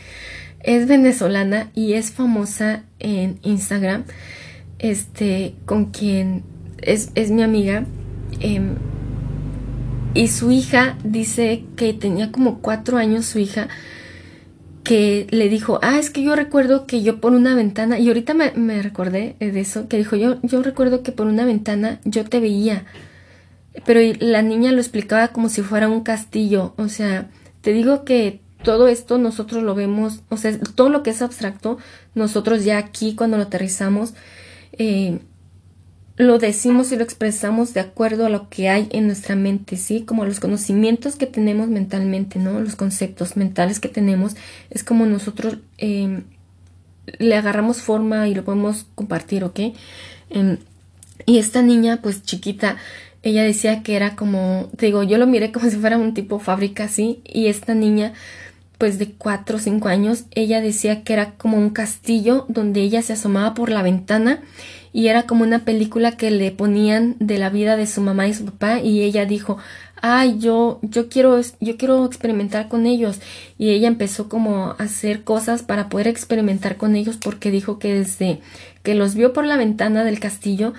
es 0.59 0.87
venezolana 0.87 1.71
y 1.73 1.93
es 1.93 2.11
famosa 2.11 2.83
en 2.99 3.39
Instagram, 3.43 4.05
este, 4.79 5.55
con 5.65 5.85
quien 5.85 6.43
es, 6.81 7.09
es 7.15 7.31
mi 7.31 7.43
amiga. 7.43 7.85
Em, 8.39 8.75
y 10.15 10.27
su 10.27 10.51
hija 10.51 10.97
dice 11.03 11.63
que 11.75 11.93
tenía 11.93 12.31
como 12.31 12.59
cuatro 12.59 12.97
años 12.97 13.25
su 13.25 13.39
hija 13.39 13.67
que 14.83 15.27
le 15.31 15.49
dijo, 15.49 15.79
ah, 15.81 15.97
es 15.97 16.09
que 16.09 16.23
yo 16.23 16.35
recuerdo 16.35 16.85
que 16.85 17.01
yo 17.01 17.21
por 17.21 17.33
una 17.33 17.55
ventana, 17.55 17.99
y 17.99 18.07
ahorita 18.09 18.33
me, 18.33 18.81
recordé 18.81 19.35
de 19.39 19.59
eso, 19.59 19.87
que 19.87 19.97
dijo, 19.97 20.15
yo, 20.15 20.41
yo 20.41 20.61
recuerdo 20.61 21.03
que 21.03 21.11
por 21.11 21.27
una 21.27 21.45
ventana 21.45 21.99
yo 22.03 22.25
te 22.25 22.39
veía, 22.39 22.85
pero 23.85 24.01
la 24.19 24.41
niña 24.41 24.71
lo 24.71 24.79
explicaba 24.79 25.29
como 25.29 25.49
si 25.49 25.61
fuera 25.61 25.87
un 25.87 26.01
castillo, 26.01 26.73
o 26.77 26.89
sea, 26.89 27.29
te 27.61 27.71
digo 27.71 28.03
que 28.03 28.41
todo 28.63 28.87
esto 28.87 29.17
nosotros 29.17 29.63
lo 29.63 29.73
vemos, 29.75 30.21
o 30.29 30.37
sea, 30.37 30.57
todo 30.75 30.89
lo 30.89 31.01
que 31.03 31.11
es 31.11 31.21
abstracto, 31.21 31.77
nosotros 32.13 32.65
ya 32.65 32.77
aquí 32.77 33.15
cuando 33.15 33.37
lo 33.37 33.43
aterrizamos, 33.43 34.13
eh, 34.73 35.19
lo 36.15 36.37
decimos 36.37 36.91
y 36.91 36.95
lo 36.95 37.03
expresamos 37.03 37.73
de 37.73 37.79
acuerdo 37.79 38.25
a 38.25 38.29
lo 38.29 38.49
que 38.49 38.69
hay 38.69 38.87
en 38.91 39.07
nuestra 39.07 39.35
mente, 39.35 39.77
¿sí? 39.77 40.03
Como 40.03 40.25
los 40.25 40.39
conocimientos 40.39 41.15
que 41.15 41.25
tenemos 41.25 41.69
mentalmente, 41.69 42.37
¿no? 42.37 42.59
Los 42.59 42.75
conceptos 42.75 43.35
mentales 43.35 43.79
que 43.79 43.89
tenemos, 43.89 44.35
es 44.69 44.83
como 44.83 45.05
nosotros 45.07 45.57
em, 45.77 46.23
le 47.17 47.35
agarramos 47.35 47.81
forma 47.81 48.27
y 48.27 48.35
lo 48.35 48.43
podemos 48.43 48.85
compartir, 48.93 49.43
¿ok? 49.43 49.59
Em, 50.29 50.57
y 51.25 51.39
esta 51.39 51.63
niña, 51.63 51.99
pues 52.01 52.23
chiquita, 52.23 52.77
ella 53.23 53.43
decía 53.43 53.81
que 53.81 53.95
era 53.95 54.15
como, 54.15 54.69
te 54.77 54.87
digo, 54.87 55.01
yo 55.01 55.17
lo 55.17 55.25
miré 55.25 55.51
como 55.51 55.67
si 55.69 55.77
fuera 55.77 55.97
un 55.97 56.13
tipo 56.13 56.37
fábrica, 56.37 56.87
¿sí? 56.87 57.21
Y 57.25 57.47
esta 57.47 57.73
niña, 57.73 58.13
pues 58.77 58.99
de 58.99 59.11
cuatro 59.13 59.57
o 59.57 59.59
cinco 59.59 59.87
años, 59.87 60.25
ella 60.31 60.61
decía 60.61 61.03
que 61.03 61.13
era 61.13 61.31
como 61.31 61.57
un 61.57 61.71
castillo 61.71 62.45
donde 62.49 62.81
ella 62.81 63.01
se 63.01 63.13
asomaba 63.13 63.55
por 63.55 63.69
la 63.69 63.81
ventana 63.81 64.43
y 64.93 65.07
era 65.07 65.23
como 65.23 65.43
una 65.43 65.65
película 65.65 66.15
que 66.15 66.31
le 66.31 66.51
ponían 66.51 67.15
de 67.19 67.39
la 67.39 67.49
vida 67.49 67.75
de 67.75 67.87
su 67.87 67.99
mamá 67.99 68.27
y 68.27 68.33
su 68.33 68.45
papá 68.45 68.79
y 68.79 69.01
ella 69.01 69.25
dijo 69.25 69.57
ay 70.01 70.37
yo 70.39 70.79
yo 70.83 71.09
quiero 71.09 71.41
yo 71.59 71.77
quiero 71.77 72.05
experimentar 72.05 72.69
con 72.69 72.85
ellos 72.85 73.19
y 73.57 73.71
ella 73.71 73.87
empezó 73.87 74.29
como 74.29 74.67
a 74.67 74.71
hacer 74.73 75.23
cosas 75.23 75.63
para 75.63 75.89
poder 75.89 76.07
experimentar 76.07 76.77
con 76.77 76.95
ellos 76.95 77.17
porque 77.17 77.51
dijo 77.51 77.79
que 77.79 77.93
desde 77.93 78.39
que 78.83 78.93
los 78.93 79.15
vio 79.15 79.33
por 79.33 79.45
la 79.45 79.57
ventana 79.57 80.03
del 80.03 80.19
castillo 80.19 80.73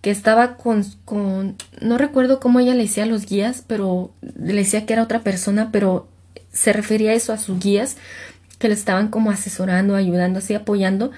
que 0.00 0.10
estaba 0.10 0.56
con, 0.56 0.84
con 1.04 1.54
no 1.80 1.96
recuerdo 1.96 2.40
cómo 2.40 2.58
ella 2.58 2.74
le 2.74 2.82
decía 2.82 3.04
a 3.04 3.06
los 3.06 3.26
guías 3.26 3.62
pero 3.66 4.10
le 4.20 4.54
decía 4.54 4.84
que 4.84 4.94
era 4.94 5.04
otra 5.04 5.20
persona 5.20 5.70
pero 5.70 6.08
se 6.52 6.72
refería 6.72 7.12
a 7.12 7.14
eso 7.14 7.32
a 7.32 7.38
sus 7.38 7.60
guías 7.60 7.96
que 8.58 8.68
le 8.68 8.74
estaban 8.74 9.08
como 9.08 9.30
asesorando 9.30 9.96
ayudando 9.96 10.38
así 10.38 10.54
apoyando. 10.54 11.10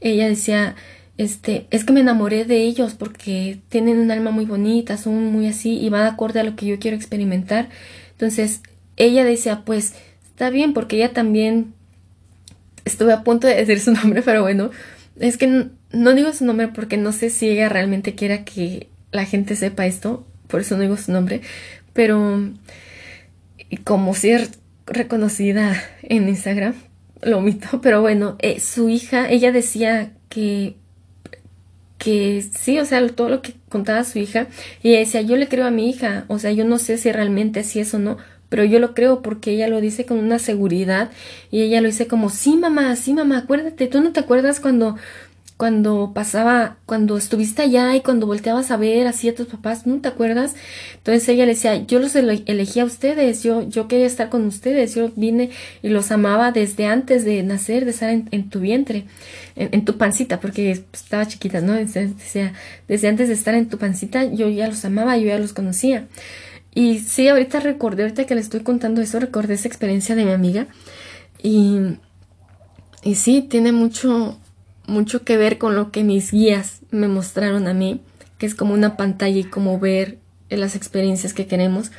Ella 0.00 0.28
decía 0.28 0.76
este, 1.16 1.66
es 1.70 1.84
que 1.84 1.92
me 1.92 2.00
enamoré 2.00 2.44
de 2.44 2.62
ellos 2.62 2.94
porque 2.94 3.60
tienen 3.68 3.98
un 3.98 4.10
alma 4.10 4.30
muy 4.30 4.46
bonita, 4.46 4.96
son 4.96 5.26
muy 5.26 5.46
así 5.46 5.78
y 5.78 5.88
van 5.88 6.06
acorde 6.06 6.40
a 6.40 6.44
lo 6.44 6.56
que 6.56 6.66
yo 6.66 6.78
quiero 6.78 6.96
experimentar. 6.96 7.68
Entonces, 8.12 8.62
ella 8.96 9.24
decía, 9.24 9.62
pues, 9.64 9.94
está 10.26 10.50
bien, 10.50 10.72
porque 10.72 10.96
ella 10.96 11.12
también, 11.12 11.72
estuve 12.84 13.12
a 13.12 13.22
punto 13.22 13.46
de 13.46 13.54
decir 13.54 13.80
su 13.80 13.92
nombre, 14.02 14.22
pero 14.22 14.42
bueno, 14.42 14.70
es 15.18 15.36
que 15.36 15.68
no, 15.92 16.14
digo 16.14 16.32
su 16.32 16.44
nombre 16.44 16.68
porque 16.68 16.96
no 16.96 17.12
sé 17.12 17.30
si 17.30 17.48
ella 17.48 17.68
realmente 17.68 18.14
quiera 18.14 18.44
que 18.44 18.88
la 19.12 19.24
gente 19.24 19.54
sepa 19.54 19.86
esto, 19.86 20.26
por 20.48 20.60
eso 20.60 20.76
no 20.76 20.82
digo 20.82 20.96
su 20.96 21.12
nombre, 21.12 21.40
pero 21.92 22.50
como 23.84 24.14
si 24.14 24.30
es 24.30 24.58
reconocida 24.86 25.80
en 26.02 26.28
Instagram, 26.28 26.74
lo 27.22 27.38
omito, 27.38 27.80
pero 27.82 28.00
bueno, 28.00 28.36
eh, 28.40 28.58
su 28.58 28.88
hija, 28.88 29.30
ella 29.30 29.52
decía 29.52 30.12
que 30.28 30.74
que 32.04 32.44
sí, 32.52 32.78
o 32.78 32.84
sea, 32.84 33.06
todo 33.08 33.30
lo 33.30 33.40
que 33.40 33.54
contaba 33.70 34.04
su 34.04 34.18
hija, 34.18 34.46
y 34.82 34.90
ella 34.90 34.98
decía, 34.98 35.22
yo 35.22 35.36
le 35.36 35.48
creo 35.48 35.64
a 35.64 35.70
mi 35.70 35.88
hija, 35.88 36.26
o 36.28 36.38
sea, 36.38 36.52
yo 36.52 36.66
no 36.66 36.76
sé 36.76 36.98
si 36.98 37.10
realmente 37.10 37.60
así 37.60 37.80
es 37.80 37.94
o 37.94 37.98
no, 37.98 38.18
pero 38.50 38.62
yo 38.62 38.78
lo 38.78 38.92
creo 38.92 39.22
porque 39.22 39.52
ella 39.52 39.68
lo 39.68 39.80
dice 39.80 40.04
con 40.04 40.18
una 40.18 40.38
seguridad 40.38 41.10
y 41.50 41.62
ella 41.62 41.80
lo 41.80 41.86
dice 41.86 42.06
como, 42.06 42.28
sí 42.28 42.58
mamá, 42.58 42.94
sí 42.96 43.14
mamá, 43.14 43.38
acuérdate, 43.38 43.86
tú 43.86 44.02
no 44.02 44.12
te 44.12 44.20
acuerdas 44.20 44.60
cuando 44.60 44.96
cuando 45.64 46.12
pasaba, 46.12 46.76
cuando 46.84 47.16
estuviste 47.16 47.62
allá 47.62 47.96
y 47.96 48.02
cuando 48.02 48.26
volteabas 48.26 48.70
a 48.70 48.76
ver 48.76 49.06
así 49.06 49.30
a 49.30 49.34
tus 49.34 49.46
papás, 49.46 49.86
¿no 49.86 49.98
te 50.02 50.08
acuerdas? 50.08 50.54
Entonces 50.96 51.26
ella 51.30 51.46
le 51.46 51.54
decía, 51.54 51.86
yo 51.86 52.00
los 52.00 52.14
elegí 52.16 52.80
a 52.80 52.84
ustedes, 52.84 53.42
yo, 53.42 53.66
yo 53.66 53.88
quería 53.88 54.04
estar 54.04 54.28
con 54.28 54.44
ustedes, 54.44 54.94
yo 54.94 55.10
vine 55.16 55.48
y 55.82 55.88
los 55.88 56.12
amaba 56.12 56.52
desde 56.52 56.84
antes 56.84 57.24
de 57.24 57.42
nacer, 57.42 57.86
de 57.86 57.92
estar 57.92 58.10
en, 58.10 58.50
tu 58.50 58.60
vientre, 58.60 59.06
en, 59.56 59.86
tu 59.86 59.96
pancita, 59.96 60.38
porque 60.38 60.84
estaba 60.92 61.26
chiquita, 61.26 61.62
¿no? 61.62 61.72
Decía, 61.72 62.52
desde 62.86 63.08
antes 63.08 63.28
de 63.28 63.34
estar 63.34 63.54
en 63.54 63.66
tu 63.70 63.78
pancita, 63.78 64.24
yo 64.24 64.50
ya 64.50 64.68
los 64.68 64.84
amaba, 64.84 65.16
yo 65.16 65.28
ya 65.28 65.38
los 65.38 65.54
conocía. 65.54 66.08
Y 66.74 66.98
sí, 66.98 67.26
ahorita 67.26 67.60
recordé, 67.60 68.02
ahorita 68.02 68.26
que 68.26 68.34
le 68.34 68.42
estoy 68.42 68.60
contando 68.60 69.00
eso, 69.00 69.18
recordé 69.18 69.54
esa 69.54 69.68
experiencia 69.68 70.14
de 70.14 70.26
mi 70.26 70.32
amiga. 70.32 70.66
Y, 71.42 71.78
y 73.02 73.14
sí, 73.14 73.40
tiene 73.40 73.72
mucho, 73.72 74.38
mucho 74.86 75.24
que 75.24 75.36
ver 75.36 75.58
con 75.58 75.74
lo 75.74 75.90
que 75.90 76.04
mis 76.04 76.32
guías 76.32 76.80
me 76.90 77.08
mostraron 77.08 77.66
a 77.66 77.74
mí, 77.74 78.00
que 78.38 78.46
es 78.46 78.54
como 78.54 78.74
una 78.74 78.96
pantalla 78.96 79.38
y 79.38 79.44
como 79.44 79.78
ver 79.78 80.18
las 80.50 80.76
experiencias 80.76 81.34
que 81.34 81.46
queremos. 81.46 81.90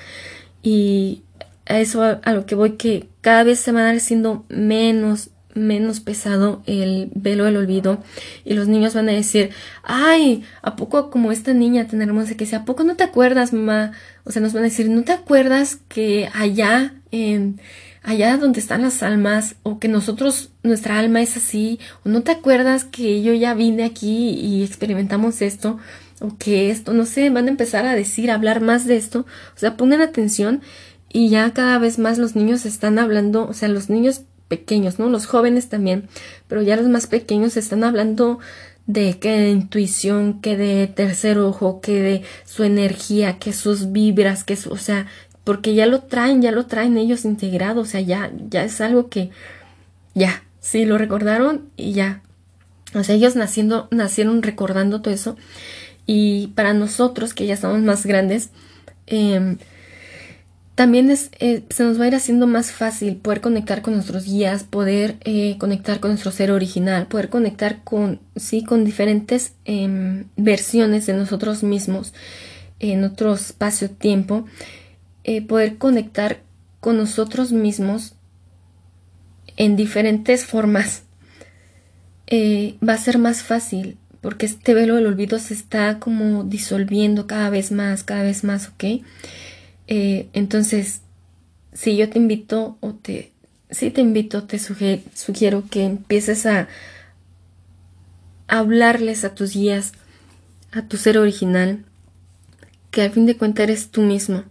Y 0.62 1.24
a 1.66 1.80
eso 1.80 2.04
a, 2.04 2.34
lo 2.34 2.46
que 2.46 2.56
voy 2.56 2.72
que 2.74 3.08
cada 3.22 3.44
vez 3.44 3.60
se 3.60 3.72
van 3.72 3.96
haciendo 3.96 4.46
menos 4.50 5.30
menos 5.54 6.02
pesado 6.02 6.62
el 6.66 7.10
velo 7.16 7.46
del 7.46 7.56
olvido 7.56 8.04
y 8.44 8.56
los 8.56 8.68
niños 8.68 8.94
van 8.94 9.08
a 9.08 9.14
decir 9.14 9.52
ay 9.84 10.44
a 10.62 10.76
poco 10.76 11.10
como 11.10 11.32
esta 11.32 11.54
niña 11.54 11.88
tan 11.88 12.02
hermosa 12.02 12.36
que 12.36 12.46
sea 12.46 12.60
a 12.60 12.66
poco 12.66 12.84
no 12.84 12.96
te 12.96 13.06
acuerdas 13.06 13.54
mamá 13.54 13.94
o 14.26 14.32
sea 14.32 14.42
nos 14.42 14.52
van 14.52 14.64
a 14.64 14.66
decir 14.66 14.90
no 14.90 15.04
te 15.04 15.14
acuerdas 15.14 15.80
que 15.88 16.30
allá 16.34 16.94
en 17.12 17.62
allá 18.06 18.38
donde 18.38 18.60
están 18.60 18.84
las 18.84 19.04
almas, 19.04 19.56
o 19.64 19.80
que 19.80 19.88
nosotros, 19.88 20.52
nuestra 20.64 21.00
alma 21.00 21.22
es 21.22 21.36
así, 21.38 21.80
o 22.06 22.10
no 22.10 22.22
te 22.22 22.32
acuerdas 22.32 22.84
que 22.84 23.22
yo 23.24 23.34
ya 23.34 23.54
vine 23.54 23.84
aquí 23.84 24.30
y 24.30 24.64
experimentamos 24.64 25.42
esto, 25.42 25.80
o 26.22 26.38
que 26.38 26.70
esto, 26.70 26.94
no 26.94 27.06
sé, 27.06 27.30
van 27.30 27.48
a 27.48 27.52
empezar 27.52 27.86
a 27.86 27.96
decir, 27.96 28.30
a 28.30 28.36
hablar 28.36 28.62
más 28.62 28.86
de 28.86 28.96
esto, 28.96 29.26
o 29.56 29.60
sea, 29.60 29.76
pongan 29.76 30.02
atención 30.02 30.62
y 31.12 31.30
ya 31.30 31.52
cada 31.54 31.80
vez 31.80 31.98
más 31.98 32.18
los 32.18 32.36
niños 32.36 32.66
están 32.66 33.00
hablando, 33.00 33.48
o 33.48 33.54
sea, 33.54 33.70
los 33.70 33.90
niños 33.90 34.22
pequeños, 34.48 35.00
¿no? 35.00 35.10
Los 35.10 35.26
jóvenes 35.26 35.70
también, 35.70 36.08
pero 36.48 36.62
ya 36.62 36.76
los 36.76 36.88
más 36.88 37.08
pequeños 37.08 37.58
están 37.58 37.84
hablando 37.84 38.40
de 38.88 39.18
que 39.18 39.32
de 39.32 39.50
intuición, 39.50 40.42
que 40.42 40.58
de 40.58 40.88
tercer 40.88 41.40
ojo, 41.40 41.82
que 41.82 42.02
de 42.02 42.22
su 42.46 42.64
energía, 42.64 43.40
que 43.40 43.52
sus 43.52 43.92
vibras, 43.92 44.44
que 44.44 44.56
su, 44.56 44.72
o 44.72 44.78
sea, 44.78 45.08
porque 45.46 45.76
ya 45.76 45.86
lo 45.86 46.02
traen, 46.02 46.42
ya 46.42 46.52
lo 46.52 46.66
traen 46.66 46.98
ellos 46.98 47.24
integrado, 47.24 47.82
o 47.82 47.86
sea, 47.86 48.02
ya, 48.02 48.32
ya 48.50 48.66
es 48.66 48.82
algo 48.82 49.10
que, 49.10 49.30
ya, 50.16 50.44
sí, 50.60 50.86
lo 50.86 50.98
recordaron 50.98 51.70
y 51.78 51.94
ya. 51.94 52.22
O 52.96 53.04
sea, 53.04 53.16
ellos 53.16 53.36
naciendo, 53.36 53.88
nacieron 53.92 54.42
recordando 54.42 55.02
todo 55.02 55.14
eso. 55.14 55.38
Y 56.08 56.48
para 56.56 56.74
nosotros, 56.74 57.34
que 57.34 57.46
ya 57.46 57.54
estamos 57.54 57.80
más 57.82 58.06
grandes, 58.06 58.50
em, 59.06 59.58
también 60.74 61.12
es, 61.12 61.30
eh, 61.40 61.64
se 61.70 61.84
nos 61.84 62.00
va 62.00 62.06
a 62.06 62.08
ir 62.08 62.16
haciendo 62.16 62.48
más 62.48 62.72
fácil 62.72 63.16
poder 63.18 63.40
conectar 63.40 63.82
con 63.82 63.94
nuestros 63.94 64.26
guías, 64.26 64.64
poder 64.64 65.18
eh, 65.26 65.58
conectar 65.60 66.00
con 66.00 66.12
nuestro 66.12 66.32
ser 66.32 66.52
original, 66.52 67.08
poder 67.08 67.30
conectar 67.30 67.84
con, 67.84 68.20
sí, 68.36 68.64
con 68.64 68.84
diferentes 68.84 69.54
em, 69.66 70.26
versiones 70.38 71.06
de 71.06 71.14
nosotros 71.14 71.64
mismos 71.64 72.14
en 72.80 73.04
otro 73.04 73.34
espacio-tiempo 73.36 74.46
eh, 75.28 75.42
poder 75.42 75.78
conectar 75.80 76.44
con 76.80 76.98
nosotros 76.98 77.52
mismos 77.52 78.14
en 79.58 79.76
diferentes 79.76 80.46
formas 80.46 81.02
eh, 82.28 82.76
va 82.88 82.94
a 82.94 82.98
ser 83.00 83.18
más 83.18 83.42
fácil 83.42 83.98
porque 84.22 84.46
este 84.46 84.76
velo 84.76 84.94
del 84.94 85.08
olvido 85.08 85.40
se 85.40 85.56
está 85.56 85.98
como 85.98 86.44
disolviendo 86.44 87.26
cada 87.26 87.50
vez 87.50 87.72
más, 87.72 88.04
cada 88.04 88.22
vez 88.22 88.44
más, 88.44 88.68
¿ok? 88.70 89.04
Eh, 89.88 90.30
entonces, 90.34 91.02
si 91.74 91.98
yo 91.98 92.08
te 92.08 92.20
invito 92.20 92.78
o 92.80 92.94
te, 92.94 93.32
si 93.72 93.90
te 93.90 94.02
invito, 94.02 94.44
te 94.44 94.60
sugiero 94.60 95.64
que 95.72 95.86
empieces 95.86 96.46
a 96.46 96.68
hablarles 98.48 99.26
a 99.26 99.34
tus 99.34 99.54
guías, 99.54 99.94
a 100.72 100.84
tu 100.84 100.98
ser 100.98 101.18
original, 101.18 101.84
que 102.92 103.02
al 103.02 103.10
fin 103.10 103.26
de 103.26 103.38
cuentas 103.38 103.64
eres 103.64 103.90
tú 103.90 104.02
mismo 104.02 104.44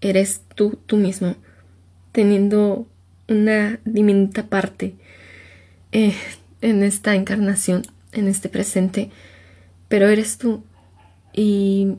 eres 0.00 0.42
tú, 0.54 0.78
tú 0.86 0.96
mismo, 0.96 1.36
teniendo 2.12 2.86
una 3.28 3.80
diminuta 3.84 4.46
parte 4.46 4.94
eh, 5.92 6.14
en 6.60 6.82
esta 6.82 7.14
encarnación, 7.14 7.82
en 8.12 8.28
este 8.28 8.48
presente, 8.48 9.10
pero 9.88 10.08
eres 10.08 10.38
tú. 10.38 10.62
Y 11.32 11.96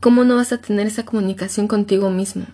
¿cómo 0.00 0.24
no 0.24 0.36
vas 0.36 0.52
a 0.52 0.60
tener 0.60 0.86
esa 0.86 1.04
comunicación 1.04 1.68
contigo 1.68 2.10
mismo? 2.10 2.46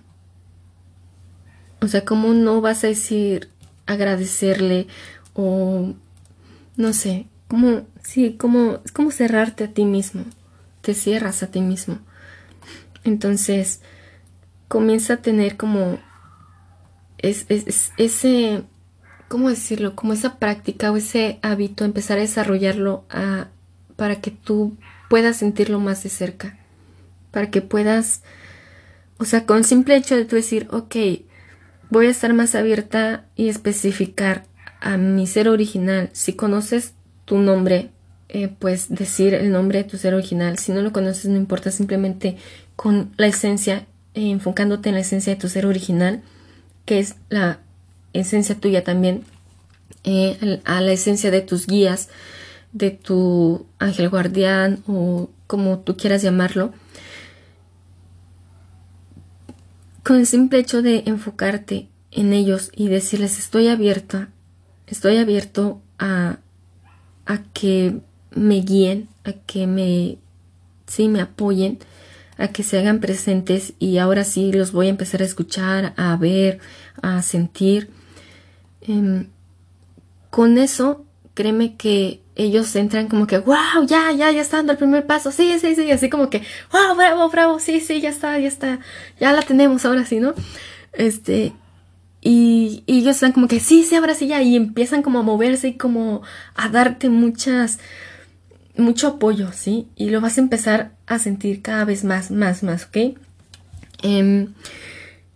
O 1.81 1.89
sea, 1.89 2.05
¿cómo 2.05 2.33
no 2.33 2.61
vas 2.61 2.85
a 2.85 2.89
decir 2.89 3.49
agradecerle 3.87 4.87
o 5.35 5.95
no 6.77 6.93
sé, 6.93 7.27
cómo 7.49 7.87
sí, 8.03 8.37
cómo 8.39 8.81
es 8.85 8.93
como 8.93 9.11
cerrarte 9.11 9.65
a 9.65 9.69
ti 9.69 9.85
mismo. 9.85 10.25
Te 10.81 10.95
cierras 10.95 11.43
a 11.43 11.49
ti 11.49 11.61
mismo. 11.61 11.99
Entonces, 13.05 13.81
comienza 14.69 15.15
a 15.15 15.23
tener 15.23 15.57
como 15.57 15.99
es, 17.19 17.47
ese, 17.97 18.65
¿cómo 19.29 19.49
decirlo? 19.49 19.95
Como 19.97 20.13
esa 20.13 20.39
práctica 20.39 20.93
o 20.93 20.97
ese 20.97 21.39
hábito, 21.43 21.85
empezar 21.85 22.19
a 22.19 22.23
desarrollarlo 22.23 23.05
para 23.97 24.21
que 24.21 24.31
tú 24.31 24.77
puedas 25.09 25.37
sentirlo 25.37 25.81
más 25.81 26.03
de 26.03 26.11
cerca, 26.11 26.59
para 27.31 27.51
que 27.51 27.63
puedas, 27.63 28.23
o 29.19 29.25
sea, 29.25 29.47
con 29.47 29.65
simple 29.65 29.97
hecho 29.97 30.17
de 30.17 30.25
tú 30.25 30.37
decir, 30.37 30.69
ok, 30.71 30.97
voy 31.91 32.07
a 32.07 32.11
estar 32.11 32.33
más 32.35 32.55
abierta 32.55 33.27
y 33.37 33.49
especificar 33.49 34.45
a 34.81 34.97
mi 34.97 35.27
ser 35.27 35.49
original. 35.49 36.11
Si 36.13 36.35
conoces 36.35 36.95
tu 37.25 37.39
nombre, 37.39 37.91
eh, 38.29 38.49
pues 38.49 38.89
decir 38.89 39.33
el 39.35 39.51
nombre 39.51 39.79
de 39.79 39.89
tu 39.89 39.97
ser 39.97 40.15
original. 40.15 40.59
Si 40.59 40.73
no 40.73 40.83
lo 40.83 40.93
conoces, 40.93 41.27
no 41.31 41.37
importa, 41.37 41.71
simplemente 41.71 42.37
con 42.77 43.13
la 43.17 43.29
esencia 43.29 43.87
enfocándote 44.15 44.89
en 44.89 44.95
la 44.95 45.01
esencia 45.01 45.35
de 45.35 45.41
tu 45.41 45.49
ser 45.49 45.67
original, 45.67 46.23
que 46.85 46.99
es 46.99 47.17
la 47.29 47.61
esencia 48.13 48.55
tuya 48.55 48.85
también, 48.85 49.25
eh, 50.05 50.61
a 50.65 50.81
la 50.81 50.93
esencia 50.93 51.31
de 51.31 51.41
tus 51.41 51.67
guías, 51.67 52.09
de 52.73 52.91
tu 52.91 53.67
ángel 53.79 54.09
guardián 54.09 54.83
o 54.87 55.31
como 55.47 55.79
tú 55.81 55.97
quieras 55.97 56.23
llamarlo. 56.23 56.73
Con 60.03 60.17
el 60.17 60.27
simple 60.27 60.59
hecho 60.59 60.83
de 60.83 61.05
enfocarte 61.07 61.89
en 62.11 62.33
ellos 62.33 62.71
y 62.75 62.89
decirles 62.89 63.39
estoy 63.39 63.69
abierta, 63.69 64.29
estoy 64.87 65.17
abierto 65.17 65.81
a, 65.99 66.39
a 67.27 67.43
que 67.55 68.01
me 68.35 68.57
guíen, 68.57 69.09
a 69.25 69.33
que 69.33 69.67
me, 69.67 70.19
sí, 70.87 71.09
me 71.09 71.21
apoyen, 71.21 71.79
a 72.37 72.49
que 72.49 72.63
se 72.63 72.79
hagan 72.79 73.01
presentes 73.01 73.75
y 73.79 73.99
ahora 73.99 74.25
sí 74.25 74.53
los 74.53 74.73
voy 74.73 74.87
a 74.87 74.91
empezar 74.91 75.23
a 75.23 75.25
escuchar, 75.25 75.95
a 75.97 76.17
ver, 76.17 76.59
a 77.03 77.23
sentir. 77.23 77.91
Em, 78.81 79.29
con 80.31 80.59
eso, 80.59 81.05
créeme 81.35 81.77
que 81.77 82.21
ellos 82.37 82.75
entran 82.75 83.09
como 83.09 83.27
que, 83.27 83.39
wow, 83.39 83.87
ya, 83.87 84.11
ya, 84.13 84.31
ya 84.31 84.41
está 84.41 84.59
dando 84.59 84.73
el 84.73 84.79
primer 84.79 85.07
paso, 85.07 85.31
sí, 85.31 85.57
sí, 85.61 85.75
sí, 85.75 85.91
así 85.91 86.11
como 86.11 86.31
que, 86.31 86.43
wow, 86.73 86.97
bravo, 86.97 87.29
bravo, 87.29 87.59
sí, 87.61 87.81
sí, 87.81 88.01
ya 88.01 88.11
está, 88.11 88.39
ya 88.39 88.49
está, 88.49 88.81
ya 89.21 89.33
la 89.33 89.43
tenemos 89.43 89.85
ahora 89.85 90.05
sí, 90.05 90.19
¿no? 90.19 90.35
Este, 90.93 91.53
y, 92.21 92.83
y 92.87 92.99
ellos 93.01 93.17
están 93.17 93.33
como 93.33 93.47
que, 93.47 93.61
sí, 93.61 93.85
sí, 93.85 93.95
ahora 93.95 94.15
sí, 94.15 94.27
ya, 94.27 94.43
y 94.43 94.57
empiezan 94.57 95.03
como 95.03 95.21
a 95.21 95.23
moverse 95.23 95.69
y 95.69 95.77
como 95.77 96.23
a 96.57 96.69
darte 96.69 97.09
muchas, 97.09 97.79
mucho 98.77 99.09
apoyo, 99.09 99.53
¿sí? 99.53 99.87
Y 99.97 100.11
lo 100.11 100.21
vas 100.21 100.39
a 100.39 100.41
empezar 100.41 100.93
a 101.07 101.19
sentir 101.19 101.63
cada 101.63 101.85
vez 101.85 102.05
más, 102.05 102.31
más, 102.31 102.63
más, 102.63 102.85
¿ok? 102.87 103.17
Em, 104.03 104.49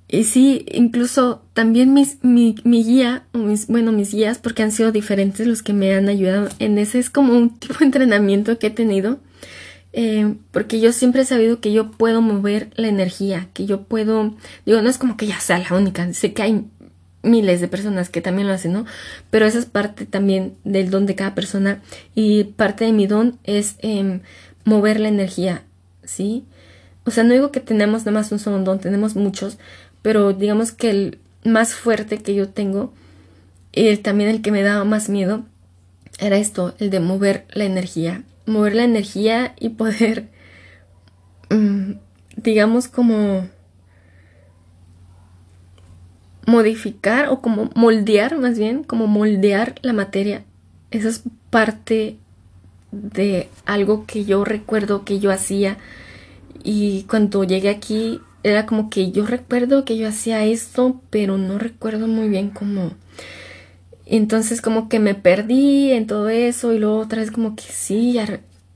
y 0.09 0.25
sí, 0.25 0.65
incluso 0.73 1.43
también 1.53 1.93
mis, 1.93 2.19
mi, 2.23 2.57
mi, 2.65 2.83
guía, 2.83 3.25
o 3.33 3.39
mis, 3.39 3.67
bueno, 3.67 3.93
mis 3.93 4.13
guías, 4.13 4.39
porque 4.39 4.63
han 4.63 4.73
sido 4.73 4.91
diferentes 4.91 5.47
los 5.47 5.63
que 5.63 5.73
me 5.73 5.95
han 5.95 6.09
ayudado 6.09 6.49
en 6.59 6.79
ese, 6.79 6.99
es 6.99 7.11
como 7.11 7.35
un 7.35 7.51
tipo 7.59 7.75
de 7.79 7.87
entrenamiento 7.87 8.59
que 8.59 8.69
he 8.69 8.71
tenido, 8.71 9.19
eh, 9.93 10.35
porque 10.51 10.81
yo 10.81 10.93
siempre 10.93 11.23
he 11.23 11.27
sabido 11.27 11.61
que 11.61 11.73
yo 11.73 11.91
puedo 11.91 12.23
mover 12.23 12.71
la 12.77 12.89
energía, 12.89 13.49
que 13.55 13.67
yo 13.67 13.83
puedo, 13.83 14.35
digo, 14.67 14.83
no 14.83 14.89
es 14.89 14.99
como 14.99 15.17
que 15.17 15.27
ya 15.27 15.41
sea 15.41 15.59
la 15.59 15.77
única, 15.77 16.13
sé 16.13 16.33
que 16.33 16.43
hay 16.43 16.65
miles 17.29 17.61
de 17.61 17.69
personas 17.69 18.09
que 18.11 18.21
también 18.21 18.49
lo 18.49 18.55
hacen, 18.55 18.73
¿no? 18.73 18.87
Pero 19.31 19.47
esa 19.47 19.59
es 19.59 19.67
parte 19.67 20.07
también 20.07 20.57
del 20.65 20.91
don 20.91 21.07
de 21.07 21.15
cada 21.15 21.35
persona 21.35 21.83
y 22.15 22.45
parte 22.45 22.85
de 22.85 22.93
mi 22.93 23.07
don 23.07 23.39
es 23.45 23.77
em, 23.81 24.21
mover 24.65 25.01
la 25.01 25.09
energía, 25.09 25.63
¿sí? 26.05 26.45
o 27.09 27.11
sea, 27.11 27.25
no 27.25 27.33
digo 27.33 27.51
que 27.51 27.61
tenemos 27.61 28.03
nada 28.03 28.19
más 28.19 28.31
un 28.33 28.39
solo 28.39 28.59
don, 28.59 28.81
tenemos 28.81 29.17
muchos, 29.17 29.59
pero 30.03 30.35
digamos 30.35 30.73
que 30.73 30.91
el 30.91 31.19
más 31.43 31.73
fuerte 31.73 32.19
que 32.19 32.35
yo 32.35 32.51
tengo, 32.51 32.93
y 33.73 33.97
también 33.97 34.29
el 34.29 34.43
que 34.43 34.53
me 34.53 34.63
daba 34.63 34.85
más 34.85 35.09
miedo, 35.09 35.45
era 36.19 36.37
esto, 36.37 36.75
el 36.79 36.91
de 36.91 37.01
mover 37.01 37.47
la 37.51 37.65
energía. 37.65 38.25
Mover 38.45 38.75
la 38.75 38.85
energía 38.85 39.55
y 39.59 39.71
poder, 39.71 40.29
mm, 41.51 41.93
digamos, 42.37 42.89
como 42.89 43.49
modificar 46.49 47.29
o 47.29 47.43
como 47.43 47.71
moldear, 47.75 48.39
más 48.39 48.59
bien, 48.59 48.83
como 48.83 49.07
moldear 49.07 49.75
la 49.83 49.93
materia. 49.93 50.45
Eso 50.91 51.09
es 51.11 51.23
parte 51.51 52.17
de 52.91 53.51
algo 53.67 54.07
que 54.07 54.25
yo 54.25 54.47
recuerdo 54.47 55.05
que 55.05 55.21
yo 55.21 55.31
hacía 55.31 55.77
y 56.65 57.03
cuando 57.03 57.45
llegué 57.45 57.69
aquí 57.69 58.21
era 58.43 58.65
como 58.65 58.89
que 58.89 59.11
yo 59.11 59.27
recuerdo 59.27 59.85
que 59.85 59.99
yo 59.99 60.09
hacía 60.09 60.47
esto, 60.47 61.03
pero 61.11 61.37
no 61.37 61.59
recuerdo 61.59 62.09
muy 62.09 62.31
bien 62.31 62.49
cómo. 62.49 62.93
Entonces 64.07 64.63
como 64.63 64.89
que 64.89 65.01
me 65.01 65.15
perdí 65.15 65.93
en 65.93 66.07
todo 66.07 66.31
eso 66.31 66.73
y 66.73 66.79
luego 66.79 66.97
otra 66.97 67.21
vez 67.21 67.31
como 67.31 67.57
que 67.57 67.65
sí. 67.65 68.19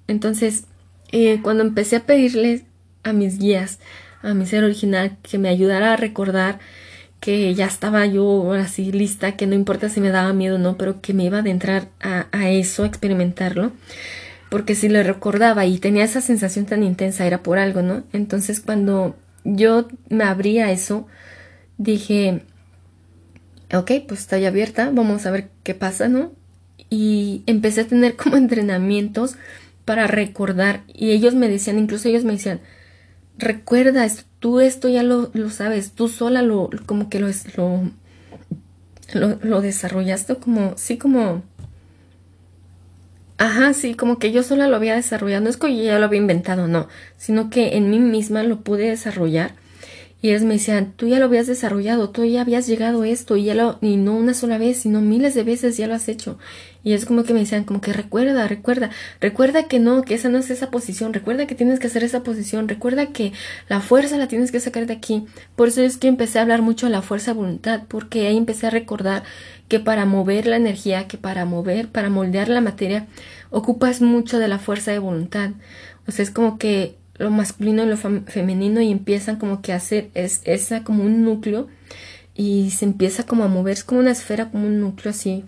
Entonces 0.09 0.65
eh, 1.11 1.41
cuando 1.43 1.63
empecé 1.63 1.97
a 1.97 2.05
pedirle 2.05 2.67
a 3.03 3.15
mis 3.15 3.39
guías, 3.39 3.79
a 4.21 4.35
mi 4.35 4.45
ser 4.45 4.63
original, 4.63 5.17
que 5.23 5.39
me 5.39 5.49
ayudara 5.49 5.95
a 5.95 5.97
recordar 5.97 6.61
que 7.23 7.55
ya 7.55 7.67
estaba 7.67 8.05
yo 8.05 8.53
así 8.53 8.91
lista, 8.91 9.37
que 9.37 9.47
no 9.47 9.55
importa 9.55 9.89
si 9.89 10.01
me 10.01 10.11
daba 10.11 10.33
miedo 10.33 10.57
o 10.57 10.59
no, 10.59 10.77
pero 10.77 11.01
que 11.01 11.15
me 11.15 11.25
iba 11.25 11.37
a 11.37 11.41
adentrar 11.41 11.87
a, 12.01 12.51
eso, 12.51 12.83
a 12.83 12.89
experimentarlo, 12.89 13.71
porque 14.51 14.75
si 14.75 14.89
lo 14.89 15.01
recordaba 15.05 15.65
y 15.65 15.79
tenía 15.79 16.03
esa 16.03 16.21
sensación 16.21 16.67
tan 16.67 16.83
intensa 16.83 17.25
era 17.25 17.45
por 17.45 17.61
algo, 17.61 17.81
¿no? 17.81 18.03
Entonces 18.13 18.59
cuando 18.59 19.15
yo 19.45 19.87
me 20.09 20.25
abrí 20.25 20.59
a 20.59 20.73
eso, 20.73 21.07
dije, 21.79 22.43
ok, 23.73 23.93
pues 24.09 24.23
estoy 24.23 24.45
abierta, 24.45 24.91
vamos 24.93 25.25
a 25.25 25.31
ver 25.31 25.49
qué 25.63 25.75
pasa, 25.75 26.09
¿no? 26.09 26.33
Y 26.91 27.45
empecé 27.47 27.83
a 27.83 27.87
tener 27.87 28.17
como 28.17 28.37
entrenamientos 28.37 29.37
para 29.85 30.09
recordar 30.09 30.83
y 30.93 31.13
ellos 31.13 31.37
me 31.37 31.49
decían, 31.49 31.79
incluso 31.79 32.09
ellos 32.09 32.25
me 32.25 32.33
decían, 32.33 32.61
recuerda, 33.39 34.09
tú 34.43 34.59
esto 34.59 34.89
ya 34.89 35.05
lo, 35.05 35.31
lo 35.35 35.51
sabes, 35.51 35.93
tú 35.93 36.09
sola 36.09 36.43
lo, 36.43 36.69
como 36.85 37.09
que 37.09 37.21
lo, 37.21 37.29
lo, 39.15 39.39
lo, 39.41 39.61
desarrollaste 39.61 40.35
como, 40.35 40.73
sí, 40.77 40.99
como, 40.99 41.45
ajá, 43.39 43.73
sí, 43.73 43.95
como 43.95 44.19
que 44.19 44.33
yo 44.33 44.43
sola 44.43 44.67
lo 44.67 44.75
había 44.75 44.97
desarrollado, 44.97 45.45
no 45.45 45.49
es 45.49 45.57
que 45.57 45.77
yo 45.77 45.85
ya 45.85 46.01
lo 46.01 46.07
había 46.07 46.19
inventado, 46.19 46.67
no, 46.67 46.89
sino 47.19 47.51
que 47.51 47.77
en 47.77 47.89
mí 47.89 48.01
misma 48.01 48.43
lo 48.43 48.63
pude 48.63 48.89
desarrollar 48.89 49.53
y 50.23 50.31
ellos 50.31 50.43
me 50.43 50.55
decían, 50.55 50.93
tú 50.97 51.07
ya 51.07 51.21
lo 51.21 51.27
habías 51.27 51.47
desarrollado, 51.47 52.11
tú 52.11 52.25
ya 52.25 52.41
habías 52.41 52.67
llegado 52.67 53.03
a 53.03 53.09
esto 53.09 53.37
y 53.37 53.45
ya 53.45 53.55
lo, 53.55 53.79
y 53.81 53.97
no 53.97 54.17
una 54.17 54.35
sola 54.35 54.59
vez, 54.59 54.79
sino 54.79 55.01
miles 55.01 55.35
de 55.35 55.45
veces 55.45 55.77
ya 55.77 55.87
lo 55.87 55.95
has 55.95 56.09
hecho. 56.09 56.37
Y 56.85 56.95
es 56.95 57.05
como 57.05 57.23
que 57.23 57.33
me 57.33 57.41
decían, 57.41 57.65
como 57.65 57.81
que 57.81 57.93
recuerda, 57.93 58.49
recuerda, 58.49 58.91
recuerda 59.21 59.69
que 59.69 59.79
no, 59.79 60.03
que 60.03 60.15
esa 60.15 60.29
no 60.29 60.39
es 60.39 60.51
esa 60.51 60.71
posición, 60.71 61.13
recuerda 61.13 61.47
que 61.47 61.55
tienes 61.55 61.79
que 61.79 61.87
hacer 61.87 62.03
esa 62.03 62.23
posición, 62.23 62.69
recuerda 62.69 63.07
que 63.07 63.33
la 63.69 63.81
fuerza 63.81 64.17
la 64.17 64.27
tienes 64.27 64.51
que 64.51 64.61
sacar 64.61 64.87
de 64.87 64.95
aquí. 64.95 65.25
Por 65.55 65.69
eso 65.69 65.83
es 65.83 65.97
que 65.97 66.09
empecé 66.09 66.39
a 66.39 66.43
hablar 66.43 66.63
mucho 66.63 66.87
de 66.87 66.93
la 66.93 67.03
fuerza 67.03 67.33
voluntad, 67.33 67.83
porque 67.87 68.27
ahí 68.27 68.37
empecé 68.37 68.67
a 68.67 68.71
recordar 68.71 69.23
que 69.69 69.79
para 69.79 70.07
mover 70.07 70.47
la 70.47 70.57
energía, 70.57 71.07
que 71.07 71.19
para 71.19 71.45
mover, 71.45 71.89
para 71.89 72.11
moldear 72.11 72.49
la 72.49 72.61
materia, 72.61 73.07
ocupas 73.51 74.01
mucho 74.01 74.39
de 74.39 74.49
la 74.49 74.59
fuerza 74.59 74.91
de 74.91 74.99
voluntad. 74.99 75.53
O 76.09 76.13
sea, 76.13 76.25
es 76.25 76.31
como 76.31 76.59
que 76.59 76.97
lo 77.19 77.31
masculino 77.31 77.85
y 77.85 77.87
lo 77.87 77.97
femenino 77.97 78.81
y 78.81 78.91
empiezan 78.91 79.37
como 79.37 79.63
que 79.63 79.73
a 79.73 79.77
hacer 79.77 80.11
es, 80.15 80.41
esa 80.45 80.83
como 80.83 81.05
un 81.05 81.23
núcleo 81.25 81.69
y 82.35 82.71
se 82.71 82.85
empieza 82.87 83.25
como 83.25 83.45
a 83.45 83.49
mover, 83.49 83.75
es 83.75 83.85
como 83.85 84.01
una 84.01 84.11
esfera, 84.11 84.51
como 84.51 84.67
un 84.67 84.81
núcleo 84.81 85.11
así 85.11 85.45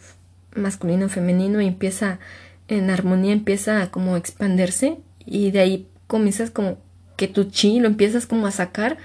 masculino, 0.54 1.08
femenino 1.08 1.60
y 1.60 1.66
empieza 1.66 2.18
en 2.68 2.90
armonía, 2.90 3.32
empieza 3.32 3.90
como 3.90 4.14
a 4.14 4.18
expandirse 4.18 4.98
y 5.26 5.50
de 5.50 5.60
ahí 5.60 5.88
comienzas 6.06 6.50
como 6.50 6.78
que 7.16 7.28
tu 7.28 7.44
chi 7.44 7.80
lo 7.80 7.86
empiezas 7.86 8.26
como 8.26 8.46
a 8.46 8.50
sacar 8.50 8.98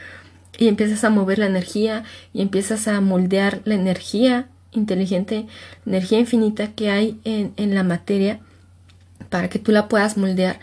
y 0.57 0.67
empiezas 0.67 1.03
a 1.03 1.09
mover 1.09 1.39
la 1.39 1.45
energía 1.45 2.03
y 2.33 2.41
empiezas 2.41 2.87
a 2.87 2.99
moldear 3.01 3.61
la 3.65 3.75
energía 3.75 4.47
inteligente, 4.71 5.47
energía 5.85 6.19
infinita 6.19 6.73
que 6.73 6.89
hay 6.89 7.19
en, 7.23 7.53
en 7.57 7.75
la 7.75 7.83
materia 7.83 8.39
para 9.29 9.49
que 9.49 9.59
tú 9.59 9.71
la 9.71 9.87
puedas 9.87 10.17
moldear. 10.17 10.59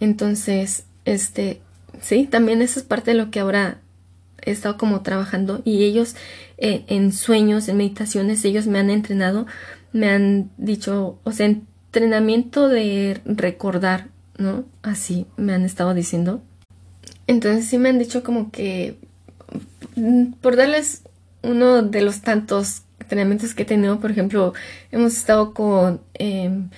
Entonces, 0.00 0.84
este, 1.04 1.60
sí, 2.00 2.26
también 2.26 2.62
eso 2.62 2.78
es 2.78 2.84
parte 2.84 3.12
de 3.12 3.16
lo 3.16 3.30
que 3.30 3.40
ahora 3.40 3.78
he 4.42 4.50
estado 4.50 4.76
como 4.76 5.02
trabajando 5.02 5.62
y 5.64 5.84
ellos 5.84 6.14
eh, 6.58 6.84
en 6.88 7.12
sueños, 7.12 7.68
en 7.68 7.76
meditaciones, 7.78 8.44
ellos 8.44 8.66
me 8.66 8.78
han 8.78 8.90
entrenado, 8.90 9.46
me 9.96 10.10
han 10.10 10.50
dicho, 10.58 11.18
o 11.24 11.32
sea, 11.32 11.46
entrenamiento 11.46 12.68
de 12.68 13.20
recordar, 13.24 14.08
¿no? 14.38 14.64
Así 14.82 15.26
me 15.36 15.54
han 15.54 15.64
estado 15.64 15.94
diciendo. 15.94 16.42
Entonces 17.26 17.66
sí 17.66 17.78
me 17.78 17.88
han 17.88 17.98
dicho 17.98 18.22
como 18.22 18.50
que, 18.50 18.98
mm, 19.96 20.34
por 20.40 20.56
darles 20.56 21.02
uno 21.42 21.82
de 21.82 22.02
los 22.02 22.20
tantos 22.20 22.82
entrenamientos 23.00 23.54
que 23.54 23.62
he 23.62 23.66
tenido, 23.66 23.98
por 24.00 24.10
ejemplo, 24.10 24.52
hemos 24.92 25.16
estado 25.16 25.54
con, 25.54 26.00
em, 26.14 26.68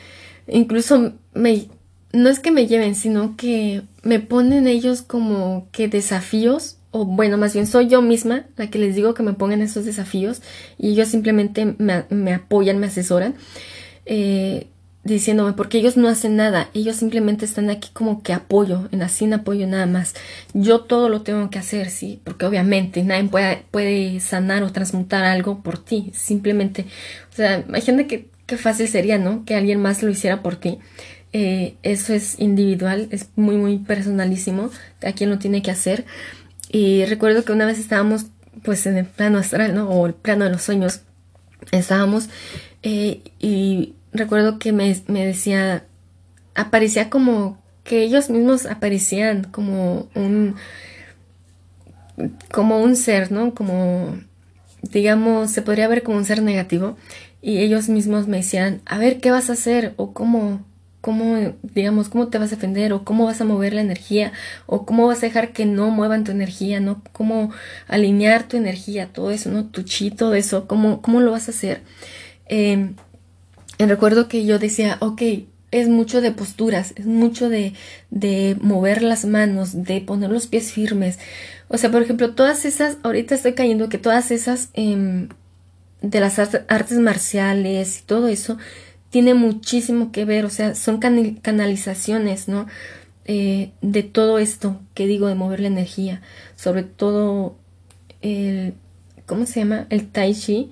incluso 0.47 1.15
me, 1.35 1.69
no 2.13 2.29
es 2.29 2.41
que 2.41 2.51
me 2.51 2.67
lleven, 2.67 2.95
sino 2.95 3.37
que 3.37 3.83
me 4.03 4.21
ponen 4.21 4.67
ellos 4.67 5.03
como 5.03 5.69
que 5.73 5.89
desafíos, 5.89 6.78
o 6.91 7.05
bueno, 7.05 7.37
más 7.37 7.55
bien 7.55 7.67
soy 7.67 7.89
yo 7.89 8.03
misma 8.03 8.47
la 8.57 8.69
que 8.71 8.79
les 8.79 8.95
digo 8.95 9.15
que 9.15 9.23
me 9.23 9.35
pongan 9.35 9.63
esos 9.63 9.85
desafíos 9.85 10.41
y 10.79 10.91
ellos 10.91 11.09
simplemente 11.09 11.75
me, 11.79 12.35
apoyan, 12.35 12.79
me 12.79 12.87
asesoran, 12.87 13.35
eh, 14.07 14.69
diciéndome, 15.05 15.53
porque 15.53 15.79
ellos 15.79 15.97
no 15.97 16.09
hacen 16.09 16.37
nada, 16.37 16.71
ellos 16.75 16.97
simplemente 16.97 17.45
están 17.45 17.71
aquí 17.71 17.91
como 17.93 18.23
que 18.23 18.33
apoyo, 18.33 18.89
en 18.93 19.03
así 19.03 19.25
en 19.25 19.35
apoyo 19.35 19.67
nada 19.67 19.87
más. 19.87 20.15
Yo 20.55 20.81
todo 20.81 21.09
lo 21.09 21.23
tengo 21.23 21.51
que 21.51 21.59
hacer, 21.59 21.91
sí, 21.91 22.21
porque 22.25 22.47
obviamente 22.47 23.03
nadie 23.03 23.29
puede, 23.29 23.65
puede 23.71 24.21
sanar 24.21 24.63
o 24.63 24.73
transmutar 24.73 25.25
algo 25.25 25.63
por 25.63 25.79
ti, 25.79 26.11
simplemente, 26.15 26.87
o 27.33 27.37
sea, 27.37 27.65
imagínate 27.67 28.07
que 28.07 28.29
qué 28.49 28.57
fácil 28.57 28.89
sería, 28.89 29.19
¿no? 29.19 29.45
Que 29.45 29.55
alguien 29.55 29.81
más 29.81 30.03
lo 30.03 30.11
hiciera 30.11 30.43
por 30.43 30.57
ti. 30.57 30.79
Eh, 31.35 31.77
eso 31.83 32.15
es 32.15 32.41
individual, 32.41 33.09
es 33.11 33.29
muy, 33.37 33.57
muy 33.57 33.79
personalísimo, 33.79 34.71
a 35.07 35.13
quien 35.13 35.29
lo 35.29 35.39
tiene 35.39 35.61
que 35.63 35.71
hacer. 35.71 36.07
Y 36.71 37.05
recuerdo 37.07 37.45
que 37.45 37.53
una 37.53 37.67
vez 37.67 37.79
estábamos 37.79 38.27
pues 38.63 38.87
en 38.87 38.97
el 38.97 39.07
plano 39.07 39.39
astral, 39.39 39.75
¿no? 39.75 39.89
O 39.89 40.07
el 40.07 40.15
plano 40.15 40.45
de 40.45 40.51
los 40.51 40.63
sueños. 40.63 41.03
Estábamos 41.73 42.29
eh, 42.83 43.23
y 43.39 43.95
recuerdo 44.13 44.59
que 44.59 44.73
me, 44.73 45.01
me 45.07 45.27
decía, 45.27 45.85
aparecía 46.55 47.11
como 47.11 47.59
que 47.85 48.03
ellos 48.03 48.31
mismos 48.31 48.67
aparecían 48.67 49.45
como 49.45 50.09
un 50.15 50.57
como 52.51 52.81
un 52.81 52.97
ser, 52.97 53.33
¿no? 53.33 53.55
Como 53.55 54.19
digamos, 54.83 55.51
se 55.51 55.63
podría 55.63 55.89
ver 55.89 56.03
como 56.03 56.19
un 56.19 56.25
ser 56.25 56.43
negativo 56.43 56.97
y 57.41 57.59
ellos 57.59 57.89
mismos 57.89 58.29
me 58.29 58.39
decían, 58.39 58.81
a 58.87 58.99
ver, 58.99 59.21
¿qué 59.21 59.31
vas 59.31 59.51
a 59.51 59.55
hacer? 59.55 59.95
o 59.97 60.13
cómo 60.13 60.65
cómo, 61.01 61.55
digamos, 61.63 62.09
cómo 62.09 62.29
te 62.29 62.39
vas 62.39 62.53
a 62.53 62.57
defender 62.57 62.93
o 62.93 63.05
cómo 63.05 63.27
vas 63.27 63.41
a 63.41 63.45
mover 63.45 63.73
la 63.73 63.81
energía 63.81 64.33
o 64.67 64.85
cómo 64.85 65.07
vas 65.07 65.19
a 65.19 65.27
dejar 65.27 65.53
que 65.53 65.65
no 65.67 65.91
muevan 65.91 66.25
tu 66.25 66.33
energía, 66.33 66.81
¿no? 66.81 67.03
Cómo 67.13 67.53
alinear 67.87 68.49
tu 68.49 68.57
energía, 68.57 69.09
todo 69.13 69.31
eso, 69.31 69.51
¿no? 69.51 69.67
Tu 69.67 69.83
chi, 69.83 70.11
todo 70.11 70.35
eso, 70.35 70.67
cómo, 70.67 71.01
cómo 71.03 71.21
lo 71.21 71.31
vas 71.33 71.49
a 71.49 71.53
hacer. 71.53 71.83
Eh, 72.47 72.93
recuerdo 73.79 74.29
que 74.29 74.45
yo 74.45 74.59
decía, 74.59 74.99
ok, 75.01 75.23
es 75.71 75.89
mucho 75.89 76.21
de 76.21 76.33
posturas, 76.33 76.95
es 76.97 77.07
mucho 77.07 77.49
de, 77.49 77.75
de 78.11 78.57
mover 78.61 79.03
las 79.03 79.25
manos, 79.25 79.85
de 79.85 80.01
poner 80.01 80.31
los 80.31 80.47
pies 80.47 80.73
firmes. 80.73 81.19
O 81.69 81.77
sea, 81.79 81.91
por 81.91 82.03
ejemplo, 82.03 82.35
todas 82.35 82.65
esas, 82.65 82.97
ahorita 83.03 83.35
estoy 83.35 83.53
cayendo 83.53 83.89
que 83.89 83.99
todas 83.99 84.31
esas 84.31 84.71
eh, 84.75 85.29
de 86.01 86.21
las 86.21 86.39
artes 86.39 86.99
marciales 86.99 88.01
y 88.01 88.03
todo 88.03 88.29
eso, 88.29 88.57
tiene 89.11 89.35
muchísimo 89.35 90.13
que 90.13 90.25
ver, 90.25 90.45
o 90.45 90.51
sea, 90.51 90.75
son 90.75 90.99
canalizaciones, 90.99 92.49
¿no? 92.49 92.67
Eh, 93.25 93.73
de 93.83 94.03
todo 94.03 94.39
esto 94.39 94.81
que 94.95 95.07
digo 95.07 95.27
de 95.29 95.35
mover 95.35 95.61
la 95.61 95.69
energía, 95.69 96.23
sobre 96.57 96.83
todo 96.83 97.57
el, 98.23 98.75
¿cómo 99.27 99.47
se 99.47 99.61
llama? 99.61 99.87
El 99.91 100.09
tai 100.09 100.35
chi, 100.35 100.71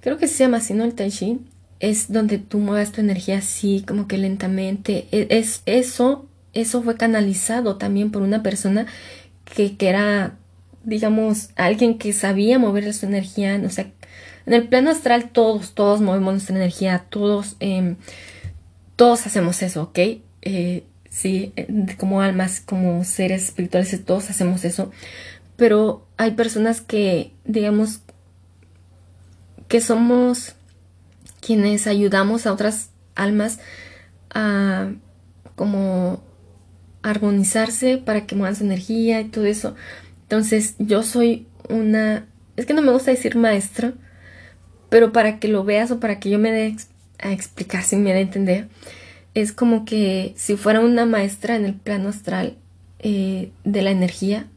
creo 0.00 0.16
que 0.16 0.26
se 0.26 0.44
llama 0.44 0.58
así, 0.58 0.74
¿no? 0.74 0.84
El 0.84 0.94
tai 0.94 1.10
chi, 1.10 1.40
es 1.80 2.12
donde 2.12 2.38
tú 2.38 2.58
mueves 2.58 2.92
tu 2.92 3.00
energía 3.00 3.38
así, 3.38 3.84
como 3.86 4.08
que 4.08 4.16
lentamente, 4.16 5.06
e, 5.12 5.26
es, 5.30 5.62
eso, 5.66 6.26
eso 6.54 6.82
fue 6.82 6.96
canalizado 6.96 7.76
también 7.76 8.10
por 8.10 8.22
una 8.22 8.42
persona 8.42 8.86
que, 9.44 9.76
que 9.76 9.88
era, 9.88 10.38
digamos, 10.84 11.50
alguien 11.56 11.98
que 11.98 12.12
sabía 12.12 12.58
mover 12.58 12.92
su 12.94 13.06
energía, 13.06 13.60
o 13.64 13.70
sea, 13.70 13.90
en 14.46 14.54
el 14.54 14.68
plano 14.68 14.90
astral 14.90 15.30
todos, 15.30 15.74
todos 15.74 16.00
movemos 16.00 16.34
nuestra 16.34 16.56
energía, 16.56 17.06
todos, 17.08 17.56
em, 17.60 17.96
todos 18.96 19.26
hacemos 19.26 19.62
eso, 19.62 19.82
¿ok? 19.82 19.98
Eh, 20.42 20.84
sí, 21.08 21.52
eh, 21.56 21.66
como 21.98 22.20
almas, 22.20 22.60
como 22.60 23.04
seres 23.04 23.44
espirituales, 23.44 24.04
todos 24.04 24.30
hacemos 24.30 24.64
eso, 24.64 24.90
pero 25.56 26.06
hay 26.16 26.32
personas 26.32 26.80
que, 26.80 27.32
digamos, 27.44 28.00
que 29.68 29.80
somos 29.80 30.54
quienes 31.40 31.86
ayudamos 31.86 32.46
a 32.46 32.52
otras 32.52 32.90
almas 33.14 33.58
a 34.30 34.90
como 35.56 36.22
armonizarse 37.02 37.98
para 37.98 38.26
que 38.26 38.36
muevan 38.36 38.56
su 38.56 38.64
energía 38.64 39.20
y 39.20 39.26
todo 39.26 39.44
eso. 39.44 39.74
Entonces 40.22 40.76
yo 40.78 41.02
soy 41.02 41.46
una, 41.68 42.26
es 42.56 42.66
que 42.66 42.74
no 42.74 42.82
me 42.82 42.92
gusta 42.92 43.10
decir 43.10 43.36
maestra, 43.36 43.92
pero 44.92 45.10
para 45.10 45.38
que 45.38 45.48
lo 45.48 45.64
veas 45.64 45.90
o 45.90 46.00
para 46.00 46.20
que 46.20 46.28
yo 46.28 46.38
me 46.38 46.52
dé 46.52 46.76
a 47.18 47.32
explicar 47.32 47.82
si 47.82 47.96
me 47.96 48.10
da 48.10 48.18
a 48.18 48.20
entender, 48.20 48.68
es 49.32 49.50
como 49.50 49.86
que 49.86 50.34
si 50.36 50.54
fuera 50.58 50.80
una 50.80 51.06
maestra 51.06 51.56
en 51.56 51.64
el 51.64 51.72
plano 51.72 52.10
astral 52.10 52.58
eh, 52.98 53.52
de 53.64 53.80
la 53.80 53.90
energía, 53.90 54.48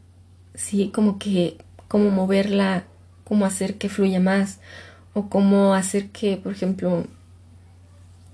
sí, 0.54 0.90
como 0.94 1.18
que, 1.18 1.56
cómo 1.88 2.10
moverla, 2.10 2.84
cómo 3.24 3.46
hacer 3.46 3.76
que 3.76 3.88
fluya 3.88 4.20
más, 4.20 4.60
o 5.14 5.30
cómo 5.30 5.72
hacer 5.72 6.10
que, 6.10 6.36
por 6.36 6.52
ejemplo, 6.52 7.06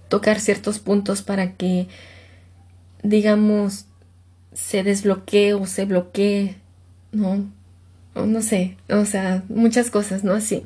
tocar 0.08 0.40
ciertos 0.40 0.80
puntos 0.80 1.22
para 1.22 1.52
que, 1.52 1.86
digamos, 3.04 3.86
se 4.52 4.82
desbloquee 4.82 5.52
o 5.52 5.66
se 5.66 5.84
bloquee, 5.84 6.56
¿no? 7.12 7.48
No 8.16 8.42
sé, 8.42 8.76
o 8.90 9.04
sea, 9.04 9.44
muchas 9.48 9.88
cosas, 9.88 10.24
¿no? 10.24 10.32
Así. 10.32 10.64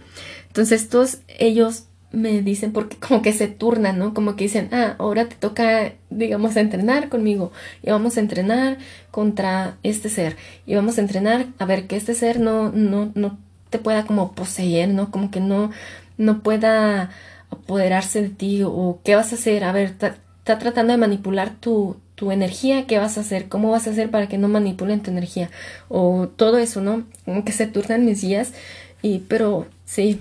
Entonces, 0.56 0.88
todos 0.88 1.18
ellos 1.38 1.84
me 2.12 2.40
dicen, 2.40 2.72
porque 2.72 2.96
como 3.06 3.20
que 3.20 3.34
se 3.34 3.46
turnan, 3.46 3.98
¿no? 3.98 4.14
Como 4.14 4.36
que 4.36 4.44
dicen, 4.44 4.70
ah, 4.72 4.96
ahora 4.98 5.28
te 5.28 5.34
toca, 5.34 5.92
digamos, 6.08 6.56
entrenar 6.56 7.10
conmigo 7.10 7.52
y 7.82 7.90
vamos 7.90 8.16
a 8.16 8.20
entrenar 8.20 8.78
contra 9.10 9.76
este 9.82 10.08
ser 10.08 10.36
y 10.64 10.74
vamos 10.74 10.96
a 10.96 11.02
entrenar 11.02 11.44
a 11.58 11.66
ver 11.66 11.86
que 11.86 11.96
este 11.96 12.14
ser 12.14 12.40
no, 12.40 12.72
no, 12.72 13.12
no 13.14 13.38
te 13.68 13.78
pueda 13.78 14.06
como 14.06 14.32
poseer, 14.32 14.88
¿no? 14.88 15.10
Como 15.10 15.30
que 15.30 15.40
no, 15.40 15.72
no 16.16 16.42
pueda 16.42 17.10
apoderarse 17.50 18.22
de 18.22 18.30
ti 18.30 18.62
o 18.64 19.00
qué 19.04 19.14
vas 19.14 19.32
a 19.32 19.34
hacer, 19.34 19.62
a 19.62 19.72
ver, 19.72 19.94
está 20.38 20.58
tratando 20.58 20.94
de 20.94 20.98
manipular 20.98 21.50
tu, 21.50 21.96
tu 22.14 22.32
energía, 22.32 22.86
¿qué 22.86 22.98
vas 22.98 23.18
a 23.18 23.20
hacer? 23.20 23.48
¿Cómo 23.50 23.70
vas 23.72 23.86
a 23.86 23.90
hacer 23.90 24.10
para 24.10 24.26
que 24.26 24.38
no 24.38 24.48
manipulen 24.48 25.02
tu 25.02 25.10
energía? 25.10 25.50
O 25.90 26.28
todo 26.34 26.56
eso, 26.56 26.80
¿no? 26.80 27.04
Como 27.26 27.44
que 27.44 27.52
se 27.52 27.66
turnan 27.66 28.06
mis 28.06 28.22
días 28.22 28.54
y, 29.02 29.18
pero 29.28 29.66
sí, 29.84 30.18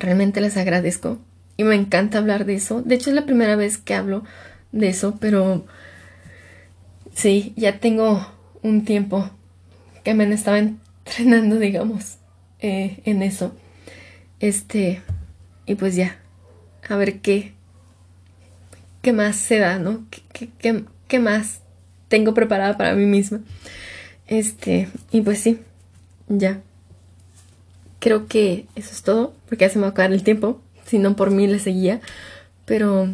realmente 0.00 0.40
les 0.40 0.56
agradezco 0.56 1.18
y 1.56 1.64
me 1.64 1.76
encanta 1.76 2.18
hablar 2.18 2.46
de 2.46 2.54
eso. 2.54 2.82
De 2.82 2.96
hecho 2.96 3.10
es 3.10 3.16
la 3.16 3.26
primera 3.26 3.54
vez 3.54 3.78
que 3.78 3.94
hablo 3.94 4.24
de 4.72 4.88
eso, 4.88 5.18
pero 5.20 5.66
sí, 7.14 7.52
ya 7.56 7.78
tengo 7.78 8.26
un 8.62 8.84
tiempo 8.84 9.30
que 10.02 10.14
me 10.14 10.32
estaba 10.32 10.58
entrenando, 11.04 11.58
digamos, 11.58 12.16
eh, 12.60 13.00
en 13.04 13.22
eso. 13.22 13.54
Este, 14.40 15.02
y 15.66 15.74
pues 15.74 15.96
ya, 15.96 16.16
a 16.88 16.96
ver 16.96 17.20
qué, 17.20 17.52
qué 19.02 19.12
más 19.12 19.36
se 19.36 19.58
da, 19.58 19.78
¿no? 19.78 20.06
¿Qué, 20.32 20.48
qué, 20.58 20.84
qué 21.08 21.18
más 21.18 21.60
tengo 22.08 22.32
preparada 22.32 22.78
para 22.78 22.94
mí 22.94 23.04
misma? 23.04 23.40
Este, 24.26 24.88
y 25.12 25.20
pues 25.20 25.40
sí, 25.40 25.60
ya 26.28 26.62
creo 28.00 28.26
que 28.26 28.66
eso 28.74 28.90
es 28.92 29.02
todo, 29.02 29.34
porque 29.48 29.64
ya 29.66 29.70
se 29.70 29.78
me 29.78 29.82
va 29.82 29.88
a 29.88 29.90
acabar 29.92 30.12
el 30.12 30.24
tiempo, 30.24 30.60
si 30.86 30.98
no 30.98 31.14
por 31.14 31.30
mí 31.30 31.46
le 31.46 31.60
seguía, 31.60 32.00
pero 32.64 33.08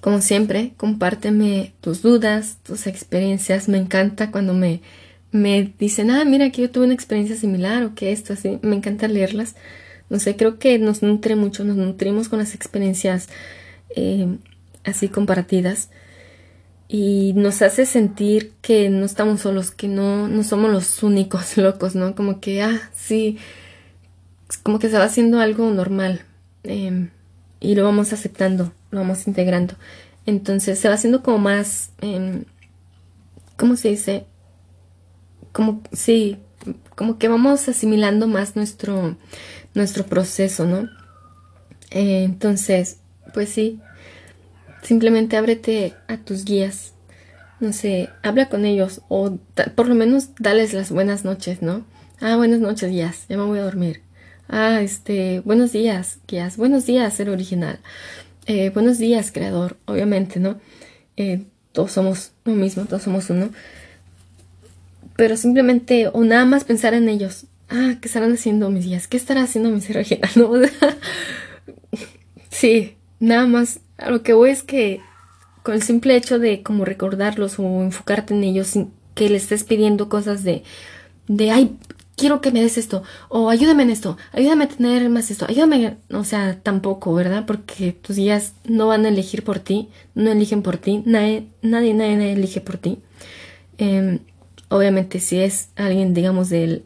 como 0.00 0.20
siempre, 0.20 0.72
compárteme 0.76 1.72
tus 1.80 2.02
dudas, 2.02 2.58
tus 2.62 2.86
experiencias, 2.86 3.68
me 3.68 3.78
encanta 3.78 4.30
cuando 4.30 4.54
me, 4.54 4.80
me 5.30 5.72
dicen, 5.78 6.10
ah, 6.10 6.24
mira 6.24 6.50
que 6.50 6.62
yo 6.62 6.70
tuve 6.70 6.84
una 6.84 6.94
experiencia 6.94 7.36
similar 7.36 7.82
o 7.84 7.94
que 7.94 8.12
esto, 8.12 8.34
así, 8.34 8.58
me 8.62 8.76
encanta 8.76 9.08
leerlas, 9.08 9.56
no 10.10 10.18
sé, 10.18 10.36
creo 10.36 10.58
que 10.58 10.78
nos 10.78 11.02
nutre 11.02 11.36
mucho, 11.36 11.64
nos 11.64 11.76
nutrimos 11.76 12.28
con 12.28 12.38
las 12.38 12.54
experiencias 12.54 13.28
eh, 13.96 14.26
así 14.84 15.08
compartidas 15.08 15.88
y 16.94 17.32
nos 17.32 17.62
hace 17.62 17.86
sentir 17.86 18.52
que 18.60 18.90
no 18.90 19.06
estamos 19.06 19.40
solos, 19.40 19.70
que 19.70 19.88
no, 19.88 20.28
no 20.28 20.44
somos 20.44 20.70
los 20.70 21.02
únicos 21.02 21.56
locos, 21.56 21.94
¿no? 21.94 22.14
Como 22.14 22.38
que, 22.38 22.62
ah, 22.62 22.78
sí, 22.94 23.38
como 24.62 24.78
que 24.78 24.90
se 24.90 24.98
va 24.98 25.04
haciendo 25.04 25.40
algo 25.40 25.70
normal 25.70 26.20
em, 26.64 27.08
y 27.60 27.76
lo 27.76 27.84
vamos 27.84 28.12
aceptando, 28.12 28.74
lo 28.90 29.00
vamos 29.00 29.26
integrando. 29.26 29.74
Entonces 30.26 30.78
se 30.78 30.88
va 30.88 30.94
haciendo 30.96 31.22
como 31.22 31.38
más, 31.38 31.92
eh, 32.02 32.44
¿cómo 33.56 33.76
se 33.76 33.88
dice? 33.88 34.26
Como, 35.52 35.82
sí, 35.92 36.40
como 36.94 37.16
que 37.16 37.28
vamos 37.28 37.70
asimilando 37.70 38.28
más 38.28 38.54
nuestro, 38.54 39.16
nuestro 39.72 40.04
proceso, 40.04 40.66
¿no? 40.66 40.90
Eh, 41.90 42.24
entonces, 42.24 42.98
pues 43.32 43.48
sí, 43.48 43.80
Simplemente 44.82 45.36
ábrete 45.36 45.94
a 46.08 46.16
tus 46.18 46.44
guías. 46.44 46.92
No 47.60 47.72
sé, 47.72 48.10
habla 48.22 48.48
con 48.48 48.64
ellos 48.64 49.02
o 49.08 49.38
por 49.76 49.86
lo 49.86 49.94
menos 49.94 50.30
dales 50.38 50.74
las 50.74 50.90
buenas 50.90 51.24
noches, 51.24 51.62
¿no? 51.62 51.84
Ah, 52.20 52.36
buenas 52.36 52.60
noches, 52.60 52.90
guías, 52.90 53.26
ya 53.28 53.36
me 53.36 53.44
voy 53.44 53.60
a 53.60 53.64
dormir. 53.64 54.02
Ah, 54.48 54.80
este, 54.82 55.40
buenos 55.40 55.72
días, 55.72 56.18
guías, 56.26 56.56
buenos 56.56 56.86
días, 56.86 57.14
ser 57.14 57.30
original. 57.30 57.78
Eh, 58.46 58.70
buenos 58.70 58.98
días, 58.98 59.30
creador, 59.30 59.76
obviamente, 59.86 60.40
¿no? 60.40 60.60
Eh, 61.16 61.44
todos 61.70 61.92
somos 61.92 62.32
lo 62.44 62.54
mismo, 62.54 62.84
todos 62.84 63.02
somos 63.02 63.30
uno. 63.30 63.50
Pero 65.16 65.36
simplemente, 65.36 66.08
o 66.08 66.24
nada 66.24 66.44
más 66.44 66.64
pensar 66.64 66.94
en 66.94 67.08
ellos. 67.08 67.46
Ah, 67.68 67.94
¿qué 68.00 68.08
estarán 68.08 68.32
haciendo 68.32 68.70
mis 68.70 68.86
guías? 68.86 69.06
¿Qué 69.06 69.16
estará 69.16 69.42
haciendo 69.42 69.70
mi 69.70 69.80
ser 69.80 69.98
original? 69.98 70.30
¿No? 70.36 70.50
sí, 72.50 72.96
nada 73.22 73.46
más 73.46 73.80
lo 74.08 74.22
que 74.22 74.32
voy 74.32 74.50
es 74.50 74.62
que 74.64 75.00
con 75.62 75.74
el 75.74 75.82
simple 75.82 76.16
hecho 76.16 76.40
de 76.40 76.62
como 76.62 76.84
recordarlos 76.84 77.58
o 77.58 77.82
enfocarte 77.82 78.34
en 78.34 78.42
ellos 78.42 78.66
sin 78.66 78.90
que 79.14 79.30
le 79.30 79.36
estés 79.36 79.62
pidiendo 79.62 80.08
cosas 80.08 80.42
de 80.42 80.64
de 81.28 81.52
ay 81.52 81.76
quiero 82.16 82.40
que 82.40 82.50
me 82.50 82.60
des 82.60 82.78
esto 82.78 83.04
o 83.28 83.48
ayúdame 83.48 83.84
en 83.84 83.90
esto 83.90 84.16
ayúdame 84.32 84.64
a 84.64 84.68
tener 84.68 85.08
más 85.08 85.30
esto 85.30 85.46
ayúdame 85.48 85.98
o 86.10 86.24
sea 86.24 86.58
tampoco 86.64 87.14
verdad 87.14 87.46
porque 87.46 87.92
tus 87.92 88.16
guías 88.16 88.54
no 88.64 88.88
van 88.88 89.06
a 89.06 89.08
elegir 89.08 89.44
por 89.44 89.60
ti 89.60 89.88
no 90.16 90.32
eligen 90.32 90.62
por 90.62 90.76
ti 90.76 91.04
nadie 91.06 91.46
nadie 91.62 91.94
nadie, 91.94 92.32
elige 92.32 92.60
por 92.60 92.76
ti. 92.76 92.98
Em, 93.78 94.18
obviamente 94.68 95.20
si 95.20 95.38
es 95.38 95.68
alguien 95.76 96.12
digamos 96.12 96.50
del 96.50 96.82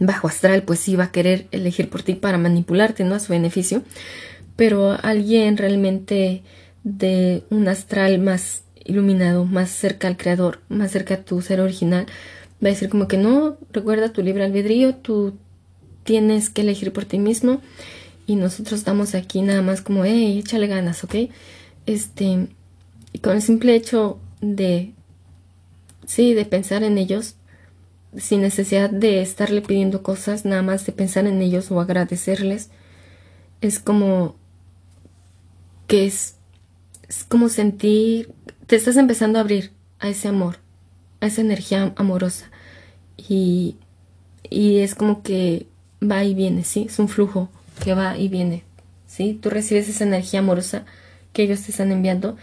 bajo 0.00 0.28
astral 0.28 0.64
pues 0.64 0.80
sí 0.80 0.96
va 0.96 1.04
a 1.04 1.12
querer 1.12 1.46
elegir 1.50 1.88
por 1.88 2.02
ti 2.02 2.14
para 2.14 2.36
manipularte 2.36 3.04
no 3.04 3.14
a 3.14 3.20
su 3.20 3.32
beneficio 3.32 3.82
pero 4.56 4.96
alguien 5.02 5.56
realmente 5.56 6.42
de 6.82 7.44
un 7.50 7.68
astral 7.68 8.18
más 8.18 8.62
iluminado, 8.84 9.44
más 9.44 9.70
cerca 9.70 10.08
al 10.08 10.16
creador, 10.16 10.60
más 10.68 10.92
cerca 10.92 11.14
a 11.14 11.22
tu 11.22 11.42
ser 11.42 11.60
original, 11.60 12.06
va 12.62 12.68
a 12.68 12.72
decir 12.72 12.88
como 12.88 13.08
que 13.08 13.18
no, 13.18 13.58
recuerda 13.72 14.12
tu 14.12 14.22
libre 14.22 14.44
albedrío, 14.44 14.94
tú 14.94 15.34
tienes 16.04 16.48
que 16.50 16.62
elegir 16.62 16.92
por 16.92 17.04
ti 17.04 17.18
mismo 17.18 17.60
y 18.26 18.36
nosotros 18.36 18.78
estamos 18.78 19.14
aquí 19.14 19.42
nada 19.42 19.62
más 19.62 19.82
como, 19.82 20.04
hey, 20.04 20.38
échale 20.38 20.66
ganas, 20.66 21.04
¿ok? 21.04 21.14
Este, 21.86 22.48
y 23.12 23.18
con 23.18 23.34
el 23.34 23.42
simple 23.42 23.74
hecho 23.74 24.18
de, 24.40 24.92
sí, 26.06 26.34
de 26.34 26.44
pensar 26.44 26.82
en 26.82 26.98
ellos, 26.98 27.34
sin 28.16 28.40
necesidad 28.40 28.88
de 28.88 29.20
estarle 29.20 29.60
pidiendo 29.60 30.02
cosas, 30.02 30.44
nada 30.44 30.62
más 30.62 30.86
de 30.86 30.92
pensar 30.92 31.26
en 31.26 31.42
ellos 31.42 31.70
o 31.70 31.80
agradecerles, 31.80 32.70
es 33.60 33.78
como 33.78 34.36
que 35.86 36.06
es, 36.06 36.36
como 37.28 37.48
sentir, 37.48 38.30
te 38.66 38.76
estás 38.76 38.96
empezando 38.96 39.38
a 39.38 39.42
abrir 39.42 39.72
a 39.98 40.08
ese 40.08 40.28
amor, 40.28 40.58
a 41.20 41.26
esa 41.26 41.40
energía 41.40 41.92
amorosa. 41.96 42.50
Y, 43.16 43.76
y 44.50 44.78
es 44.78 44.94
como 44.94 45.22
que 45.22 45.66
va 46.02 46.24
y 46.24 46.34
viene, 46.34 46.64
¿sí? 46.64 46.86
Es 46.88 46.98
un 46.98 47.08
flujo 47.08 47.48
que 47.82 47.94
va 47.94 48.18
y 48.18 48.28
viene, 48.28 48.64
¿sí? 49.06 49.38
Tú 49.40 49.50
recibes 49.50 49.88
esa 49.88 50.04
energía 50.04 50.40
amorosa 50.40 50.84
que 51.32 51.42
ellos 51.42 51.62
te 51.62 51.70
están 51.70 51.92
enviando 51.92 52.36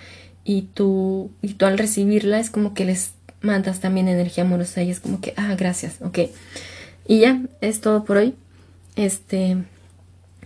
y 0.44 0.64
tú, 0.74 1.32
y 1.42 1.54
tú 1.54 1.66
al 1.66 1.78
recibirla 1.78 2.40
es 2.40 2.50
como 2.50 2.74
que 2.74 2.86
les 2.86 3.12
mandas 3.42 3.80
también 3.80 4.08
energía 4.08 4.44
amorosa 4.44 4.82
y 4.84 4.90
es 4.90 5.00
como 5.00 5.20
que, 5.20 5.34
ah, 5.38 5.56
gracias, 5.58 5.96
ok. 6.02 6.20
Y 7.08 7.20
ya, 7.20 7.42
es 7.62 7.82
todo 7.82 8.06
por 8.06 8.18
hoy. 8.18 8.36
Este, 8.96 9.58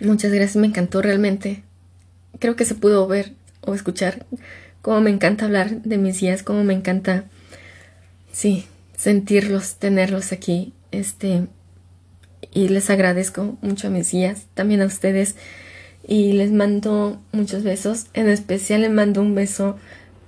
muchas 0.02 0.32
gracias, 0.32 0.56
me 0.56 0.68
encantó 0.68 1.02
realmente 1.02 1.64
creo 2.40 2.56
que 2.56 2.66
se 2.66 2.76
pudo 2.76 3.08
ver 3.08 3.34
o 3.62 3.74
escuchar 3.74 4.26
cómo 4.82 5.02
me 5.02 5.10
encanta 5.10 5.46
hablar 5.46 5.82
de 5.82 5.98
mis 5.98 6.20
días, 6.20 6.44
cómo 6.44 6.64
me 6.64 6.74
encanta, 6.74 7.26
sí, 8.32 8.66
sentirlos, 8.96 9.76
tenerlos 9.76 10.32
aquí, 10.32 10.74
este, 10.92 11.48
y 12.54 12.70
les 12.70 12.90
agradezco 12.90 13.58
mucho 13.62 13.88
a 13.88 13.92
mis 13.92 14.12
guías, 14.12 14.46
también 14.54 14.82
a 14.82 14.86
ustedes, 14.86 15.36
y 16.08 16.34
les 16.34 16.52
mando 16.52 17.22
muchos 17.34 17.64
besos, 17.64 18.08
en 18.14 18.30
especial 18.30 18.82
les 18.82 18.92
mando 18.92 19.22
un 19.22 19.36
beso 19.36 19.78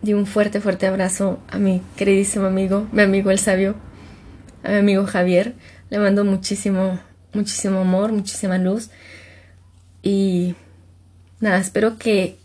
y 0.03 0.13
un 0.13 0.25
fuerte, 0.25 0.61
fuerte 0.61 0.87
abrazo 0.87 1.39
a 1.49 1.57
mi 1.57 1.81
queridísimo 1.95 2.45
amigo, 2.45 2.87
mi 2.91 3.01
amigo 3.01 3.31
el 3.31 3.39
sabio, 3.39 3.75
a 4.63 4.69
mi 4.69 4.77
amigo 4.77 5.05
Javier. 5.05 5.55
Le 5.89 5.99
mando 5.99 6.23
muchísimo, 6.23 6.99
muchísimo 7.33 7.79
amor, 7.79 8.11
muchísima 8.11 8.57
luz. 8.57 8.89
Y 10.01 10.55
nada, 11.39 11.59
espero 11.59 11.97
que, 11.97 12.37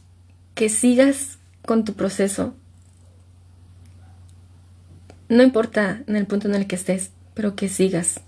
que 0.54 0.68
sigas 0.68 1.38
con 1.64 1.84
tu 1.84 1.94
proceso. 1.94 2.54
No 5.28 5.42
importa 5.42 6.02
en 6.06 6.16
el 6.16 6.26
punto 6.26 6.48
en 6.48 6.54
el 6.54 6.66
que 6.66 6.76
estés, 6.76 7.10
pero 7.34 7.56
que 7.56 7.68
sigas 7.68 8.20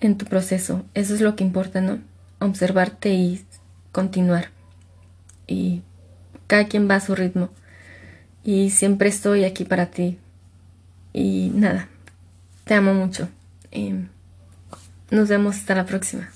en 0.00 0.18
tu 0.18 0.26
proceso. 0.26 0.84
Eso 0.94 1.14
es 1.14 1.20
lo 1.20 1.34
que 1.36 1.44
importa, 1.44 1.80
¿no? 1.80 1.98
Observarte 2.38 3.14
y 3.14 3.44
continuar. 3.90 4.50
Y 5.46 5.82
cada 6.46 6.66
quien 6.66 6.88
va 6.88 6.96
a 6.96 7.00
su 7.00 7.14
ritmo. 7.14 7.50
Y 8.44 8.70
siempre 8.70 9.08
estoy 9.08 9.44
aquí 9.44 9.64
para 9.64 9.86
ti. 9.86 10.18
Y 11.12 11.50
nada, 11.54 11.88
te 12.64 12.74
amo 12.74 12.92
mucho. 12.92 13.28
Y 13.72 13.94
nos 15.10 15.28
vemos 15.28 15.56
hasta 15.56 15.74
la 15.74 15.86
próxima. 15.86 16.33